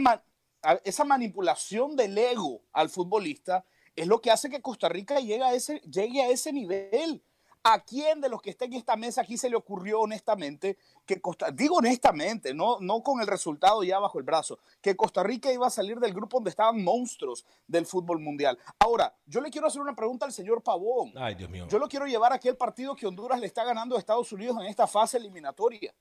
esa 0.84 1.04
manipulación 1.04 1.96
del 1.96 2.16
ego 2.18 2.62
al 2.72 2.90
futbolista 2.90 3.64
es 3.96 4.06
lo 4.06 4.20
que 4.20 4.30
hace 4.30 4.48
que 4.50 4.60
Costa 4.62 4.88
Rica 4.88 5.18
llegue 5.20 5.42
a 5.42 5.54
ese, 5.54 5.80
llegue 5.80 6.22
a 6.22 6.28
ese 6.28 6.52
nivel. 6.52 7.22
¿A 7.62 7.80
quién 7.84 8.22
de 8.22 8.30
los 8.30 8.40
que 8.40 8.48
está 8.48 8.64
en 8.64 8.72
esta 8.72 8.96
mesa 8.96 9.20
aquí 9.20 9.36
se 9.36 9.50
le 9.50 9.56
ocurrió 9.56 10.00
honestamente 10.00 10.78
que 11.04 11.20
Costa, 11.20 11.50
digo 11.50 11.76
honestamente, 11.76 12.54
no, 12.54 12.78
no 12.80 13.02
con 13.02 13.20
el 13.20 13.26
resultado 13.26 13.82
ya 13.82 13.98
bajo 13.98 14.18
el 14.18 14.24
brazo, 14.24 14.58
que 14.80 14.96
Costa 14.96 15.22
Rica 15.22 15.52
iba 15.52 15.66
a 15.66 15.70
salir 15.70 15.98
del 16.00 16.14
grupo 16.14 16.38
donde 16.38 16.48
estaban 16.48 16.82
monstruos 16.82 17.44
del 17.66 17.84
fútbol 17.84 18.18
mundial? 18.20 18.58
Ahora, 18.78 19.14
yo 19.26 19.42
le 19.42 19.50
quiero 19.50 19.66
hacer 19.66 19.82
una 19.82 19.94
pregunta 19.94 20.24
al 20.24 20.32
señor 20.32 20.62
Pavón. 20.62 21.12
Ay, 21.16 21.34
Dios 21.34 21.50
mío. 21.50 21.66
Yo 21.68 21.78
lo 21.78 21.86
quiero 21.86 22.06
llevar 22.06 22.32
a 22.32 22.36
aquel 22.36 22.56
partido 22.56 22.96
que 22.96 23.06
Honduras 23.06 23.38
le 23.38 23.46
está 23.46 23.62
ganando 23.62 23.94
a 23.94 23.98
Estados 23.98 24.32
Unidos 24.32 24.56
en 24.60 24.66
esta 24.66 24.86
fase 24.86 25.18
eliminatoria. 25.18 25.94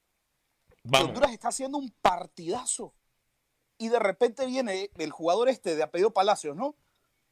Vamos. 0.84 1.10
Honduras 1.10 1.34
está 1.34 1.50
haciendo 1.50 1.78
un 1.78 1.94
partidazo. 2.02 2.94
Y 3.78 3.90
de 3.90 4.00
repente 4.00 4.46
viene 4.46 4.92
el 4.98 5.12
jugador 5.12 5.50
este 5.50 5.76
de 5.76 5.84
apellido 5.84 6.12
Palacios, 6.12 6.56
¿no? 6.56 6.76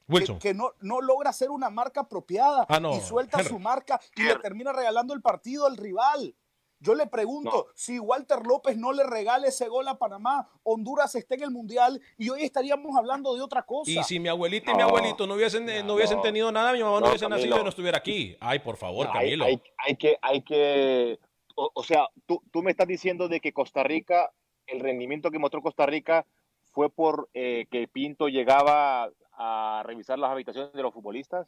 Que, 0.08 0.14
Wilson. 0.14 0.40
que 0.40 0.54
no, 0.54 0.72
no 0.80 1.02
logra 1.02 1.30
hacer 1.32 1.50
una 1.52 1.70
marca 1.70 2.02
apropiada 2.02 2.66
Ah, 2.70 2.80
no, 2.80 2.96
y 2.96 3.02
suelta 3.02 3.40
Henry. 3.40 3.50
su 3.52 3.60
marca 3.60 4.00
y 4.16 4.24
le 4.24 4.36
termina 4.38 4.72
regalando 4.72 5.14
el 5.14 5.22
partido 5.22 5.66
al 5.68 5.76
rival. 5.76 6.34
Yo 6.80 6.94
le 6.94 7.08
pregunto, 7.08 7.68
si 7.74 7.98
Walter 8.00 8.46
López 8.46 8.78
no 8.78 8.94
le 8.94 9.04
regala 9.04 9.48
ese 9.48 9.68
gol 9.68 9.88
a 9.88 9.98
Panamá, 9.98 10.48
Honduras 10.64 11.14
está 11.16 11.34
en 11.36 11.42
el 11.44 11.50
Mundial 11.52 12.00
y 12.20 12.30
hoy 12.30 12.44
estaríamos 12.44 12.96
hablando 12.96 13.36
de 13.36 13.42
otra 13.42 13.64
cosa. 13.64 13.90
Y 13.92 14.02
si 14.04 14.20
mi 14.20 14.30
abuelita 14.30 14.72
y 14.72 14.76
mi 14.76 14.84
abuelito 14.84 15.26
no 15.28 15.34
hubiesen, 15.34 15.68
eh, 15.70 15.82
no 15.84 15.96
hubiesen 15.96 16.18
No. 16.18 16.24
tenido 16.24 16.52
nada, 16.52 16.72
mi 16.74 16.80
mamá 16.84 17.00
no, 17.00 17.00
No, 17.02 17.08
hubiese 17.10 17.28
nacido 17.28 17.60
y 17.60 17.64
no 17.64 17.70
estuviera 17.70 17.98
aquí. 17.98 18.38
Ay, 18.40 18.60
por 18.60 18.78
favor, 18.78 19.08
hay, 19.08 19.14
Camilo. 19.14 19.46
hay- 19.46 19.62
hay 19.80 19.96
que, 19.98 20.18
hay 20.22 20.42
que, 20.44 21.20
o, 21.56 21.72
o 21.74 21.84
sea, 21.84 22.08
tú, 22.28 22.42
tú 22.52 22.62
me 22.62 22.70
estás 22.72 22.88
diciendo 22.88 23.28
de 23.28 23.40
que 23.42 23.52
Costa 23.54 23.82
Rica, 23.84 24.32
el 24.68 24.80
rendimiento 24.80 25.32
que 25.32 25.40
mostró 25.40 25.62
Costa 25.64 25.86
Rica 25.88 26.28
fue 26.68 26.92
por 26.92 27.28
eh, 27.34 27.66
que 27.72 27.88
Pinto 27.88 28.28
llegaba 28.28 29.10
a 29.38 29.84
revisar 29.86 30.18
las 30.20 30.32
habitaciones 30.32 30.74
de 30.74 30.82
los 30.82 30.94
futbolistas. 30.94 31.48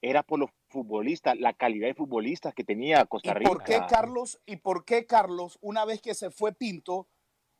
Era 0.00 0.22
por 0.22 0.38
los 0.40 0.50
futbolistas, 0.68 1.38
la 1.38 1.52
calidad 1.52 1.86
de 1.86 1.94
futbolistas 1.94 2.54
que 2.54 2.64
tenía 2.64 3.04
Costa 3.06 3.30
¿Y 3.30 3.34
Rica. 3.34 3.48
por 3.50 3.62
qué 3.62 3.80
Carlos? 3.88 4.40
¿Y 4.46 4.56
por 4.56 4.84
qué 4.84 5.06
Carlos, 5.06 5.58
una 5.60 5.84
vez 5.84 6.00
que 6.02 6.14
se 6.14 6.30
fue 6.30 6.52
Pinto, 6.52 7.06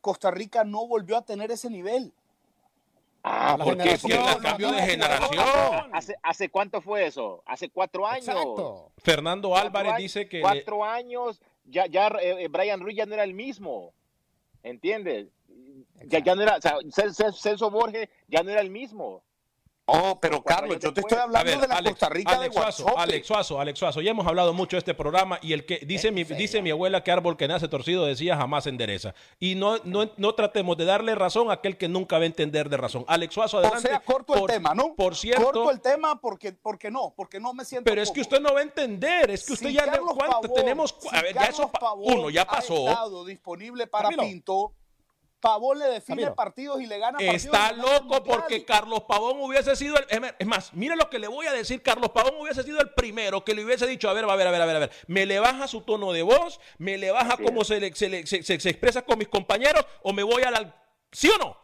Costa 0.01 0.29
Rica 0.29 0.65
no 0.65 0.85
volvió 0.85 1.15
a 1.17 1.21
tener 1.23 1.49
ese 1.51 1.69
nivel. 1.69 2.11
Ah, 3.23 3.57
Porque 3.63 3.93
el 3.93 4.41
cambio 4.41 4.73
de 4.73 4.81
generación. 4.81 5.45
¿Hace, 5.93 6.15
¿Hace 6.21 6.49
cuánto 6.49 6.81
fue 6.81 7.05
eso? 7.05 7.41
¿Hace 7.45 7.69
cuatro 7.69 8.05
años? 8.05 8.27
Exacto. 8.27 8.91
Fernando 8.97 9.47
Cuatro 9.47 9.67
Álvarez 9.69 9.91
años- 9.93 10.01
dice 10.01 10.27
que... 10.27 10.41
Cuatro 10.41 10.83
años, 10.83 11.41
ya, 11.63 11.85
ya 11.85 12.07
eh, 12.21 12.49
Brian 12.49 12.81
Ruiz 12.81 12.97
ya 12.97 13.05
no 13.05 13.13
era 13.13 13.23
el 13.23 13.33
mismo. 13.33 13.93
¿Entiendes? 14.61 15.29
Ya, 16.07 16.19
ya 16.19 16.35
no 16.35 16.41
era, 16.41 16.57
o 16.57 16.61
sea, 16.61 16.75
Celso 17.31 17.71
Borges 17.71 18.09
ya 18.27 18.43
no 18.43 18.49
era 18.51 18.59
el 18.59 18.69
mismo. 18.69 19.23
Oh, 19.85 20.17
pero 20.21 20.41
Carlos, 20.41 20.79
yo 20.79 20.93
te 20.93 21.01
estoy 21.01 21.17
hablando 21.17 21.51
ver, 21.51 21.59
de 21.59 21.67
la 21.67 21.75
Alex, 21.75 21.91
Costa 21.91 22.09
Rica 22.09 22.31
Alex 22.31 22.55
de 22.55 22.61
Suazo. 22.61 22.97
Alex 22.97 23.27
Suazo, 23.27 23.59
Alex 23.59 23.79
Suazo, 23.79 24.01
ya 24.01 24.11
hemos 24.11 24.25
hablado 24.25 24.53
mucho 24.53 24.77
de 24.77 24.79
este 24.79 24.93
programa 24.93 25.39
y 25.41 25.51
el 25.51 25.65
que 25.65 25.79
dice 25.79 26.09
mi, 26.09 26.23
dice 26.23 26.61
mi 26.61 26.71
abuela 26.71 27.03
que 27.03 27.11
árbol 27.11 27.35
que 27.35 27.49
nace 27.49 27.67
torcido 27.67 28.05
decía 28.05 28.37
jamás 28.37 28.65
endereza. 28.65 29.13
Y 29.39 29.55
no, 29.55 29.79
no, 29.83 30.09
no 30.15 30.35
tratemos 30.35 30.77
de 30.77 30.85
darle 30.85 31.15
razón 31.15 31.49
a 31.49 31.55
aquel 31.55 31.77
que 31.77 31.89
nunca 31.89 32.17
va 32.17 32.23
a 32.23 32.27
entender 32.27 32.69
de 32.69 32.77
razón. 32.77 33.03
Alex 33.09 33.33
Suazo, 33.33 33.57
O 33.57 33.59
adelante. 33.59 33.89
sea, 33.89 33.99
corto 33.99 34.35
el 34.35 34.45
tema, 34.45 34.73
¿no? 34.73 34.95
Por 34.95 35.17
cierto, 35.17 35.43
Corto 35.43 35.69
el 35.71 35.81
tema 35.81 36.19
porque, 36.21 36.53
porque 36.53 36.89
no, 36.89 37.13
porque 37.17 37.41
no 37.41 37.53
me 37.53 37.65
siento 37.65 37.89
pero 37.89 38.01
es 38.01 38.09
que 38.09 38.21
usted 38.21 38.39
no 38.39 38.53
va 38.53 38.61
a 38.61 38.63
entender, 38.63 39.31
es 39.31 39.45
que 39.45 39.51
usted 39.51 39.67
Si 39.67 39.73
ya 39.73 39.85
le 39.85 39.99
cuánto 39.99 40.47
tenemos, 40.53 40.95
si 40.97 41.13
a 41.13 41.21
ver, 41.21 41.35
ya 41.35 41.43
eso 41.43 41.69
uno 41.97 42.29
ya 42.29 42.43
ha 42.43 42.47
pasó. 42.47 42.87
estado 42.87 43.25
disponible 43.25 43.87
para 43.87 44.03
Camilo. 44.03 44.23
Pinto. 44.23 44.73
Pavón 45.43 45.77
le 45.77 45.85
define 45.87 46.21
Camilo. 46.21 46.35
partidos 46.35 46.81
y 46.81 46.85
le 46.85 46.97
gana 46.97 47.17
partidos. 47.17 47.35
Está 47.45 47.73
loco 47.73 48.23
porque 48.23 48.63
Carlos 48.63 49.01
Pavón 49.03 49.41
hubiese 49.41 49.75
sido 49.75 49.97
el. 49.97 50.33
Es 50.39 50.47
más, 50.47 50.73
mire 50.73 50.95
lo 50.95 51.09
que 51.09 51.19
le 51.19 51.27
voy 51.27 51.45
a 51.47 51.51
decir. 51.51 51.81
Carlos 51.83 52.11
Pavón 52.11 52.35
hubiese 52.39 52.63
sido 52.63 52.79
el 52.79 52.91
primero 52.91 53.43
que 53.43 53.53
le 53.53 53.65
hubiese 53.65 53.85
dicho: 53.85 54.09
A 54.09 54.13
ver, 54.13 54.23
a 54.23 54.35
ver, 54.35 54.47
a 54.47 54.51
ver, 54.51 54.61
a 54.61 54.65
ver, 54.65 54.75
a 54.77 54.79
ver. 54.79 54.91
Me 55.07 55.25
le 55.25 55.39
baja 55.41 55.67
su 55.67 55.81
tono 55.81 56.13
de 56.13 56.21
voz, 56.21 56.61
me 56.77 56.97
le 56.97 57.11
baja 57.11 57.35
cómo 57.37 57.65
se, 57.65 57.81
le- 57.81 57.93
se, 57.93 58.07
le- 58.07 58.25
se- 58.25 58.41
se- 58.41 58.57
se 58.59 58.69
expresa 58.69 59.01
con 59.03 59.19
mis 59.19 59.27
compañeros, 59.27 59.85
o 60.01 60.13
me 60.13 60.23
voy 60.23 60.43
a 60.43 60.49
la. 60.51 60.73
¿Sí 61.11 61.29
o 61.29 61.37
no? 61.37 61.57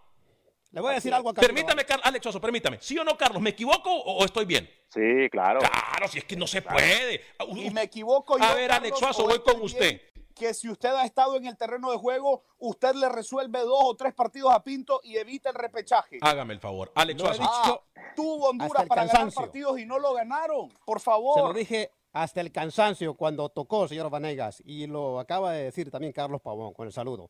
Le 0.72 0.82
voy 0.82 0.92
a 0.92 0.96
decir 0.96 1.12
algo 1.14 1.30
a 1.30 1.34
Camilo. 1.34 1.54
Permítame, 1.54 1.86
Car- 1.86 2.02
Alex 2.04 2.26
Oso, 2.28 2.40
permítame. 2.42 2.78
¿Sí 2.82 2.96
o 3.00 3.04
no, 3.04 3.18
Carlos? 3.18 3.42
¿Me 3.42 3.50
equivoco 3.52 3.92
o, 3.92 4.18
o 4.20 4.26
estoy 4.26 4.46
bien? 4.46 4.70
Sí, 4.94 5.30
claro. 5.32 5.60
Claro, 5.62 6.08
si 6.08 6.20
es 6.20 6.26
que 6.26 6.36
no 6.36 6.46
se 6.46 6.62
puede. 6.62 7.22
Y 7.56 7.72
me 7.72 7.84
equivoco 7.84 8.38
yo. 8.38 8.44
A 8.44 8.54
ver, 8.54 8.68
Carlos, 8.70 8.88
Alex 8.92 9.00
Suazo, 9.00 9.24
o 9.24 9.28
voy 9.28 9.38
estoy 9.38 9.54
con 9.54 9.62
bien, 9.64 9.66
usted. 9.66 10.02
Que 10.40 10.54
si 10.54 10.70
usted 10.70 10.90
ha 10.96 11.04
estado 11.06 11.36
en 11.36 11.46
el 11.48 11.58
terreno 11.58 11.92
de 11.92 11.98
juego, 11.98 12.44
usted 12.60 12.96
le 12.96 13.10
resuelve 13.10 13.60
dos 13.60 13.82
o 13.84 13.96
tres 13.96 14.14
partidos 14.14 14.54
a 14.54 14.64
Pinto 14.64 15.02
y 15.04 15.18
evita 15.18 15.50
el 15.50 15.56
repechaje. 15.56 16.18
Hágame 16.22 16.54
el 16.54 16.62
favor. 16.62 16.92
Alex 16.96 17.20
Suazo. 17.22 17.42
dicho 17.42 17.52
Ah, 17.54 17.82
tuvo 18.16 18.50
Honduras 18.50 18.86
para 18.88 19.06
ganar 19.06 19.34
partidos 19.34 19.78
y 19.80 19.86
no 19.86 20.00
lo 20.00 20.14
ganaron. 20.14 20.70
Por 20.86 21.02
Se 21.02 21.10
lo 21.10 21.16
favor. 21.16 21.54
dije 21.54 21.92
hasta 22.14 22.40
el 22.42 22.52
cansancio 22.54 23.16
cuando 23.16 23.50
tocó, 23.50 23.88
señor 23.88 24.10
Vanegas, 24.10 24.64
y 24.66 24.88
lo 24.88 25.20
acaba 25.20 25.52
de 25.52 25.66
decir 25.66 25.92
también 25.92 26.14
Carlos 26.14 26.42
Pavón 26.42 26.74
con 26.74 26.88
el 26.88 26.94
saludo. 26.94 27.30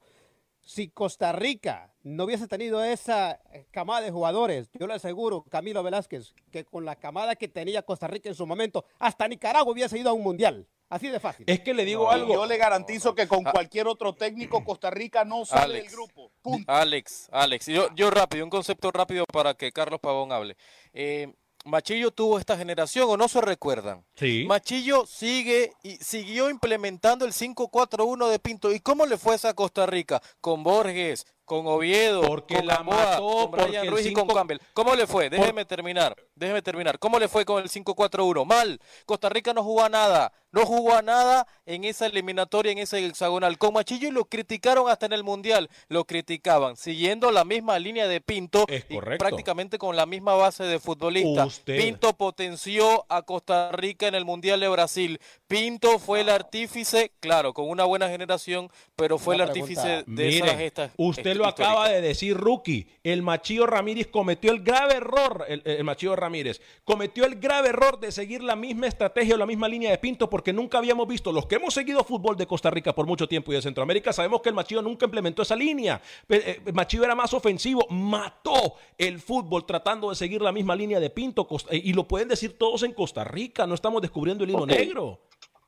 Si 0.61 0.89
Costa 0.89 1.31
Rica 1.31 1.91
no 2.03 2.25
hubiese 2.25 2.47
tenido 2.47 2.83
esa 2.83 3.39
camada 3.71 4.01
de 4.01 4.11
jugadores, 4.11 4.69
yo 4.73 4.85
le 4.85 4.93
aseguro, 4.93 5.43
Camilo 5.49 5.81
Velázquez, 5.81 6.35
que 6.51 6.63
con 6.63 6.85
la 6.85 6.95
camada 6.95 7.35
que 7.35 7.47
tenía 7.47 7.81
Costa 7.81 8.07
Rica 8.07 8.29
en 8.29 8.35
su 8.35 8.45
momento, 8.45 8.85
hasta 8.99 9.27
Nicaragua 9.27 9.73
hubiese 9.73 9.97
ido 9.97 10.11
a 10.11 10.13
un 10.13 10.21
mundial. 10.21 10.67
Así 10.89 11.07
de 11.09 11.19
fácil. 11.19 11.45
Es 11.47 11.59
que 11.59 11.73
le 11.73 11.85
digo 11.85 12.09
algo. 12.09 12.33
Yo 12.33 12.45
le 12.45 12.57
garantizo 12.57 13.13
que 13.13 13.27
con 13.27 13.43
cualquier 13.43 13.87
otro 13.87 14.13
técnico 14.13 14.63
Costa 14.63 14.89
Rica 14.89 15.23
no 15.23 15.45
sale 15.45 15.63
Alex. 15.63 15.83
del 15.83 15.91
grupo. 15.93 16.31
Punto. 16.41 16.71
Alex, 16.71 17.29
Alex, 17.31 17.67
yo, 17.67 17.89
yo 17.95 18.09
rápido, 18.09 18.43
un 18.43 18.49
concepto 18.49 18.91
rápido 18.91 19.25
para 19.31 19.53
que 19.53 19.71
Carlos 19.71 19.99
Pavón 19.99 20.31
hable. 20.31 20.57
Eh, 20.93 21.31
Machillo 21.65 22.11
tuvo 22.11 22.39
esta 22.39 22.57
generación 22.57 23.07
o 23.09 23.17
no 23.17 23.27
se 23.27 23.41
recuerdan. 23.41 24.05
Sí. 24.15 24.45
Machillo 24.47 25.05
sigue 25.05 25.73
y 25.83 25.97
siguió 25.97 26.49
implementando 26.49 27.25
el 27.25 27.33
5-4-1 27.33 28.29
de 28.29 28.39
Pinto. 28.39 28.71
¿Y 28.71 28.79
cómo 28.79 29.05
le 29.05 29.17
fue 29.17 29.35
esa 29.35 29.53
Costa 29.53 29.85
Rica? 29.85 30.21
Con 30.41 30.63
Borges, 30.63 31.25
con 31.49 31.65
Oviedo, 31.65 32.21
Porque 32.21 32.55
con 32.57 32.67
la 32.67 32.75
Gamboa, 32.75 32.95
mató, 32.95 33.23
con 33.23 33.51
Brian 33.51 33.71
porque 33.71 33.89
Ruiz 33.89 34.05
y 34.05 34.13
con 34.13 34.27
Campbell. 34.27 34.59
¿Cómo 34.73 34.95
le 34.95 35.07
fue? 35.07 35.31
Déjeme 35.31 35.65
terminar, 35.65 36.15
déjeme 36.35 36.61
terminar. 36.61 36.99
¿Cómo 36.99 37.17
le 37.17 37.27
fue 37.27 37.43
con 37.43 37.61
el 37.63 37.69
5-4-1? 37.69 38.45
Mal. 38.45 38.79
Costa 39.07 39.29
Rica 39.29 39.51
no 39.51 39.63
jugó 39.63 39.83
a 39.83 39.89
nada, 39.89 40.31
no 40.51 40.63
jugó 40.67 40.93
a 40.93 41.01
nada 41.01 41.47
en 41.65 41.85
esa 41.85 42.05
eliminatoria, 42.05 42.71
en 42.71 42.77
ese 42.77 43.03
hexagonal. 43.03 43.57
Con 43.57 43.73
Machillo 43.73 44.07
y 44.07 44.11
lo 44.11 44.25
criticaron 44.25 44.87
hasta 44.89 45.07
en 45.07 45.13
el 45.13 45.23
Mundial, 45.23 45.69
lo 45.87 46.05
criticaban, 46.05 46.77
siguiendo 46.77 47.31
la 47.31 47.43
misma 47.45 47.79
línea 47.79 48.07
de 48.07 48.21
Pinto 48.21 48.65
Es 48.67 48.85
y 48.87 48.93
correcto. 48.93 49.25
prácticamente 49.25 49.79
con 49.79 49.95
la 49.95 50.05
misma 50.05 50.35
base 50.35 50.63
de 50.65 50.79
futbolista. 50.79 51.45
Usted. 51.47 51.77
Pinto 51.77 52.13
potenció 52.13 53.05
a 53.09 53.23
Costa 53.23 53.71
Rica 53.71 54.07
en 54.07 54.13
el 54.13 54.23
Mundial 54.23 54.59
de 54.59 54.67
Brasil. 54.67 55.19
Pinto 55.47 55.97
fue 55.97 56.21
el 56.21 56.29
artífice, 56.29 57.11
claro, 57.19 57.53
con 57.55 57.67
una 57.69 57.85
buena 57.85 58.07
generación, 58.07 58.69
pero 58.95 59.17
fue 59.17 59.33
Una 59.33 59.45
el 59.45 59.49
artífice 59.49 59.81
pregunta. 59.81 60.21
de 60.21 60.37
esas 60.37 60.57
gestas. 60.57 60.91
usted 60.97 61.38
lo 61.39 61.47
acaba 61.47 61.89
de 61.89 62.01
decir, 62.01 62.37
rookie. 62.37 62.87
El 63.03 63.23
Machillo 63.23 63.65
Ramírez 63.65 64.07
cometió 64.07 64.51
el 64.51 64.61
grave 64.61 64.95
error, 64.95 65.45
el, 65.47 65.61
el 65.65 65.83
Machillo 65.83 66.15
Ramírez, 66.15 66.61
cometió 66.83 67.25
el 67.25 67.39
grave 67.39 67.69
error 67.69 67.99
de 67.99 68.11
seguir 68.11 68.43
la 68.43 68.55
misma 68.55 68.85
estrategia 68.87 69.35
o 69.35 69.37
la 69.37 69.45
misma 69.47 69.67
línea 69.67 69.89
de 69.89 69.97
Pinto 69.97 70.29
porque 70.29 70.53
nunca 70.53 70.77
habíamos 70.77 71.07
visto, 71.07 71.31
los 71.31 71.47
que 71.47 71.55
hemos 71.55 71.73
seguido 71.73 72.03
fútbol 72.03 72.37
de 72.37 72.45
Costa 72.45 72.69
Rica 72.69 72.93
por 72.93 73.07
mucho 73.07 73.27
tiempo 73.27 73.51
y 73.51 73.55
de 73.55 73.61
Centroamérica, 73.61 74.13
sabemos 74.13 74.41
que 74.41 74.49
el 74.49 74.55
Machillo 74.55 74.81
nunca 74.81 75.05
implementó 75.05 75.41
esa 75.41 75.55
línea. 75.55 76.01
Eh, 76.27 76.61
El 76.65 76.73
Machillo 76.73 77.03
era 77.03 77.15
más 77.15 77.33
ofensivo, 77.33 77.87
mató 77.89 78.75
el 78.97 79.19
fútbol 79.19 79.65
tratando 79.65 80.09
de 80.09 80.15
seguir 80.15 80.41
la 80.41 80.51
misma 80.51 80.75
línea 80.75 80.99
de 80.99 81.09
Pinto 81.09 81.47
Costa- 81.47 81.73
y 81.75 81.93
lo 81.93 82.07
pueden 82.07 82.27
decir 82.27 82.57
todos 82.57 82.83
en 82.83 82.93
Costa 82.93 83.23
Rica, 83.23 83.65
no 83.65 83.75
estamos 83.75 84.01
descubriendo 84.01 84.43
el 84.43 84.51
hilo 84.51 84.65
negro. 84.65 85.21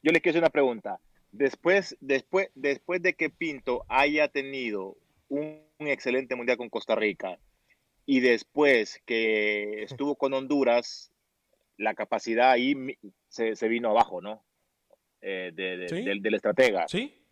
Yo 0.04 0.12
le 0.12 0.20
quiero 0.22 0.34
hacer 0.34 0.44
una 0.44 0.50
pregunta. 0.50 1.00
Después, 1.32 1.96
después, 2.02 2.50
después 2.56 3.02
de 3.02 3.14
que 3.14 3.30
Pinto 3.30 3.86
haya 3.88 4.28
tenido 4.28 4.98
un, 5.32 5.62
un 5.80 5.88
excelente 5.88 6.36
mundial 6.36 6.58
con 6.58 6.70
Costa 6.70 6.94
Rica 6.96 7.40
y 8.06 8.20
después 8.20 9.02
que 9.06 9.84
estuvo 9.84 10.16
con 10.16 10.34
Honduras, 10.34 11.12
la 11.78 11.94
capacidad 11.94 12.52
ahí 12.52 12.76
se, 13.30 13.56
se 13.56 13.68
vino 13.68 13.90
abajo, 13.90 14.22
¿no? 14.22 14.44
Eh, 15.22 15.52
de- 15.54 15.78
de- 15.78 15.90
Sí. 15.90 16.02
del, 16.04 16.22
del 16.22 16.34
estratega. 16.34 16.88
¿Sí? 16.88 17.24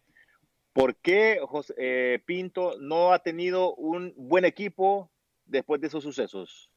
¿Por 0.73 0.95
qué 0.97 1.39
José- 1.41 1.73
eh, 1.77 2.19
Pinto 2.25 2.77
no 2.79 3.11
ha 3.11 3.19
tenido 3.19 3.75
un 3.75 4.13
buen 4.15 4.45
equipo 4.45 5.11
después 5.45 5.81
de 5.81 5.87
esos 5.87 6.03
sucesos? 6.03 6.69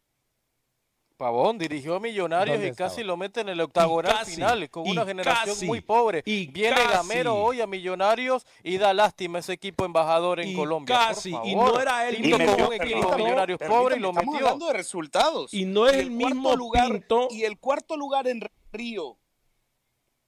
Pavón 1.23 1.57
dirigió 1.57 1.95
a 1.95 2.01
Millonarios 2.01 2.57
¿Dónde 2.57 2.69
y 2.71 2.75
casi 2.75 3.05
lo 3.05 3.17
mete 3.17 3.43
en 3.43 3.49
el 3.49 3.61
octagonal 3.61 4.13
casi, 4.13 4.35
final 4.35 4.69
con 4.71 4.89
una 4.89 5.07
generación 5.07 5.55
casi, 5.55 5.67
muy 5.67 5.81
pobre. 5.81 6.21
y 6.27 6.49
Viene 6.49 6.75
casi. 6.75 6.89
Gamero 6.95 7.37
hoy 7.37 7.61
a 7.61 7.67
Millonarios 7.69 8.45
y 8.65 8.77
da 8.79 8.93
lástima 8.93 9.39
ese 9.39 9.53
equipo 9.53 9.85
embajador 9.85 10.41
en 10.41 10.49
Y 10.49 10.55
Colombia. 10.57 10.97
por 10.97 11.07
casi, 11.15 11.31
y 11.45 11.55
no 11.55 11.79
era 11.81 12.09
él 12.09 12.17
Pinto 12.17 12.39
mismo. 12.39 12.57
con 12.57 12.65
un 12.67 12.73
equipo 12.73 13.17
Millonarios 13.17 13.59
Permítame, 13.61 13.81
pobre 13.83 13.97
y 13.97 14.01
lo 14.01 14.09
estamos 14.11 14.33
metió. 14.35 14.47
hablando 14.49 14.67
de 14.67 14.73
resultados. 14.73 15.55
Y 15.55 15.65
no 15.65 15.87
es 15.87 15.97
Y 15.97 16.01
el 16.01 16.11
mismo 16.11 16.57
lugar, 16.57 16.91
Pinto. 16.91 17.29
Y 17.31 17.45
el 17.45 17.57
cuarto 17.57 17.97
lugar 17.97 18.27
en 18.27 18.41
Río. 18.73 19.17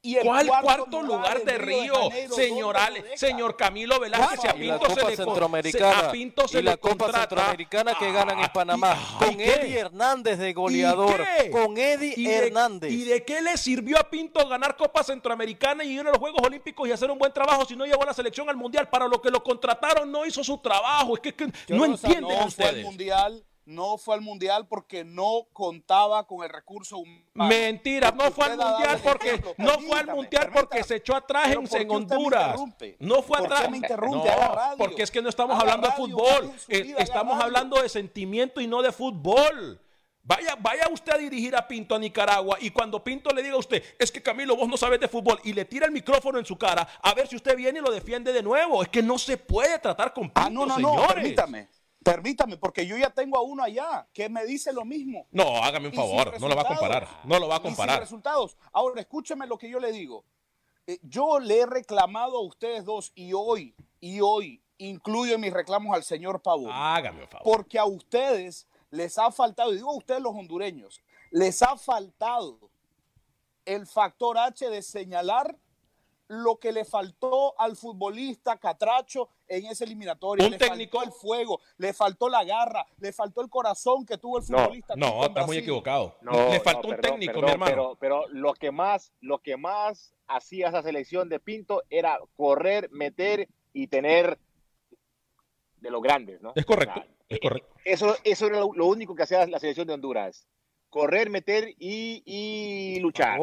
Y 0.06 0.16
el 0.18 0.22
¿Cuál 0.26 0.46
cuarto, 0.60 1.00
lugar, 1.00 1.42
de 1.44 1.56
Río? 1.56 1.94
Janeiro, 1.94 2.34
señor, 2.36 2.74
¿dónde 2.76 3.00
Ale- 3.00 3.16
señor 3.16 3.56
Camilo 3.56 3.98
Velázquez, 3.98 4.40
si 4.42 4.48
a 4.48 4.52
Pinto 4.52 4.84
se 4.90 4.94
le 4.96 5.00
con- 5.02 5.16
Centroamericana. 5.16 5.98
se- 6.00 6.06
a 6.06 6.10
Pinto 6.12 6.46
se 6.48 6.58
y 6.58 6.62
la 6.62 6.70
le 6.72 6.76
Copa 6.78 6.96
contrata. 7.06 7.20
Centroamericana 7.20 7.94
que 7.98 8.12
ganan 8.12 8.38
en 8.38 8.44
Ah, 8.44 8.52
Panamá. 8.52 8.98
ay, 9.18 9.30
con. 9.30 9.40
Eddie 9.40 9.78
Hernández 9.78 10.38
de 10.38 10.52
goleador. 10.52 11.24
Con 11.50 11.78
Eddie 11.78 12.12
¿Y 12.18 12.24
de- 12.26 12.36
Hernández. 12.36 12.92
¿Y 12.92 13.04
de 13.04 13.24
qué 13.24 13.40
le 13.40 13.56
sirvió 13.56 13.98
a 13.98 14.10
Pinto 14.10 14.46
ganar 14.46 14.76
Copa 14.76 15.02
Centroamericana 15.02 15.84
y 15.84 15.92
ir 15.94 16.00
a 16.00 16.10
los 16.10 16.18
Juegos 16.18 16.42
Olímpicos 16.44 16.86
y 16.86 16.92
hacer 16.92 17.10
un 17.10 17.18
buen 17.18 17.32
trabajo 17.32 17.64
si 17.64 17.74
no 17.74 17.86
llevó 17.86 18.02
a 18.02 18.06
la 18.06 18.12
selección 18.14 18.46
al 18.50 18.56
Mundial? 18.56 18.90
Para 18.90 19.08
lo 19.08 19.22
que 19.22 19.30
lo 19.30 19.42
contrataron 19.42 20.12
no 20.12 20.26
hizo 20.26 20.44
su 20.44 20.58
trabajo. 20.58 21.14
Es 21.16 21.20
que, 21.32 21.46
no 21.68 21.86
entienden 21.86 22.20
no 22.20 22.28
fue 22.28 22.36
al 22.40 22.48
ustedes. 22.48 22.84
mundial, 22.84 23.42
no 23.66 23.96
fue 23.98 24.14
al 24.14 24.20
mundial 24.20 24.66
porque 24.68 25.04
no 25.04 25.46
contaba 25.52 26.26
con 26.26 26.44
el 26.44 26.50
recurso 26.50 26.98
humano. 26.98 27.24
Mentira, 27.48 28.10
no 28.10 28.30
fue 28.30 28.44
al 28.46 28.56
mundial 28.58 29.00
porque 29.02 29.42
no 29.58 29.78
fue 29.80 29.98
al 30.00 30.06
mundial 30.08 30.50
porque 30.52 30.84
se 30.84 30.96
echó 30.96 31.16
atrás 31.16 31.48
en, 31.48 31.54
¿por 31.54 31.68
qué 31.70 31.76
en 31.78 31.90
usted 31.90 32.08
me 32.08 32.16
Honduras. 32.16 32.56
No 32.98 33.22
fue 33.22 33.38
¿Por 33.38 33.48
qué 33.48 33.54
atrás. 33.54 33.70
me 33.70 33.76
interrumpe? 33.78 34.28
No, 34.28 34.32
Haga 34.32 34.48
radio. 34.54 34.78
porque 34.78 35.02
es 35.02 35.10
que 35.10 35.22
no 35.22 35.28
estamos 35.28 35.58
hablando 35.58 35.88
de 35.88 35.94
fútbol. 35.94 36.52
Eh, 36.68 36.82
vida, 36.82 36.98
estamos 36.98 37.40
hablando 37.42 37.80
de 37.80 37.88
sentimiento 37.88 38.60
y 38.60 38.66
no 38.66 38.82
de 38.82 38.92
fútbol. 38.92 39.80
Vaya, 40.26 40.56
vaya 40.58 40.88
usted 40.90 41.12
a 41.12 41.18
dirigir 41.18 41.54
a 41.54 41.68
Pinto 41.68 41.94
a 41.94 41.98
Nicaragua 41.98 42.56
y 42.58 42.70
cuando 42.70 43.04
Pinto 43.04 43.28
le 43.34 43.42
diga 43.42 43.56
a 43.56 43.58
usted, 43.58 43.82
es 43.98 44.10
que 44.10 44.22
Camilo, 44.22 44.56
vos 44.56 44.66
no 44.66 44.78
sabes 44.78 44.98
de 44.98 45.06
fútbol 45.06 45.38
y 45.44 45.52
le 45.52 45.66
tira 45.66 45.84
el 45.84 45.92
micrófono 45.92 46.38
en 46.38 46.46
su 46.46 46.56
cara, 46.56 46.88
a 47.02 47.12
ver 47.12 47.28
si 47.28 47.36
usted 47.36 47.54
viene 47.54 47.78
y 47.80 47.82
lo 47.82 47.90
defiende 47.90 48.32
de 48.32 48.42
nuevo. 48.42 48.82
Es 48.82 48.88
que 48.88 49.02
no 49.02 49.18
se 49.18 49.36
puede 49.36 49.78
tratar 49.78 50.14
con 50.14 50.24
Pinto, 50.30 50.40
Ah, 50.40 50.48
no, 50.48 50.64
no, 50.64 50.78
no, 50.78 50.92
señores. 50.94 51.14
permítame. 51.14 51.68
Permítame, 52.04 52.58
porque 52.58 52.86
yo 52.86 52.98
ya 52.98 53.08
tengo 53.08 53.38
a 53.38 53.42
uno 53.42 53.62
allá 53.62 54.06
que 54.12 54.28
me 54.28 54.44
dice 54.44 54.74
lo 54.74 54.84
mismo. 54.84 55.26
No, 55.30 55.64
hágame 55.64 55.88
un 55.88 55.94
favor, 55.94 56.38
no 56.38 56.48
lo 56.48 56.54
va 56.54 56.62
a 56.62 56.66
comparar. 56.66 57.08
No 57.24 57.38
lo 57.38 57.48
va 57.48 57.56
a 57.56 57.62
comparar. 57.62 57.98
resultados. 57.98 58.58
Ahora, 58.72 59.00
escúcheme 59.00 59.46
lo 59.46 59.56
que 59.56 59.70
yo 59.70 59.80
le 59.80 59.90
digo. 59.90 60.24
Eh, 60.86 60.98
yo 61.02 61.38
le 61.40 61.60
he 61.60 61.66
reclamado 61.66 62.36
a 62.36 62.42
ustedes 62.42 62.84
dos 62.84 63.10
y 63.14 63.32
hoy, 63.32 63.74
y 64.00 64.20
hoy, 64.20 64.62
incluyo 64.76 65.36
en 65.36 65.40
mis 65.40 65.52
reclamos 65.52 65.96
al 65.96 66.04
señor 66.04 66.42
Pavón. 66.42 66.70
Hágame 66.70 67.22
un 67.22 67.28
favor. 67.28 67.44
Porque 67.44 67.78
a 67.78 67.86
ustedes 67.86 68.68
les 68.90 69.16
ha 69.16 69.32
faltado, 69.32 69.72
y 69.72 69.76
digo 69.76 69.90
a 69.90 69.96
ustedes 69.96 70.20
los 70.20 70.34
hondureños, 70.34 71.00
les 71.30 71.62
ha 71.62 71.76
faltado 71.78 72.70
el 73.64 73.86
factor 73.86 74.36
H 74.36 74.68
de 74.68 74.82
señalar 74.82 75.56
lo 76.28 76.56
que 76.56 76.72
le 76.72 76.84
faltó 76.84 77.58
al 77.60 77.76
futbolista 77.76 78.56
Catracho 78.58 79.28
en 79.46 79.66
esa 79.66 79.84
eliminatoria. 79.84 80.44
Un 80.46 80.52
le 80.52 80.58
técnico- 80.58 80.98
faltó 80.98 81.10
el 81.14 81.20
fuego, 81.20 81.60
le 81.76 81.92
faltó 81.92 82.28
la 82.28 82.44
garra, 82.44 82.86
le 82.98 83.12
faltó 83.12 83.42
el 83.42 83.50
corazón 83.50 84.06
que 84.06 84.16
tuvo 84.16 84.38
el 84.38 84.44
No, 84.48 84.58
futbolista. 84.58 84.94
No, 84.96 85.24
estás 85.24 85.46
muy 85.46 85.58
equivocado. 85.58 86.16
No, 86.22 86.32
Le 86.50 86.58
no, 86.58 86.64
faltó 86.64 86.88
un 86.88 86.96
perdón, 86.96 87.10
técnico, 87.20 87.32
perdón, 87.34 87.44
mi 87.46 87.50
hermano. 87.52 87.70
Pero, 87.70 87.96
pero 87.96 88.28
lo 88.30 88.54
que 88.54 88.70
más, 88.70 89.12
lo 89.20 89.38
que 89.40 89.56
más 89.56 90.14
hacía 90.26 90.68
esa 90.68 90.82
selección 90.82 91.28
de 91.28 91.40
Pinto 91.40 91.82
era 91.90 92.18
correr, 92.36 92.88
meter 92.90 93.48
y 93.74 93.88
tener 93.88 94.38
de 95.76 95.90
los 95.90 96.00
grandes, 96.02 96.40
¿no? 96.40 96.52
Es 96.56 96.64
correcto, 96.64 97.00
O 97.00 97.02
sea, 97.02 97.14
es 97.28 97.40
correcto. 97.40 97.74
Eso, 97.84 98.16
eso 98.24 98.46
era 98.46 98.60
lo, 98.60 98.72
lo 98.72 98.86
único 98.86 99.14
que 99.14 99.24
hacía 99.24 99.46
la 99.46 99.58
selección 99.60 99.86
de 99.86 99.92
Honduras. 99.94 100.46
Correr, 100.88 101.28
meter 101.28 101.74
y, 101.78 102.22
y 102.24 103.00
luchar. 103.00 103.38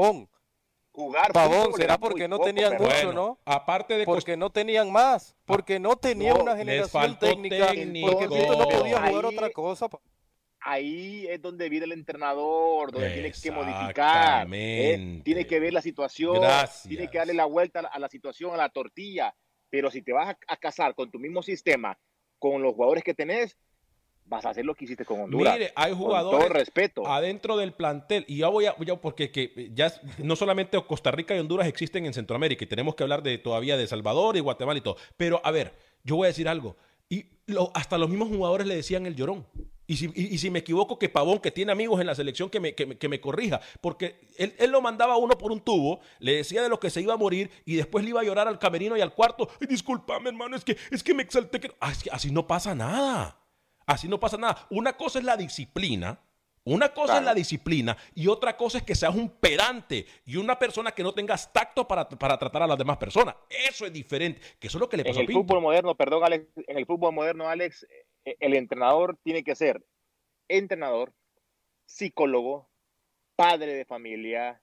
Jugar 0.94 1.32
Pavón, 1.32 1.74
será 1.74 1.98
porque 1.98 2.28
no 2.28 2.36
poco, 2.38 2.48
tenían 2.48 2.74
mucho, 2.74 2.84
Bueno, 2.84 3.14
¿no? 3.14 3.40
Aparte 3.46 3.98
de 3.98 4.04
Porque 4.06 4.36
no 4.36 4.50
tenían 4.50 4.92
más, 4.92 5.36
porque 5.46 5.80
no 5.80 5.96
tenía 5.96 6.34
No, 6.34 6.42
una 6.42 6.58
generación 6.58 7.18
técnica, 7.18 7.70
técnico. 7.72 8.12
porque 8.12 8.28
Pinto 8.28 8.58
no 8.58 8.68
podía 8.68 8.98
jugar 8.98 9.26
Ahí- 9.26 9.34
otra 9.36 9.50
cosa. 9.52 9.88
ahí 10.60 11.26
es 11.30 11.42
donde 11.42 11.70
viene 11.70 11.86
el 11.86 11.94
entrenador, 11.94 12.92
donde 12.92 13.10
tiene 13.12 13.32
que 13.32 13.52
modificar. 13.52 14.48
¿eh? 14.52 15.22
tiene 15.24 15.48
que 15.48 15.60
ver 15.62 15.72
la 15.74 15.82
situación, 15.82 16.42
Gracias. 16.42 16.84
tiene 16.90 17.10
que 17.10 17.18
darle 17.18 17.34
la 17.34 17.46
vuelta 17.46 17.80
a 17.80 17.84
la, 17.84 17.90
a 17.90 18.00
la 18.00 18.10
situación, 18.10 18.54
a 18.54 18.58
la 18.58 18.70
tortilla. 18.70 19.34
Pero 19.70 19.90
si 19.90 20.02
te 20.02 20.12
vas 20.12 20.28
a, 20.28 20.38
a 20.50 20.58
casar 20.58 20.94
con 20.94 21.10
tu 21.10 21.20
mismo 21.20 21.42
sistema, 21.42 21.98
con 22.38 22.62
los 22.62 22.74
jugadores 22.76 23.04
que 23.06 23.14
tenés, 23.14 23.58
vas 24.32 24.46
a 24.46 24.50
hacer 24.50 24.66
lo 24.66 24.74
que 24.74 24.86
hiciste 24.86 25.04
con 25.06 25.20
Honduras. 25.22 25.54
Mire, 25.54 25.72
hay 25.76 25.92
Con 25.92 26.00
jugadores 26.00 26.40
todo 26.40 26.50
respeto. 26.54 27.06
adentro 27.08 27.58
del 27.58 27.74
plantel. 27.74 28.26
Y 28.28 28.38
ya 28.38 28.48
voy 28.48 28.66
a, 28.66 28.76
ya 28.80 28.96
porque 28.96 29.30
que 29.30 29.70
ya 29.74 29.92
no 30.18 30.36
solamente 30.36 30.82
Costa 30.88 31.12
Rica 31.12 31.36
y 31.36 31.40
Honduras 31.40 31.68
existen 31.68 32.06
en 32.06 32.14
Centroamérica 32.14 32.64
y 32.64 32.68
tenemos 32.68 32.96
que 32.96 33.04
hablar 33.04 33.22
de 33.24 33.38
todavía 33.38 33.76
de 33.78 33.86
Salvador 33.88 34.38
y 34.38 34.40
Guatemala 34.40 34.78
y 34.80 34.82
todo. 34.82 34.96
Pero 35.18 35.42
a 35.44 35.52
ver, 35.52 35.74
yo 36.04 36.16
voy 36.16 36.26
a 36.26 36.30
decir 36.30 36.48
algo. 36.48 36.78
Y 37.10 37.26
lo- 37.46 37.72
hasta 37.76 37.98
los 37.98 38.10
mismos 38.10 38.30
jugadores 38.30 38.66
le 38.66 38.76
decían 38.76 39.06
el 39.06 39.16
llorón. 39.16 39.46
Y 39.86 39.98
si, 39.98 40.06
y- 40.16 40.34
y 40.34 40.38
si 40.38 40.50
me 40.50 40.60
equivoco, 40.60 40.98
que 40.98 41.10
Pavón, 41.10 41.40
que 41.40 41.52
tiene 41.52 41.74
amigos 41.74 42.00
en 42.00 42.08
la 42.08 42.16
selección, 42.16 42.50
que 42.50 42.62
me, 42.62 42.74
que 42.74 42.86
me, 42.86 42.98
que 42.98 43.10
me 43.10 43.20
corrija. 43.20 43.60
Porque 43.82 44.22
él, 44.38 44.56
él 44.58 44.72
lo 44.72 44.80
mandaba 44.80 45.16
a 45.16 45.18
uno 45.18 45.38
por 45.38 45.52
un 45.52 45.60
tubo, 45.60 46.00
le 46.20 46.36
decía 46.36 46.62
de 46.64 46.70
lo 46.70 46.80
que 46.80 46.90
se 46.90 47.02
iba 47.02 47.14
a 47.14 47.18
morir 47.18 47.52
y 47.66 47.76
después 47.76 48.06
le 48.06 48.12
iba 48.12 48.22
a 48.22 48.24
llorar 48.24 48.48
al 48.48 48.58
camerino 48.60 48.96
y 48.96 49.02
al 49.02 49.14
cuarto. 49.14 49.50
Ay, 49.60 49.68
discúlpame, 49.68 50.30
hermano, 50.30 50.56
es 50.56 50.64
que, 50.64 50.78
es 50.92 51.04
que 51.04 51.14
me 51.14 51.24
exalté. 51.24 51.60
Que... 51.60 51.72
Ah, 51.82 51.92
es 51.92 52.04
que 52.04 52.10
así 52.10 52.32
no 52.32 52.48
pasa 52.48 52.74
nada. 52.74 53.38
Así 53.86 54.08
no 54.08 54.20
pasa 54.20 54.38
nada. 54.38 54.66
Una 54.70 54.94
cosa 54.94 55.20
es 55.20 55.26
la 55.26 55.38
disciplina. 55.38 56.20
Una 56.64 56.94
cosa 56.94 57.18
es 57.18 57.24
la 57.24 57.34
disciplina 57.34 57.98
y 58.14 58.28
otra 58.28 58.56
cosa 58.56 58.78
es 58.78 58.84
que 58.84 58.94
seas 58.94 59.16
un 59.16 59.30
pedante 59.30 60.06
y 60.26 60.36
una 60.36 60.60
persona 60.60 60.92
que 60.92 61.02
no 61.02 61.12
tengas 61.12 61.52
tacto 61.52 61.88
para, 61.88 62.08
para 62.08 62.38
tratar 62.38 62.62
a 62.62 62.68
las 62.68 62.78
demás 62.78 62.98
personas. 62.98 63.36
Eso 63.50 63.88
es 63.88 63.92
diferente. 63.92 64.42
Que 64.60 64.68
eso 64.68 64.78
es 64.78 64.80
lo 64.82 64.88
que 64.88 64.98
le 64.98 65.02
en 65.02 65.08
pasó 65.08 65.20
a 65.20 65.22
el 65.22 65.28
Pinto. 65.28 65.42
fútbol 65.42 65.62
moderno, 65.64 65.96
perdón, 65.96 66.24
Alex, 66.24 66.46
en 66.68 66.78
el 66.78 66.86
fútbol 66.86 67.16
moderno, 67.16 67.50
Alex, 67.50 67.88
eh, 68.26 68.38
el 68.40 68.54
entrenador 68.54 69.18
tiene 69.24 69.44
que 69.44 69.56
ser 69.56 69.84
entrenador, 70.48 71.14
psicólogo, 71.88 72.70
padre 73.36 73.74
de 73.74 73.86
familia, 73.86 74.62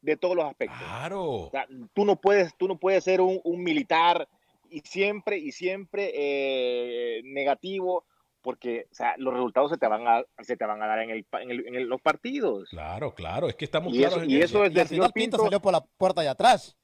de 0.00 0.16
todos 0.16 0.36
los 0.36 0.46
aspectos. 0.46 0.78
Claro. 0.78 1.24
O 1.24 1.50
sea, 1.50 1.66
tú 1.92 2.06
no 2.06 2.16
puedes, 2.16 2.56
tú 2.56 2.68
no 2.68 2.78
puedes 2.78 3.04
ser 3.04 3.20
un, 3.20 3.38
un 3.44 3.62
militar 3.62 4.26
y 4.70 4.80
siempre 4.80 5.36
y 5.36 5.52
siempre 5.52 6.10
eh, 6.14 7.20
negativo 7.24 8.06
porque 8.44 8.86
o 8.92 8.94
sea, 8.94 9.14
los 9.16 9.32
resultados 9.34 9.70
se 9.70 9.78
te 9.78 9.88
van 9.88 10.06
a, 10.06 10.22
se 10.44 10.56
te 10.56 10.64
van 10.66 10.80
a 10.82 10.86
dar 10.86 11.00
en, 11.00 11.10
el, 11.10 11.26
en, 11.40 11.50
el- 11.50 11.66
en 11.66 11.74
el- 11.74 11.88
los 11.88 12.00
partidos. 12.00 12.68
Claro, 12.68 13.12
claro. 13.14 13.48
Es 13.48 13.56
que 13.56 13.64
estamos 13.64 13.92
Y 13.92 13.98
claros 13.98 14.18
eso, 14.18 14.24
en 14.24 14.30
y 14.30 14.36
eso 14.36 14.64
es 14.64 14.72
del 14.74 14.86
señor 14.86 15.12
Pinto 15.12 15.38
Pinto. 15.38 15.44
salió 15.44 15.60
por 15.60 15.72
la 15.72 15.80
puerta 15.82 16.20
de 16.20 16.28
atrás. 16.28 16.76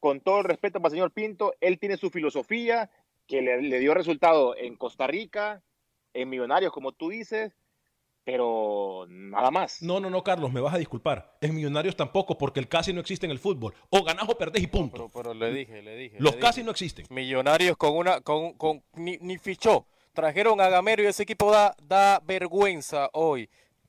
Con 0.00 0.20
todo 0.20 0.38
el 0.38 0.44
respeto 0.44 0.80
para 0.80 0.88
el 0.88 0.92
señor 0.92 1.10
Pinto, 1.10 1.52
él 1.60 1.78
tiene 1.78 1.96
su 1.96 2.08
filosofía 2.08 2.88
que 3.26 3.42
le, 3.42 3.60
le 3.60 3.78
dio 3.80 3.92
resultado 3.92 4.56
en 4.56 4.76
Costa 4.76 5.06
Rica, 5.08 5.60
en 6.14 6.28
Millonarios, 6.30 6.72
como 6.72 6.92
tú 6.92 7.10
dices, 7.10 7.52
pero 8.24 9.06
nada 9.08 9.50
más. 9.50 9.82
No, 9.82 10.00
no, 10.00 10.10
no, 10.10 10.22
Carlos, 10.22 10.52
me 10.52 10.60
vas 10.60 10.74
a 10.74 10.78
disculpar. 10.78 11.36
En 11.40 11.54
Millonarios 11.54 11.96
tampoco, 11.96 12.36
porque 12.38 12.60
el 12.60 12.68
casi 12.68 12.92
no 12.92 13.00
existe 13.00 13.26
en 13.26 13.32
el 13.32 13.38
fútbol. 13.38 13.74
O 13.90 14.04
ganás 14.04 14.28
o 14.28 14.36
perdés 14.36 14.62
y 14.62 14.66
punto. 14.66 15.08
Pero, 15.08 15.10
pero 15.10 15.34
le 15.34 15.52
dije, 15.52 15.82
le 15.82 15.96
dije. 15.96 16.16
Los 16.20 16.34
le 16.34 16.40
casi 16.40 16.60
dije. 16.60 16.64
no 16.66 16.70
existen. 16.72 17.06
Millonarios 17.10 17.76
con 17.76 17.96
una, 17.96 18.20
con, 18.20 18.52
con 18.54 18.82
ni, 18.94 19.16
ni 19.18 19.38
fichó. 19.38 19.86
Trajeron 20.18 20.60
a 20.60 20.68
Gamero 20.68 21.04
y 21.04 21.06
ese 21.06 21.22
equipo 21.22 21.52
da, 21.52 21.76
da 21.80 22.20
vergüenza 22.26 23.08
hoy. 23.12 23.48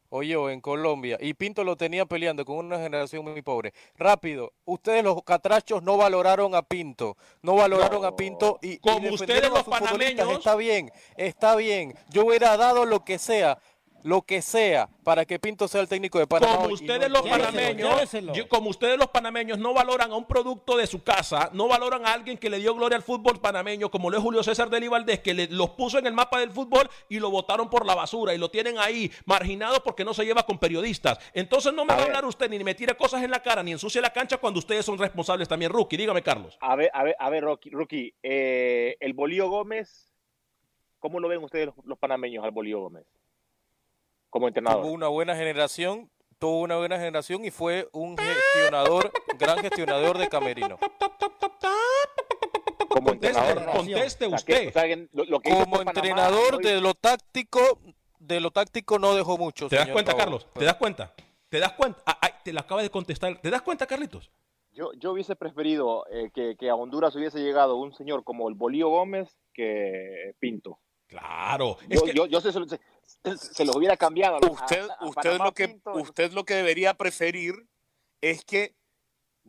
Oye, 0.10 0.36
en 0.54 0.62
Colombia. 0.62 1.18
Y 1.20 1.34
Pinto 1.34 1.64
lo 1.64 1.76
tenía 1.76 2.06
peleando 2.06 2.46
con 2.46 2.58
una 2.58 2.78
generación 2.78 3.26
muy 3.26 3.42
pobre. 3.42 3.74
Rápido, 3.98 4.54
ustedes 4.64 5.04
los 5.04 5.24
catrachos 5.24 5.82
no 5.82 5.98
valoraron 5.98 6.54
a 6.54 6.62
Pinto. 6.62 7.18
No 7.42 7.56
valoraron 7.56 8.06
a 8.06 8.16
Pinto 8.16 8.60
y, 8.62 8.74
y 8.74 8.78
Como 8.78 9.00
defendieron 9.00 9.22
ustedes 9.22 9.50
los 9.50 9.64
panameños. 9.64 10.32
Está 10.34 10.56
bien, 10.56 10.92
está 11.18 11.56
bien. 11.56 11.96
Yo 12.12 12.28
hubiera 12.28 12.58
dado 12.58 12.86
lo 12.86 13.04
que 13.04 13.18
sea, 13.18 13.58
lo 14.04 14.22
que 14.22 14.42
sea, 14.42 14.90
para 15.04 15.26
que 15.26 15.40
Pinto 15.40 15.68
sea 15.68 15.82
el 15.82 15.88
técnico 15.88 16.20
de 16.20 16.28
Panamá. 16.28 16.58
Como 16.58 16.74
ustedes 16.74 17.10
no- 17.10 17.20
los 17.20 17.28
panameños, 17.28 17.90
lléveselo. 17.96 18.34
como 18.48 18.70
ustedes 18.70 18.98
los 18.98 19.08
panameños 19.08 19.58
no 19.60 19.74
valoran 19.74 20.12
a 20.12 20.16
un 20.16 20.26
producto 20.26 20.78
de 20.78 20.88
su 20.88 21.04
casa, 21.04 21.50
no 21.54 21.68
valoran 21.68 22.06
a 22.06 22.14
alguien 22.14 22.38
que 22.38 22.50
le 22.50 22.58
dio 22.60 22.74
gloria 22.76 22.96
al 22.96 23.04
fútbol 23.04 23.40
panameño, 23.42 23.90
como 23.92 24.10
lo 24.10 24.18
es 24.18 24.24
Julio 24.24 24.44
César 24.44 24.70
de 24.70 24.88
Valdés, 24.90 25.20
que 25.20 25.34
le- 25.34 25.48
los 25.48 25.72
puso 25.72 25.98
en 26.00 26.08
el 26.08 26.14
mapa 26.14 26.40
del 26.40 26.52
fútbol 26.52 26.90
y 27.10 27.20
lo 27.20 27.30
votaron 27.30 27.70
por 27.70 27.86
la 27.86 27.96
basura 27.96 28.34
y 28.34 28.38
lo 28.38 28.50
tienen 28.50 28.78
ahí 28.80 29.12
marginado 29.26 29.84
porque 29.84 30.04
no 30.06 30.14
se 30.14 30.26
lleva 30.26 30.44
con 30.44 30.58
periodistas. 30.60 31.18
Entonces 31.34 31.74
no 31.74 31.86
me 31.86 31.94
A 31.94 31.98
va 31.98 32.02
a 32.04 32.06
hablar 32.06 32.26
usted 32.26 32.50
ni 32.50 32.64
me 32.64 32.76
tire 32.76 32.96
cosas 32.96 33.22
en 33.24 33.32
la 33.32 33.42
cara 33.42 33.62
ni 33.64 33.72
ensucie 33.72 34.02
la 34.02 34.12
cancha 34.14 34.38
cuando 34.38 34.60
ustedes 34.60 34.86
son 34.86 34.98
responsables 34.98 35.48
también, 35.48 35.72
Rookie. 35.72 35.98
Dígame, 35.98 36.22
Carlos. 36.24 36.58
A 36.62 36.76
ver, 36.76 36.90
a 36.94 37.04
ver, 37.04 37.16
a 37.20 37.30
ver, 37.30 37.44
Rookie, 37.44 37.70
Rookie, 37.70 38.14
eh, 38.24 38.96
el 39.00 39.14
Bolío 39.14 39.50
Gómez, 39.50 40.12
¿cómo 41.00 41.20
lo 41.20 41.28
ven 41.28 41.44
ustedes 41.44 41.68
los, 41.68 41.76
los 41.86 41.98
panameños 41.98 42.44
al 42.44 42.52
Bolío 42.52 42.80
Gómez? 42.80 43.06
Como 44.30 44.48
entrenador. 44.48 44.84
Tuvo 44.84 44.92
una 44.94 45.08
buena 45.08 45.36
generación, 45.36 46.10
tuvo 46.38 46.62
una 46.62 46.78
buena 46.78 46.98
generación 46.98 47.44
y 47.46 47.52
fue 47.52 47.90
un 47.94 48.18
gestionador, 48.18 49.12
gran 49.38 49.60
gestionador 49.60 50.18
de 50.18 50.30
Camerino. 50.30 50.78
Como 52.90 53.10
Conteste, 53.10 53.40
entrenador. 53.40 53.76
conteste 53.78 54.26
O 54.26 54.30
sea, 54.30 54.38
que- 54.46 54.54
usted. 54.54 54.68
o 54.70 54.72
sea, 54.72 54.84
que 54.84 55.08
lo- 55.14 55.26
lo 55.26 55.40
que 55.40 55.50
hizo 55.50 55.60
Como 55.64 55.82
entrenador 55.82 56.58
de 56.62 56.82
lo 56.82 56.94
táctico, 56.96 57.60
de 58.20 58.40
lo 58.40 58.52
táctico 58.52 58.98
no 59.00 59.14
dejó 59.16 59.38
mucho. 59.38 59.68
¿Te 59.68 59.76
das 59.76 59.86
señor 59.86 59.94
cuenta. 59.96 60.16
Carlos? 60.18 60.48
¿Te 60.54 60.66
das 60.66 60.76
cuenta? 60.76 61.14
¿Te 61.50 61.60
das 61.60 61.74
cuenta? 61.74 62.02
Ah, 62.06 62.20
te 62.44 62.52
lo 62.54 62.60
acaba 62.60 62.82
de 62.82 62.90
contestar. 62.90 63.40
¿Te 63.42 63.50
das 63.50 63.62
cuenta, 63.62 63.86
Carlitos? 63.86 64.32
Yo, 64.72 64.92
yo 64.94 65.12
hubiese 65.12 65.36
preferido 65.36 66.06
eh, 66.12 66.30
que, 66.34 66.56
que 66.58 66.70
a 66.70 66.76
Honduras 66.76 67.16
hubiese 67.16 67.40
llegado 67.40 67.76
un 67.78 67.94
señor 67.94 68.24
como 68.24 68.48
el 68.50 68.56
Bolío 68.56 68.90
Gómez 68.90 69.38
que 69.54 70.34
Pinto. 70.40 70.80
Claro. 71.08 71.78
Es 71.90 72.00
Yo, 72.00 72.06
que- 72.06 72.14
yo, 72.14 72.26
yo 72.28 72.42
se, 72.42 72.52
se, 72.52 72.80
se 73.38 73.66
los 73.66 73.76
hubiera 73.76 73.98
cambiado. 73.98 74.36
a- 74.38 74.52
Usted, 74.52 74.90
a- 74.90 74.94
a 74.94 75.06
usted, 75.08 75.38
lo 75.38 75.54
que, 75.54 75.68
Pinto. 75.70 75.92
usted 75.94 76.32
lo 76.34 76.44
que 76.46 76.56
debería 76.56 76.94
preferir 76.94 77.68
es 78.22 78.44
que 78.46 78.76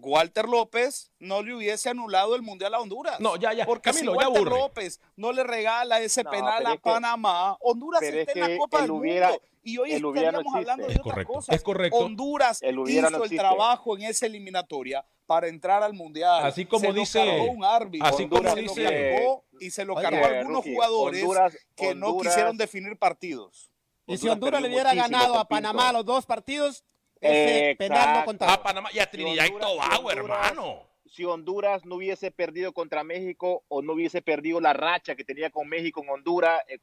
Walter 0.03 0.49
López 0.49 1.11
no 1.19 1.43
le 1.43 1.55
hubiese 1.55 1.89
anulado 1.91 2.35
el 2.35 2.43
Mundial 2.43 2.75
a 2.75 2.81
Honduras. 2.81 3.21
No, 3.21 3.37
ya, 3.37 3.53
ya. 3.53 3.67
Porque 3.67 3.91
Camilo, 3.91 4.13
si 4.13 4.19
ya 4.19 4.29
Walter 4.29 4.43
aburre. 4.43 4.59
López 4.61 5.01
no 5.17 5.33
le 5.33 5.45
regala 5.45 6.01
ese 6.01 6.25
No, 6.25 6.31
penal 6.31 6.67
a 6.67 6.71
es 6.71 6.77
que- 6.77 6.91
Panamá, 6.91 7.57
Honduras 7.61 8.03
está 8.03 8.33
es 8.33 8.37
en 8.37 8.41
la 8.53 8.59
Copa 8.59 8.79
el 8.79 8.83
del 8.85 8.91
hubiera- 8.93 9.29
Mundo. 9.29 9.43
Y 9.63 9.77
hoy 9.77 10.01
no 10.01 10.09
estaríamos 10.15 10.55
hablando 10.55 10.87
de. 10.87 10.93
Es 10.95 11.01
otra 11.01 11.13
correcto, 11.13 11.33
cosa. 11.35 11.55
es 11.55 11.63
correcto. 11.63 11.99
Honduras 11.99 12.63
El 12.63 12.79
hizo 12.89 13.11
no 13.11 13.25
el 13.25 13.31
trabajo 13.37 13.95
en 13.97 14.05
esa 14.05 14.25
eliminatoria 14.25 15.05
para 15.27 15.49
entrar 15.49 15.83
al 15.83 15.93
Mundial. 15.93 16.47
Así 16.47 16.65
como 16.65 16.81
Se 16.81 16.89
lo 16.89 16.95
dice- 16.95 17.41
un 17.51 17.63
árbitro. 17.63 18.09
así 18.09 18.27
como 18.27 18.43
se 18.49 18.63
lo 18.63 18.75
dice- 18.75 18.83
cargó 18.85 19.45
y 19.61 19.71
se 19.71 19.85
lo 19.85 19.95
Oiga, 19.95 20.09
cargó 20.11 20.25
a 20.25 20.29
algunos 20.29 20.57
Rookie, 20.65 20.73
jugadores 20.75 21.23
Honduras- 21.23 21.59
que 21.77 21.95
no 21.95 22.19
quisieron 22.19 22.57
definir 22.57 22.97
partidos. 22.99 23.71
Y 24.07 24.17
si 24.17 24.29
Honduras 24.31 24.63
le 24.63 24.69
hubiera 24.69 24.95
ganado 24.95 25.39
a 25.39 25.47
Panamá 25.47 25.93
los 25.93 26.07
dos 26.07 26.25
partidos, 26.25 26.83
ese 27.21 27.77
penal 27.77 27.99
no 27.99 28.05
Exacto. 28.05 28.25
contaba. 28.27 28.53
A 28.55 28.63
Panamá 28.63 28.89
y 28.93 28.99
a 28.99 29.11
Trinidad 29.11 29.45
y 29.47 29.49
Honduras- 29.53 29.71
Tobago, 29.89 30.11
hermano. 30.11 30.83
Si 31.07 31.25
Honduras 31.25 31.85
no 31.85 31.97
hubiese 31.97 32.31
perdido 32.31 32.73
contra 32.73 33.03
México 33.03 33.65
o 33.69 33.83
no 33.83 33.95
hubiese 33.95 34.23
perdido 34.23 34.61
la 34.61 34.73
racha 34.73 35.17
que 35.17 35.25
tenía 35.25 35.51
con 35.51 35.69
México 35.69 36.03
en 36.03 36.11
Honduras, 36.11 36.61
eh, 36.69 36.79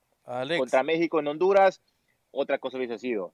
contra 0.57 0.83
México 0.83 1.19
en 1.19 1.27
Honduras, 1.27 1.81
otra 2.31 2.57
cosa 2.59 2.77
hubiese 2.77 2.97
sido. 2.99 3.33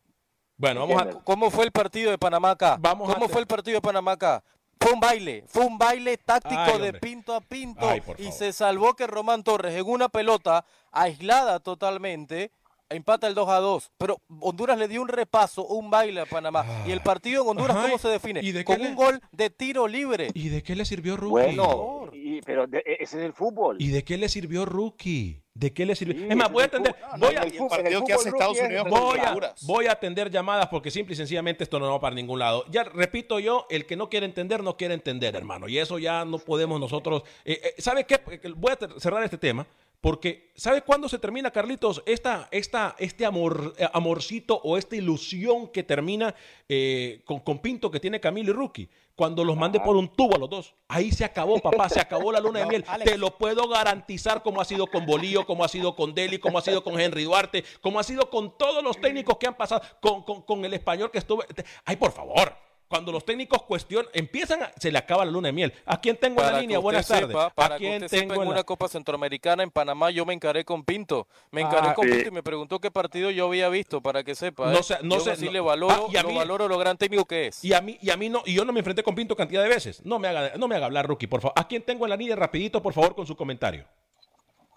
Bueno, 0.55 0.81
vamos 0.87 1.01
a. 1.01 1.23
¿cómo 1.23 1.49
fue 1.49 1.65
el 1.65 1.71
partido 1.71 2.11
de 2.11 2.17
Panamá 2.19 2.51
acá? 2.51 2.77
Vamos 2.79 3.11
¿Cómo 3.11 3.27
fue 3.27 3.41
el 3.41 3.47
partido 3.47 3.77
de 3.77 3.81
Panamá 3.81 4.11
acá? 4.11 4.43
Fue 4.79 4.91
un 4.91 4.99
baile, 4.99 5.43
fue 5.47 5.65
un 5.65 5.77
baile 5.77 6.17
táctico 6.17 6.61
Ay, 6.61 6.79
de 6.81 6.93
pinto 6.93 7.33
a 7.33 7.41
pinto 7.41 7.87
Ay, 7.89 8.01
y 8.17 8.31
se 8.31 8.51
salvó 8.53 8.93
que 8.95 9.07
Román 9.07 9.41
Torres 9.43 9.73
en 9.75 9.87
una 9.87 10.09
pelota 10.09 10.65
aislada 10.91 11.59
totalmente 11.59 12.51
empata 12.89 13.27
el 13.27 13.33
2 13.35 13.49
a 13.49 13.59
2, 13.59 13.91
pero 13.97 14.17
Honduras 14.41 14.77
le 14.77 14.87
dio 14.87 15.01
un 15.01 15.07
repaso, 15.07 15.65
un 15.65 15.89
baile 15.89 16.21
a 16.21 16.25
Panamá. 16.25 16.65
y 16.85 16.91
el 16.91 17.01
partido 17.01 17.43
en 17.43 17.49
Honduras, 17.49 17.75
Ajá, 17.77 17.85
¿cómo 17.87 17.97
se 17.97 18.07
define? 18.09 18.39
¿y 18.43 18.51
de 18.51 18.59
qué 18.59 18.65
Con 18.65 18.81
le- 18.81 18.89
un 18.89 18.95
gol 18.95 19.21
de 19.31 19.49
tiro 19.49 19.87
libre. 19.87 20.29
¿Y 20.33 20.49
de 20.49 20.61
qué 20.63 20.75
le 20.75 20.85
sirvió 20.85 21.17
Rookie? 21.17 21.31
Bueno, 21.55 22.09
y- 22.13 22.41
pero 22.41 22.67
de- 22.67 22.79
e, 22.79 22.97
ese 23.01 23.17
es 23.19 23.23
el 23.25 23.33
fútbol. 23.33 23.77
¿Y 23.79 23.89
de 23.89 24.03
qué 24.03 24.17
le 24.17 24.29
sirvió 24.29 24.65
Rookie? 24.65 25.39
¿De 25.55 25.71
qué 25.71 25.85
le 25.85 25.95
sirvió? 25.95 26.17
Sí, 26.19 26.25
es 26.29 26.35
más, 26.35 26.51
voy 26.51 26.63
a 26.63 26.65
atender, 26.65 26.95
voy 27.19 27.35
a, 27.35 27.41
voy 27.41 28.11
a, 28.11 29.29
Honduras. 29.29 29.65
voy 29.65 29.85
a 29.85 29.91
atender 29.91 30.31
llamadas 30.31 30.67
porque 30.67 30.89
simple 30.91 31.13
y 31.13 31.15
sencillamente 31.15 31.63
esto 31.63 31.79
no 31.79 31.91
va 31.91 31.99
para 31.99 32.15
ningún 32.15 32.39
lado. 32.39 32.65
Ya 32.71 32.83
repito 32.83 33.39
yo, 33.39 33.67
el 33.69 33.85
que 33.85 33.95
no 33.95 34.09
quiere 34.09 34.25
entender, 34.25 34.63
no 34.63 34.77
quiere 34.77 34.93
entender, 34.95 35.35
hermano. 35.35 35.67
Y 35.67 35.77
eso 35.77 35.99
ya 35.99 36.25
no 36.25 36.39
podemos 36.39 36.79
nosotros. 36.79 37.23
eh, 37.45 37.59
eh, 37.63 37.75
¿Sabe 37.81 38.05
qué? 38.05 38.19
Voy 38.55 38.71
a 38.73 38.99
cerrar 38.99 39.23
este 39.23 39.37
tema 39.37 39.65
Porque, 40.03 40.51
¿sabe 40.57 40.81
cuándo 40.81 41.07
se 41.07 41.17
termina, 41.17 41.49
Carlitos? 41.49 42.03
Esta, 42.05 42.49
esta, 42.51 42.93
este 42.99 43.25
amor, 43.25 43.73
eh, 43.77 43.87
amorcito 43.93 44.59
o 44.61 44.77
esta 44.77 44.97
ilusión 44.97 45.69
que 45.69 45.81
termina 45.81 46.35
eh, 46.67 47.21
con, 47.23 47.39
con 47.39 47.59
Pinto 47.59 47.89
que 47.89 48.01
tiene 48.01 48.19
Camilo 48.19 48.51
y 48.51 48.53
Rookie. 48.53 48.89
Cuando 49.15 49.45
los 49.45 49.55
mande 49.55 49.79
por 49.79 49.95
un 49.95 50.09
tubo 50.09 50.35
a 50.35 50.39
los 50.39 50.49
dos. 50.49 50.75
Ahí 50.89 51.09
se 51.13 51.23
acabó, 51.23 51.57
papá. 51.59 51.87
Se 51.87 52.01
acabó 52.01 52.33
la 52.33 52.41
luna 52.41 52.59
de 52.59 52.65
miel. 52.69 52.83
Alex. 52.85 53.11
Te 53.11 53.17
lo 53.17 53.37
puedo 53.37 53.69
garantizar 53.69 54.43
como 54.43 54.59
ha 54.59 54.65
sido 54.65 54.87
con 54.87 55.05
Bolío, 55.05 55.45
como 55.45 55.63
ha 55.63 55.69
sido 55.69 55.95
con 55.95 56.13
Deli, 56.13 56.37
como 56.37 56.57
ha 56.57 56.61
sido 56.61 56.83
con 56.83 56.99
Henry 56.99 57.23
Duarte, 57.23 57.63
como 57.79 57.97
ha 57.97 58.03
sido 58.03 58.29
con 58.29 58.57
todos 58.57 58.83
los 58.83 58.99
técnicos 58.99 59.37
que 59.37 59.47
han 59.47 59.55
pasado, 59.55 59.83
con, 60.01 60.23
con- 60.23 60.41
con 60.41 60.65
el 60.65 60.73
español 60.73 61.11
que 61.11 61.19
estuvo. 61.19 61.45
Ay, 61.85 61.95
por 61.95 62.11
favor. 62.11 62.53
Cuando 62.93 63.11
los 63.11 63.25
técnicos 63.25 63.63
cuestionan, 63.63 64.07
empiezan, 64.13 64.61
a- 64.61 64.71
se 64.77 64.91
le 64.91 64.99
acaba 64.99 65.25
la 65.25 65.31
luna 65.31 65.47
de 65.47 65.51
miel. 65.51 65.73
¿A 65.83 65.99
quién 65.99 66.15
tengo 66.15 66.39
en 66.43 66.53
la 66.53 66.59
línea? 66.61 66.77
que 66.77 66.83
Buenas 66.83 67.01
usted 67.09 67.15
tardes. 67.21 67.29
sepa, 67.29 67.49
para 67.49 67.73
¿A 67.73 67.77
que 67.79 67.83
quién 67.85 67.93
usted 68.03 68.07
sepa, 68.07 68.21
tengo 68.21 68.33
en 68.35 68.41
en 68.43 68.47
una 68.49 68.57
la 68.57 68.63
Copa 68.65 68.87
Centroamericana 68.87 69.63
en 69.63 69.71
Panamá 69.71 70.11
yo 70.11 70.27
me 70.27 70.33
encaré 70.35 70.63
con 70.63 70.83
Pinto. 70.83 71.27
Me 71.49 71.61
encaré 71.61 71.87
Ah, 71.89 71.93
con. 71.95 72.07
Pinto 72.07 72.27
y 72.27 72.31
me 72.31 72.43
preguntó 72.43 72.77
qué 72.79 72.91
partido 72.91 73.31
yo 73.31 73.47
había 73.47 73.67
visto, 73.69 73.99
para 73.99 74.23
que 74.23 74.35
sepa. 74.35 74.71
No 74.71 74.77
¿eh? 74.77 74.83
sé- 74.83 74.99
no 75.01 75.15
yo 75.15 75.21
sé, 75.21 75.31
así 75.31 75.45
no- 75.45 75.51
le 75.53 75.59
valoro, 75.59 76.05
Ah, 76.07 76.11
y 76.13 76.17
a 76.17 76.21
lo 76.21 76.29
mí- 76.29 76.35
valoro 76.35 76.67
lo 76.67 76.77
gran 76.77 76.95
técnico 76.95 77.25
que 77.25 77.47
es. 77.47 77.63
Y 77.65 77.73
a 77.73 77.81
mí, 77.81 77.97
y 77.99 78.11
a 78.11 78.15
mí 78.15 78.29
no, 78.29 78.43
y 78.45 78.53
yo 78.53 78.63
no 78.63 78.71
me 78.71 78.81
enfrenté 78.81 79.01
con 79.01 79.15
Pinto 79.15 79.35
cantidad 79.35 79.63
de 79.63 79.69
veces. 79.69 80.05
No 80.05 80.19
me 80.19 80.27
haga, 80.27 80.51
no 80.55 80.67
me 80.67 80.75
haga 80.75 80.85
hablar, 80.85 81.07
rookie, 81.07 81.25
por 81.25 81.41
favor. 81.41 81.53
¿A 81.59 81.67
quién 81.67 81.81
tengo 81.81 82.05
en 82.05 82.11
la 82.11 82.15
línea? 82.15 82.35
Rapidito, 82.35 82.79
por 82.83 82.93
favor, 82.93 83.15
con 83.15 83.25
su 83.25 83.35
comentario. 83.35 83.85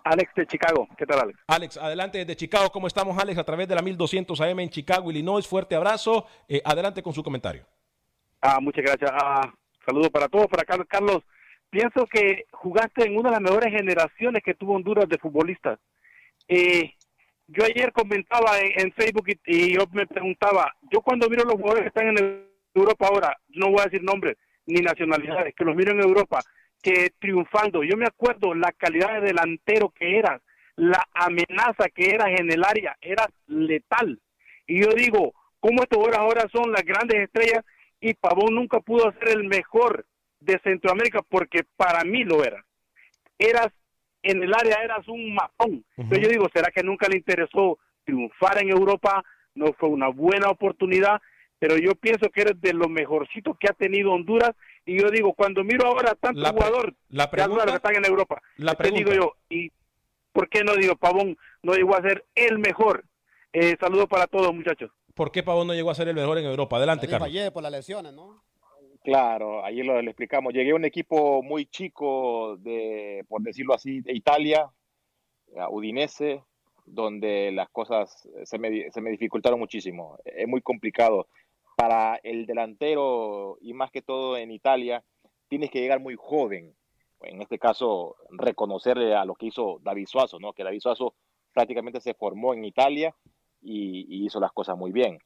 Alex 0.04 0.30
de 0.36 0.46
Chicago. 0.46 0.88
¿Qué 0.96 1.04
tal, 1.04 1.20
Alex? 1.20 1.38
Alex, 1.48 1.76
adelante 1.76 2.16
desde 2.18 2.34
Chicago. 2.34 2.70
¿Cómo 2.70 2.86
estamos, 2.86 3.18
Alex? 3.18 3.36
A 3.38 3.44
través 3.44 3.68
de 3.68 3.74
la 3.74 3.82
1200 3.82 4.40
AM 4.40 4.60
en 4.62 4.70
Chicago, 4.70 5.10
Illinois. 5.10 5.46
Fuerte 5.46 5.74
abrazo. 5.74 6.24
Eh, 6.48 6.62
adelante 6.64 7.02
con 7.02 7.12
su 7.12 7.22
comentario. 7.22 7.66
Ah, 8.40 8.60
muchas 8.60 8.84
gracias. 8.84 9.10
Ah, 9.12 9.52
saludos 9.84 10.10
para 10.10 10.28
todos, 10.28 10.46
para 10.46 10.64
Carlos. 10.64 10.86
Carlos, 10.88 11.22
pienso 11.70 12.06
que 12.06 12.44
jugaste 12.50 13.06
en 13.06 13.16
una 13.16 13.30
de 13.30 13.34
las 13.34 13.42
mejores 13.42 13.72
generaciones 13.72 14.42
que 14.42 14.54
tuvo 14.54 14.74
Honduras 14.74 15.08
de 15.08 15.18
futbolistas. 15.18 15.78
Eh, 16.48 16.92
yo 17.48 17.64
ayer 17.64 17.92
comentaba 17.92 18.58
en, 18.60 18.92
Facebook 18.92 19.28
y, 19.28 19.40
y 19.46 19.74
yo 19.74 19.84
me 19.92 20.06
preguntaba, 20.06 20.74
yo 20.90 21.00
cuando 21.00 21.28
miro 21.28 21.44
los 21.44 21.54
jugadores 21.54 21.82
que 21.82 21.88
están 21.88 22.08
en 22.08 22.46
Europa 22.74 23.06
ahora, 23.06 23.36
no 23.48 23.70
voy 23.70 23.80
a 23.80 23.84
decir 23.84 24.02
nombres 24.02 24.36
ni 24.66 24.80
nacionalidades, 24.80 25.54
que 25.54 25.64
los 25.64 25.76
miro 25.76 25.92
en 25.92 26.00
Europa, 26.00 26.40
que 26.82 27.10
triunfando, 27.18 27.84
yo 27.84 27.96
me 27.96 28.06
acuerdo 28.06 28.54
la 28.54 28.72
calidad 28.72 29.14
de 29.14 29.28
delantero 29.28 29.90
que 29.90 30.18
eras, 30.18 30.42
la 30.74 31.02
amenaza 31.14 31.88
que 31.94 32.10
eras 32.10 32.28
en 32.38 32.50
el 32.52 32.64
área, 32.64 32.96
eras 33.00 33.28
letal. 33.46 34.20
Y 34.66 34.82
yo 34.82 34.90
digo, 34.90 35.32
¿cómo 35.60 35.82
estos 35.82 35.98
jugadores 35.98 36.18
ahora 36.18 36.48
son 36.52 36.72
las 36.72 36.82
grandes 36.82 37.22
estrellas 37.22 37.64
y 38.00 38.14
Pavón 38.14 38.54
nunca 38.54 38.80
pudo 38.80 39.12
ser 39.18 39.30
el 39.30 39.44
mejor 39.44 40.06
de 40.40 40.58
Centroamérica 40.62 41.22
porque 41.22 41.64
para 41.76 42.04
mí 42.04 42.24
lo 42.24 42.44
era. 42.44 42.64
Eras 43.38 43.68
en 44.22 44.42
el 44.42 44.52
área, 44.54 44.82
eras 44.82 45.06
un 45.08 45.34
matón. 45.34 45.84
Entonces 45.96 46.24
yo 46.24 46.28
digo, 46.30 46.46
¿será 46.52 46.70
que 46.70 46.82
nunca 46.82 47.08
le 47.08 47.16
interesó 47.18 47.78
triunfar 48.04 48.62
en 48.62 48.70
Europa? 48.70 49.24
No 49.54 49.72
fue 49.78 49.88
una 49.88 50.08
buena 50.08 50.50
oportunidad, 50.50 51.20
pero 51.58 51.76
yo 51.78 51.94
pienso 51.94 52.28
que 52.30 52.42
eres 52.42 52.60
de 52.60 52.74
lo 52.74 52.88
mejorcito 52.88 53.54
que 53.58 53.68
ha 53.68 53.72
tenido 53.72 54.12
Honduras 54.12 54.52
y 54.84 55.00
yo 55.00 55.10
digo, 55.10 55.32
cuando 55.32 55.64
miro 55.64 55.86
ahora 55.86 56.14
tanto 56.14 56.40
La 56.40 56.50
jugador 56.50 56.94
la 57.08 57.24
de 57.24 57.30
pregunta- 57.30 57.64
que 57.66 57.72
están 57.76 57.96
en 57.96 58.04
Europa, 58.04 58.42
la 58.56 58.74
te 58.74 58.90
digo 58.90 59.12
yo, 59.12 59.34
¿y 59.48 59.72
por 60.32 60.48
qué 60.48 60.62
no 60.62 60.74
digo 60.76 60.96
Pavón 60.96 61.36
no 61.62 61.72
llegó 61.72 61.96
a 61.96 62.02
ser 62.02 62.24
el 62.34 62.58
mejor? 62.58 63.04
Eh, 63.52 63.76
saludos 63.80 64.06
para 64.06 64.26
todos, 64.26 64.54
muchachos. 64.54 64.90
¿Por 65.16 65.32
qué 65.32 65.42
Pavón 65.42 65.66
no 65.66 65.72
llegó 65.72 65.90
a 65.90 65.94
ser 65.94 66.08
el 66.08 66.14
mejor 66.14 66.36
en 66.36 66.44
Europa? 66.44 66.76
Adelante, 66.76 67.08
Carlos. 67.08 67.28
ayer 67.28 67.50
por 67.50 67.62
las 67.62 67.72
lesiones, 67.72 68.12
¿no? 68.12 68.42
Claro, 69.02 69.64
ahí 69.64 69.82
lo, 69.82 70.02
lo 70.02 70.10
explicamos. 70.10 70.52
Llegué 70.52 70.72
a 70.72 70.74
un 70.74 70.84
equipo 70.84 71.42
muy 71.42 71.64
chico 71.64 72.58
de, 72.58 73.24
por 73.26 73.40
decirlo 73.40 73.72
así, 73.72 74.02
de 74.02 74.12
Italia, 74.12 74.70
a 75.56 75.70
Udinese, 75.70 76.42
donde 76.84 77.50
las 77.50 77.70
cosas 77.70 78.28
se 78.44 78.58
me, 78.58 78.90
se 78.90 79.00
me 79.00 79.08
dificultaron 79.08 79.58
muchísimo. 79.58 80.18
Es 80.22 80.46
muy 80.46 80.60
complicado. 80.60 81.28
Para 81.76 82.16
el 82.22 82.44
delantero, 82.44 83.56
y 83.62 83.72
más 83.72 83.90
que 83.90 84.02
todo 84.02 84.36
en 84.36 84.50
Italia, 84.50 85.02
tienes 85.48 85.70
que 85.70 85.80
llegar 85.80 85.98
muy 85.98 86.16
joven. 86.18 86.74
En 87.22 87.40
este 87.40 87.58
caso, 87.58 88.16
reconocerle 88.28 89.14
a 89.14 89.24
lo 89.24 89.34
que 89.34 89.46
hizo 89.46 89.78
David 89.82 90.08
Suazo, 90.08 90.38
¿no? 90.38 90.52
Que 90.52 90.62
David 90.62 90.80
Suazo 90.80 91.14
prácticamente 91.54 92.02
se 92.02 92.12
formó 92.12 92.52
en 92.52 92.66
Italia 92.66 93.14
y, 93.66 94.06
y 94.08 94.26
hizo 94.26 94.38
las 94.40 94.52
cosas 94.52 94.76
muy 94.76 94.92
bien. 94.92 95.18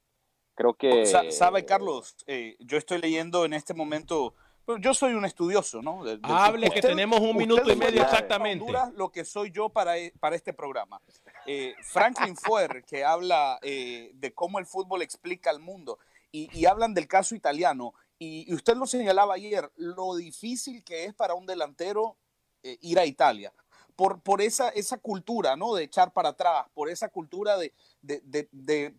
Creo 0.54 0.74
que... 0.74 1.06
Sa- 1.06 1.30
¿Sabe, 1.30 1.64
Carlos? 1.64 2.16
Eh, 2.26 2.56
yo 2.60 2.76
estoy 2.78 2.98
leyendo 3.00 3.44
en 3.44 3.52
este 3.52 3.74
momento. 3.74 4.34
Yo 4.80 4.94
soy 4.94 5.14
un 5.14 5.24
estudioso, 5.24 5.82
¿no? 5.82 6.04
Hable, 6.22 6.70
que 6.70 6.80
tenemos 6.80 7.18
un 7.20 7.36
minuto 7.36 7.72
y 7.72 7.76
medio 7.76 8.02
exactamente. 8.02 8.62
Honduras 8.62 8.92
lo 8.94 9.10
que 9.10 9.24
soy 9.24 9.50
yo 9.50 9.68
para, 9.68 9.98
e- 9.98 10.12
para 10.20 10.36
este 10.36 10.52
programa. 10.52 11.00
Eh, 11.46 11.74
Franklin 11.82 12.36
Fuer, 12.36 12.84
que 12.84 13.04
habla 13.04 13.58
eh, 13.62 14.10
de 14.14 14.32
cómo 14.32 14.58
el 14.58 14.66
fútbol 14.66 15.02
explica 15.02 15.50
al 15.50 15.58
mundo, 15.60 15.98
y, 16.30 16.48
y 16.56 16.66
hablan 16.66 16.94
del 16.94 17.08
caso 17.08 17.34
italiano, 17.34 17.94
y, 18.18 18.48
y 18.48 18.54
usted 18.54 18.76
lo 18.76 18.86
señalaba 18.86 19.34
ayer, 19.34 19.72
lo 19.76 20.14
difícil 20.14 20.84
que 20.84 21.06
es 21.06 21.14
para 21.14 21.34
un 21.34 21.46
delantero 21.46 22.16
eh, 22.62 22.76
ir 22.82 22.98
a 23.00 23.06
Italia. 23.06 23.52
Por, 23.96 24.20
por 24.20 24.40
esa, 24.40 24.68
esa 24.70 24.98
cultura, 24.98 25.56
¿no? 25.56 25.74
De 25.74 25.84
echar 25.84 26.12
para 26.12 26.30
atrás, 26.30 26.66
por 26.74 26.88
esa 26.88 27.08
cultura 27.08 27.56
de, 27.58 27.72
de, 28.02 28.20
de- 28.24 28.48
de 28.52 28.94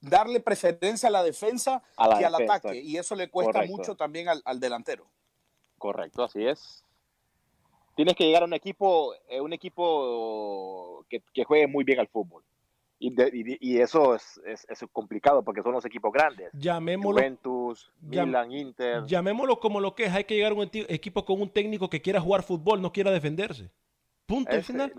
darle 0.00 0.40
preferencia 0.40 1.08
a 1.08 1.12
la 1.12 1.22
defensa 1.22 1.82
A 1.96 2.08
la 2.08 2.18
que 2.18 2.24
al 2.26 2.34
ataque. 2.34 2.80
Y 2.80 2.96
eso 2.96 3.14
le 3.14 3.30
cuesta 3.30 3.52
correcto. 3.52 3.76
mucho 3.76 3.94
también 3.96 4.28
al, 4.28 4.42
al 4.44 4.58
delantero. 4.60 5.06
Correcto, 5.78 6.24
así 6.24 6.44
es. 6.46 6.84
Tienes 7.94 8.16
que 8.16 8.24
llegar 8.24 8.42
a 8.42 8.46
un 8.46 8.54
equipo, 8.54 9.14
eh, 9.28 9.40
un 9.40 9.52
equipo 9.52 11.04
que, 11.08 11.22
que 11.34 11.44
juegue 11.44 11.66
muy 11.66 11.84
bien 11.84 12.00
al 12.00 12.08
fútbol. 12.08 12.42
Y, 12.98 13.12
de- 13.14 13.30
y- 13.60 13.72
y 13.74 13.80
eso 13.80 14.14
es, 14.14 14.40
es- 14.46 14.64
es 14.68 14.84
complicado 14.92 15.42
porque 15.42 15.62
son 15.62 15.72
los 15.72 15.84
equipos 15.84 16.12
grandes. 16.12 16.50
Llamémoslo, 16.52 17.18
Juventus, 17.20 17.92
llam- 18.02 18.26
Milan, 18.26 18.52
Inter. 18.52 19.04
llamémoslo 19.06 19.58
como 19.60 19.80
lo 19.80 19.94
que 19.94 20.04
es. 20.04 20.12
Hay 20.12 20.24
que 20.24 20.36
llegar 20.36 20.52
a 20.52 20.54
un 20.54 20.70
equipo 20.72 21.24
con 21.24 21.40
un 21.42 21.50
técnico 21.50 21.90
que 21.90 22.00
quiera 22.00 22.20
jugar 22.20 22.42
fútbol, 22.44 22.80
no 22.80 22.92
quiera 22.92 23.10
defenderse. 23.10 23.70
Punto 24.32 24.50
Ese- 24.52 24.62
final. 24.72 24.92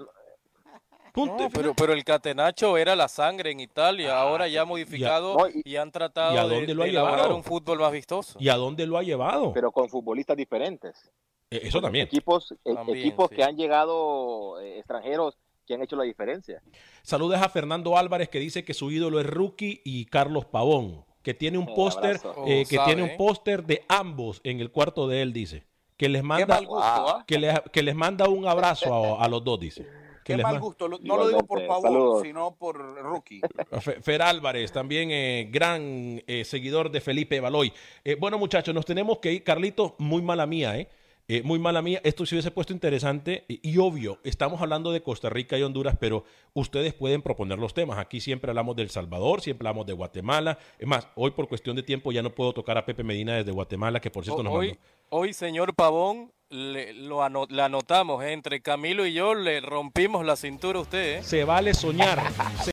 Punto 1.11 1.33
No, 1.33 1.37
final. 1.37 1.51
pero, 1.53 1.73
pero 1.75 1.93
el 1.93 2.03
Catenacho 2.03 2.77
era 2.77 2.95
la 2.95 3.07
sangre 3.07 3.49
en 3.51 3.59
Italia, 3.59 4.19
ahora 4.19 4.47
ya 4.47 4.63
modificado 4.65 5.35
No, 5.37 5.47
y- 5.49 5.61
y, 5.65 5.75
han 5.75 5.91
tratado 5.91 6.33
¿Y 6.35 6.37
a 6.37 6.43
de, 6.47 6.73
lo 6.73 6.81
ha 6.83 6.85
de 6.85 6.91
elaborar 6.91 7.17
llevado? 7.17 7.35
un 7.35 7.43
fútbol 7.43 7.79
más 7.79 7.91
vistoso. 7.91 8.37
¿Y 8.39 8.49
a 8.49 8.55
dónde 8.55 8.85
lo 8.85 8.97
ha 8.97 9.03
llevado? 9.03 9.51
pero 9.53 9.71
con 9.71 9.89
futbolistas 9.89 10.37
diferentes. 10.37 11.11
Eh, 11.51 11.61
Eso 11.63 11.81
también. 11.81 12.05
Equipos, 12.07 12.51
e- 12.63 12.73
También, 12.75 12.97
equipos 12.99 13.29
sí. 13.29 13.35
que 13.35 13.43
han 13.43 13.55
llegado 13.55 14.59
eh, 14.61 14.79
extranjeros 14.79 15.37
que 15.67 15.75
han 15.75 15.81
hecho 15.83 15.95
la 15.95 16.03
diferencia. 16.03 16.61
Saludos 17.03 17.39
a 17.41 17.47
Fernando 17.49 17.97
Álvarez 17.97 18.29
que 18.29 18.39
dice 18.39 18.63
que 18.65 18.73
su 18.73 18.91
ídolo 18.91 19.19
es 19.19 19.25
Rookie 19.27 19.81
y 19.85 20.05
Carlos 20.05 20.45
Pavón, 20.45 21.05
que 21.21 21.33
tiene 21.33 21.57
un 21.57 21.67
póster, 21.73 22.19
eh, 22.47 22.65
que 22.67 22.75
sabe, 22.75 22.87
tiene 22.87 23.03
un 23.03 23.09
¿eh? 23.09 23.15
póster 23.17 23.63
de 23.63 23.83
ambos 23.87 24.41
en 24.43 24.59
el 24.59 24.71
cuarto 24.71 25.07
de 25.07 25.21
él, 25.21 25.31
dice. 25.33 25.63
Que 26.03 26.09
les 26.09 26.21
Qué 26.21 26.27
manda, 26.27 26.47
mal 26.47 26.65
gusto, 26.65 26.83
¿ah? 26.85 27.23
que 27.25 27.39
les, 27.39 27.59
que 27.71 27.81
les 27.81 27.95
manda 27.95 28.27
un 28.27 28.45
abrazo 28.45 29.15
a, 29.19 29.23
a 29.23 29.27
los 29.29 29.43
dos, 29.43 29.59
dice. 29.59 29.87
Que 30.23 30.31
Qué 30.33 30.37
les 30.37 30.43
mal 30.45 30.53
ma- 30.55 30.59
gusto. 30.61 30.87
Lo- 30.87 30.99
No 31.01 31.17
lo 31.17 31.27
digo 31.27 31.43
por 31.45 31.65
favor, 31.67 31.81
saludos. 31.83 32.21
sino 32.21 32.55
por 32.55 32.77
rookie. 33.03 33.41
Fe- 33.81 34.01
Fer 34.01 34.21
Álvarez, 34.21 34.71
también 34.71 35.09
eh, 35.11 35.49
gran 35.51 36.21
eh, 36.27 36.45
seguidor 36.45 36.89
de 36.91 37.01
Felipe 37.01 37.41
Baloy. 37.41 37.73
Eh, 38.05 38.15
bueno, 38.15 38.37
muchachos, 38.37 38.73
nos 38.73 38.85
tenemos 38.85 39.17
que 39.19 39.33
ir. 39.33 39.43
Carlitos, 39.43 39.93
muy 39.97 40.21
mala 40.21 40.45
mía, 40.45 40.77
¿eh? 40.77 40.87
Eh, 41.27 41.41
muy 41.43 41.57
mala 41.57 41.81
mía. 41.81 42.01
Esto 42.03 42.25
se 42.25 42.35
hubiese 42.35 42.51
puesto 42.51 42.73
interesante 42.73 43.45
y, 43.47 43.59
y 43.71 43.77
obvio, 43.77 44.19
estamos 44.23 44.61
hablando 44.61 44.91
de 44.91 45.01
Costa 45.01 45.29
Rica 45.29 45.57
y 45.57 45.63
Honduras, 45.63 45.95
pero 45.99 46.25
ustedes 46.53 46.93
pueden 46.93 47.21
proponer 47.21 47.57
los 47.59 47.73
temas. 47.73 47.97
Aquí 47.97 48.19
siempre 48.19 48.51
hablamos 48.51 48.75
del 48.75 48.89
Salvador, 48.89 49.41
siempre 49.41 49.67
hablamos 49.67 49.85
de 49.87 49.93
Guatemala. 49.93 50.57
Es 50.77 50.87
más, 50.87 51.07
hoy 51.15 51.31
por 51.31 51.47
cuestión 51.47 51.75
de 51.75 51.83
tiempo 51.83 52.11
ya 52.11 52.21
no 52.21 52.29
puedo 52.31 52.51
tocar 52.53 52.77
a 52.77 52.85
Pepe 52.85 53.03
Medina 53.03 53.35
desde 53.37 53.51
Guatemala, 53.51 54.01
que 54.01 54.11
por 54.11 54.23
cierto 54.25 54.43
nos 54.43 54.53
hoy, 54.53 54.67
mandó. 54.69 54.81
hoy, 55.11 55.33
señor 55.33 55.73
Pavón, 55.75 56.31
le, 56.49 56.93
lo 56.93 57.25
le 57.49 57.61
anotamos, 57.61 58.23
¿eh? 58.23 58.33
entre 58.33 58.61
Camilo 58.61 59.05
y 59.07 59.13
yo 59.13 59.33
le 59.33 59.59
rompimos 59.61 60.25
la 60.25 60.35
cintura 60.35 60.77
a 60.79 60.81
usted. 60.83 61.19
¿eh? 61.19 61.23
Se 61.23 61.45
vale 61.45 61.73
soñar. 61.73 62.21
Se- 62.63 62.72